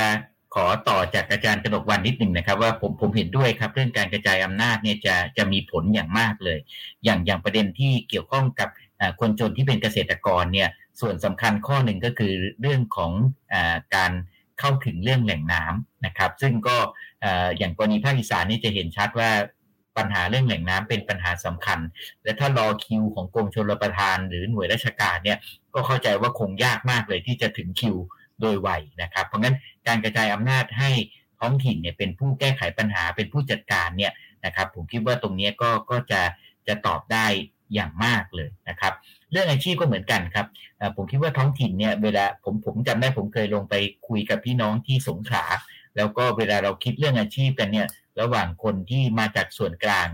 [0.54, 6.58] ขอต่อจากอาจารย์กนกวันนิดหนึ่งนะครับ ว่าผมผมเห็นด้วยครับ เรื่องการกระจายอำนาจเนี่ยจะจะมีผลอย่างมากเลย
[7.04, 8.68] อย่างอย่างประเด็นที่เกี่ยวข้องกับ
[9.20, 10.68] คนจนที่เป็นเกษตรกรเนี่ย
[11.00, 13.12] ส่วนสำคัญข้อหนึ่งก็คือเรื่องของ
[13.52, 13.56] อ
[13.94, 14.12] การ
[14.60, 16.76] เข้าถึงเรื่องแหล่งน้ำนะครับ ซึ่งก็
[17.58, 19.30] อย่างกรณีภาคอีสานนี่จะเห็นชัดว่า
[19.96, 21.78] ปัญหาเรื่องแหล่งน้ำเป็นปัญหาสำคัญ
[22.24, 25.38] และถ้ารอคิวของกรมชลประทาน หรือหน่วยราชการเนี่ย
[25.74, 27.96] ก็เข้าใจว่าคงยากมากเลยที่จะถึงคิว
[28.40, 28.68] โดยไว
[29.02, 30.90] นะครับ เพราะงั้นการกระจายอำนาจให้
[31.40, 34.12] ท้องถิ่นเนี่ยเป็นผู้แก้ไขปัญหาเป็นผู้จัดการเนี่ย
[34.44, 36.20] นะครับ ผมคิดว่าตรงนี้ก็ก็จะ
[36.68, 37.26] จะตอบได้
[37.74, 38.92] อย่างมากเลยนะครับ
[39.30, 40.46] เรื่องอาชีพก็เหมือนกันครับ
[40.96, 43.74] ผมคิดว่าท้องถิ่นเนี่ยเวลาผมผมจำได้ผมเคยลงไป
[44.08, 45.44] คุยกับพี่น้องที่สงขลา
[45.96, 47.86] แล้วก็เวลาเราคิดเรื่องอาชีพกันเนี่ย
[48.20, 50.08] ระหว่างคนที่มาจากส่วนกลาง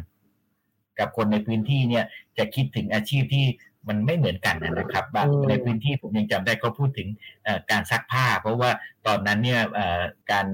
[0.99, 2.05] กับคนในพื้นที่เนี่ย
[2.39, 3.47] จะคิดถึงอาชีพที่
[3.89, 7.09] มันไม่เหมือนกันนะครับบางในพื้นที่ผมยังจำได้เขาพูดถึง
[7.71, 8.71] การซักผ้า เพราะว่า
[9.07, 9.61] ตอนนั้นเนี่ย
[10.33, 10.47] การ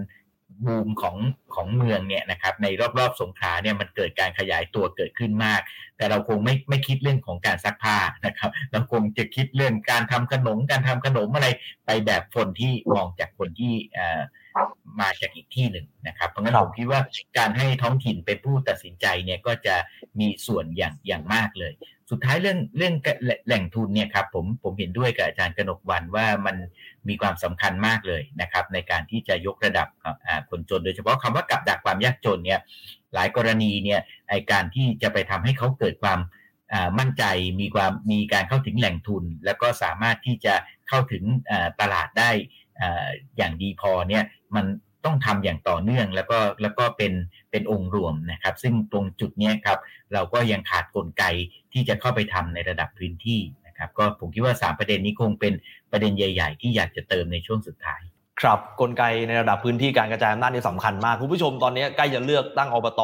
[0.64, 1.16] บูมของ
[1.54, 2.66] ของเมืองเนี่ยนะครับใน
[2.98, 5.60] รอบๆสงขลาเนี่ยมันเกิดการขยายตัวเกิดขึ้นมาก
[5.96, 11.48] แต่เราคงไม่ไม่คิดเรื่องของการซักผ้านะครับ เราคงจะคิดเรื่องการทำขนมการทำขนมอะไร
[11.86, 13.74] ไปแบบคนที่มองจากคนที่
[15.00, 17.00] มาจากอีกที่หนึ่งนะครับ เพราะงั้นผมคิดว่า
[17.38, 19.74] การให้ท้องถิ่นเป็นผู้ตัดสินใจเนี่ยก็จะ
[20.18, 21.72] มีส่วนอย่างอย่างมากเลย
[22.10, 22.94] สุดท้ายเรื่องเรื่อง
[23.46, 26.56] แหล่งทุนเนี่ยครับผมผมเห็นด้วยกับอาจารย์กนกวันว่ามัน
[27.08, 29.88] มีความสำคัญมากเลยนะครับ ในการที่จะยกระดับ
[30.50, 32.60] คนจน โดยเฉพาะคำว่ากับดักความยากจนเนี่ย
[33.14, 36.20] หลายกรณีเนี่ยไอการที่จะไปทำให้เขาเกิดความ
[36.98, 37.24] มั่นใจ
[37.60, 40.54] มีความมีการเข้าถึงแหล่งทุน แล้วก็สามารถที่จะ
[40.88, 41.24] เข้าถึง
[41.80, 42.30] ตลาดได้
[43.36, 44.24] อย่างดีพอเนี่ย
[44.56, 44.66] มัน
[45.04, 47.12] ต้องทำอย่างต่อเนื่องแล้วก็แล้วก็เป็น
[47.50, 49.78] เป็นองค์รวมนะครับ ซึ่งตรงจุดนี้ครับ
[50.12, 51.24] เราก็ยังขาดกลไก
[51.72, 55.52] ที่จะเข้าไปทำในระดับพื้นที่นะครับ ก็ผมคิดว่า 3 ประเด็นนี้คงเป็น
[55.90, 58.02] ประเด็นใหญ่ ๆ ที่อยากจะเติมในช่วงสุดท้าย
[58.42, 63.02] ครับกลไกในระดับพื้นที่การกระจายอำนาจนี่สำคัญมากคุณผู้ชมตอนนี้ใกล้จะเลือกตั้งอบต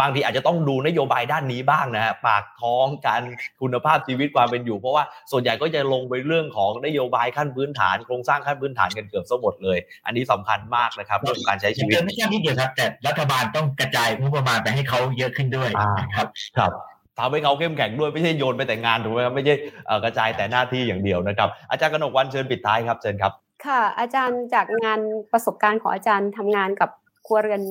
[0.00, 3.22] บางทีอาจจะต้องดูนโยบายด้านนี้บ้างนะฮะปากท้องการ
[3.60, 15.68] คุณภาพชีวิตความเป็นอยู่ เพราะว่าส่วนใหญ่ก็จะลงไปเรื่องของนโยบายขั้นพื้นฐานโครงสร้างขั้นพื้นฐานกันเกือบทั้งหมดเลย อันนี้สำคัญมากนะครับเรื่องการใช้ชีวิตไม่ใช่ที่เดียวครับ แต่รัฐบาลต้องกระจายงบประมาณไปให้เขาเยอะขึ้นด้วย
[16.16, 16.28] ครับ
[16.58, 16.72] ครับ
[17.18, 19.54] ทำให้เขาเข้มแข็งด้วยไม่ใช่โยนไปแต่งานถูกไหมครับไม่ใช่
[20.04, 23.32] กระจายแต่หน้าที่อย่างเดียวนะครับอาจารย์กนกวันเชิญปิดท้ายครับเชิญครับ
[23.66, 25.00] ค่ะ อาจารย์จากงาน
[25.32, 26.90] ประสบการณ์ของอาจารย์ทำงานกับ
[27.26, 27.62] ครัวเรือน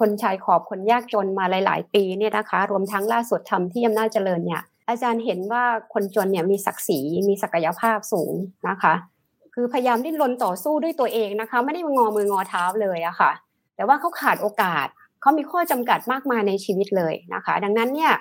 [0.00, 8.32] คนชายขอบคนยากจนมาหลาย ๆ ปีเนี่ยนะคะ รวมทั้งล่าสุดทำที่อำนาจเจริญเนี่ย อาจารย์เห็นว่าคนจนเนี่ยมีศักดิ์ศรีมีศักยภาพสูง
[8.68, 8.94] นะคะ
[9.54, 13.32] คือพยายามดิ้นรนต่อสู้ด้วยตัวเองนะคะ ไม่ได้งอมืองอเท้าเลยอะค่ะ
[13.76, 14.86] แต่ว่าเขาขาดโอกาส
[15.20, 18.12] เขามีข้อจำกัดมากมายในชีวิตเลยนะคะ ดังนั้นเนี่ย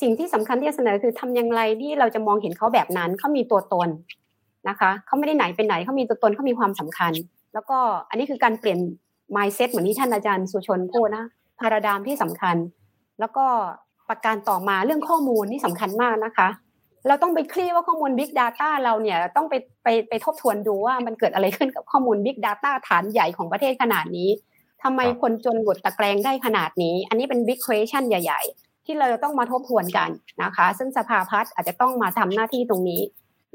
[0.00, 3.88] สิ่งที่สำคัญที่จะเสนอคือทำอย่างไรที่เราจะมองเห็นเขาแบบนั้นเขามีตัวตน
[4.68, 7.12] นะคะเขาไม่ได้ไหนเป็นไหนเขามีตัวตนเขามีความสำคัญ
[7.54, 7.78] แล้วก็
[8.08, 8.78] อันนี้คือการเปลี่ยน
[9.36, 11.24] mindset เหมือนที่ท่านอาจารย์สุชนพูดนะ
[11.60, 12.56] พาราดามที่สำคัญ
[13.20, 13.46] แล้วก็
[14.08, 16.48] ประการต่อมาเรื่องข้อมูลนี่สำคัญมากนะคะ
[17.08, 24.28] เราต้องไปคลี่ว่าข้อมูล Big Data เราเนี่ยต้องไปไปไปทบทวนดูว่ามันเกิดอะไรขึ้นกับข้อมูล Big Data ฐานใหญ่ของประเทศขนาดนี้
[24.82, 30.10] ทำไมคนจนหลุดตะแกรงได้ขนาดนี้ อันนี้เป็น Big Question ใหญ่ ๆ ที่เราต้องมาทบทวนกัน
[30.42, 33.00] นะคะ ซึ่งสภาพัฒน์อาจจะต้องมาทำหน้าที่ตรงนี้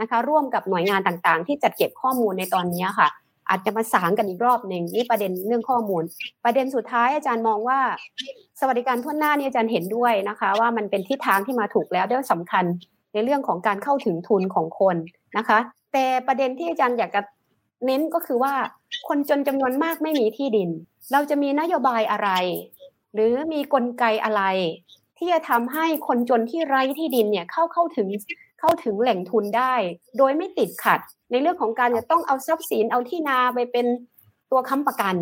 [0.02, 3.10] นะคะร่วมกับหน่วยงานต่างๆ ที่จัดเก็บข้อมูลในตอนนี้ค่ะ
[3.50, 6.04] อาจจะมาสางกันอีกรอบหนึ่งนี่ประเด็นเรื่องข้อมูล
[6.46, 7.80] ประเด็นสุดท้ายอาจารย์มองว่า
[8.60, 12.66] สวัสดิการทั่วหน้านี่อาจารย์เห็นด้วยนะคะ ว่ามันเป็นทิศทางที่มาถูกแล้วด้วยสำคัญ
[13.14, 14.96] ในเรื่องของการเข้าถึงทุนของคน
[15.38, 15.60] นะคะ
[15.94, 17.22] แต่ประเด็นที่อาจารย์อยากจะ
[17.86, 18.54] เน้นก็คือว่า
[19.08, 20.70] คนจนจำนวนมากไม่มีที่ดิน
[21.12, 22.30] เราจะมีนโยบายอะไร
[23.14, 24.44] หรือมีกลไกอะไร
[25.18, 28.08] ที่จะทำให้คนจนที่ไร้ที่ดินเนี่ยเข้าเข้าถึง
[28.66, 29.74] เข้าถึงแหล่งทุนได้
[30.18, 31.00] โดยไม่ติดขัด
[31.32, 33.86] ในเรื่องของการจะต้องเอาทรัพย์สินเอาที่นาไปเป็น
[34.52, 35.16] ตัวค้ำประกัน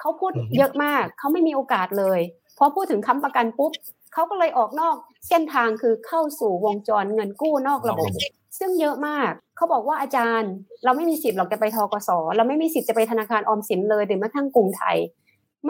[0.00, 2.20] เขาพูดเยอะมากเขาไม่มีโอกาสเลย
[2.58, 3.72] พอพูดถึงค้ำประกันปุ๊บ
[4.12, 4.96] เขาก็เลยออกนอก
[5.28, 8.10] เส้นทางคือเข้าสู่วงจรเงินกู้นอกระบบ
[8.58, 10.52] ซึ่งเยอะมาก เขาบอกว่าอาจารย์
[10.84, 14.96] เราไม่มีสิทธิ์หรอกจะไปทกสเราไม่มีสิทธิ์จะไปธนาคารออมสินเลยหรือแม้กระทั่งกรุงไทย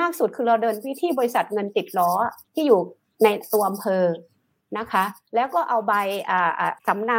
[0.00, 2.10] มากสุดคือเราเดินไปที่บริษัทเงินติดล้อ
[2.54, 2.80] ที่อยู่
[3.24, 4.04] ในตัวอำเภอ
[4.78, 5.04] นะคะ
[5.34, 5.92] แล้วก็เอาใบ
[6.30, 7.18] อ่าอ่าสำเนา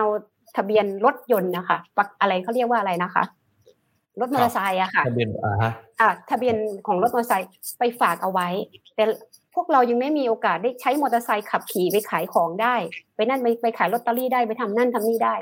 [0.55, 3.23] ทะเบียนรถยนต์นะคะปักอะไรเขาเรียกว่าอะไรนะคะ
[4.19, 6.55] รถมอเตอร์ไซค์อะค่ะทะเบียนอ่าฮะอะทะเบียน
[6.87, 7.49] ของรถมอเตอร์ไซค์
[7.79, 8.47] ไปฝากเอาไว้
[8.95, 9.03] แต่
[9.55, 12.75] พวกเรายังไม่มีโอกาสได้ใช้มอเตอร์ไซค์ขับขี่ไปขายของได้
[13.15, 15.35] ไปนั่นไปไปขายลอตเตอรี่ได้ไปทำนั่นทำนี่ได้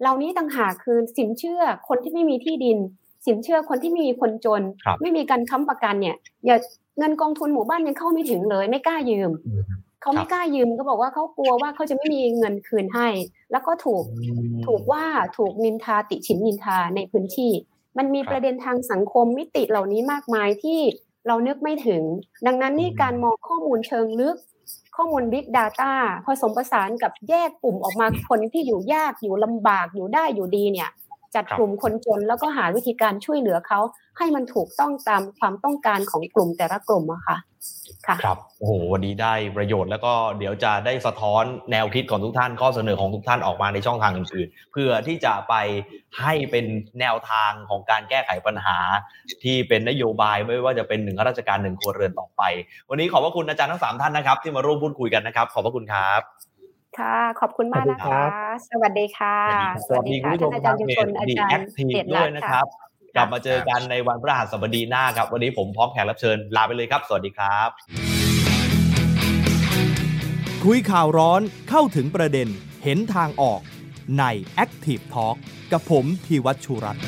[0.00, 2.78] เหล่านี้ต่างหากคือสินเชื่อคนที่ไม่มีที่ดิน
[3.26, 6.16] สินเชื่อคนที่ไม่มีคนจนครับไม่มีการค้ำประกันเนี่ย
[6.46, 6.56] อย่า
[6.98, 9.62] เงินกองทุนหมู่บ้านยังเข้าไม่ถึงเลย ไม่กล้ายืมอืม
[10.00, 13.08] เขาไม่กล้ายืมก็บอกว่าเขากลัวว่าเขาจะไม่มีเงินคืนให้
[13.52, 14.04] แล้วก็ถูก
[14.66, 15.04] ถูกว่า
[15.36, 17.52] ถูกนินทาติฉินนินทาในพื้นที่
[17.98, 20.80] มันมีครับประเด็นทางสังคมมิติเหล่านี้มากมายที่
[21.26, 22.02] เรานึกไม่ถึง
[22.46, 24.36] ดังนั้นนี่อืมการมองข้อมูลเชิงลึก
[24.96, 25.92] ข้อมูล Big Data
[26.26, 30.90] ผสมผสานกับแยกกลุ่มออกมาคนที่อยู่ยากอยู่ลำบากอยู่ได้อยู่ดีเนี่ย
[31.34, 33.80] จัดกลุ่มคนจนแล้วก็หาวิธีการช่วยเหลือเขา
[34.18, 37.36] ให้มันถูกต้องตามความต้องการของกลุ่มแต่ละกลุ่มอะค่ะ
[38.06, 45.54] ค่ะครับโอ้โหวันนี้ได้ประโยชน์แล้วก็เดี๋ยวจะได้สะท้อนแนวคิดของทุกท่านข้อเสนอของทุกท่านออกมาในช่องทางอื่นๆเพื่อที่จะไป
[46.20, 46.64] ให้เป็น
[47.00, 48.78] แนวทางของการแก้ไขปัญหา
[49.44, 52.42] ที่เป็นนโยบายไม่ว่าจะเป็นหนึ่งข้าราชการหนึ่งครัวเรือนต่อไป
[52.90, 56.20] วันนี้ขอบพระคุณอาจารย์ทั้งสามท่านนะครับ ที่มาร่วมพูดคุยกันนะครับ ขอบพระคุณครับ
[56.98, 58.30] ค่ะ ขอบคุณมากนะขอบคุณครัคะบ
[58.70, 59.38] สวัสดีค่ะ
[59.86, 62.66] สวัสดีคุณผู้ชมท่านอาคจารัรบย์ยุเพชจนอาดีจารแอย์คทีฟเกียรติด้รัวตยน์นะค่ะครับ
[63.16, 67.68] กลับมาเจอกันในวันพฤหัสบดีหน้าครับ วันนี้ผมพร้อมแขกรับเชิญลาไปเลยครับ สวัสดีครับ
[70.64, 72.48] คุยข่าวร้อนเข้าถึงประเด็น
[72.84, 73.60] เห็นทางออก
[74.18, 74.24] ใน
[74.64, 75.36] Active Talk
[75.72, 77.02] กับผมธีวัชชุรัตน์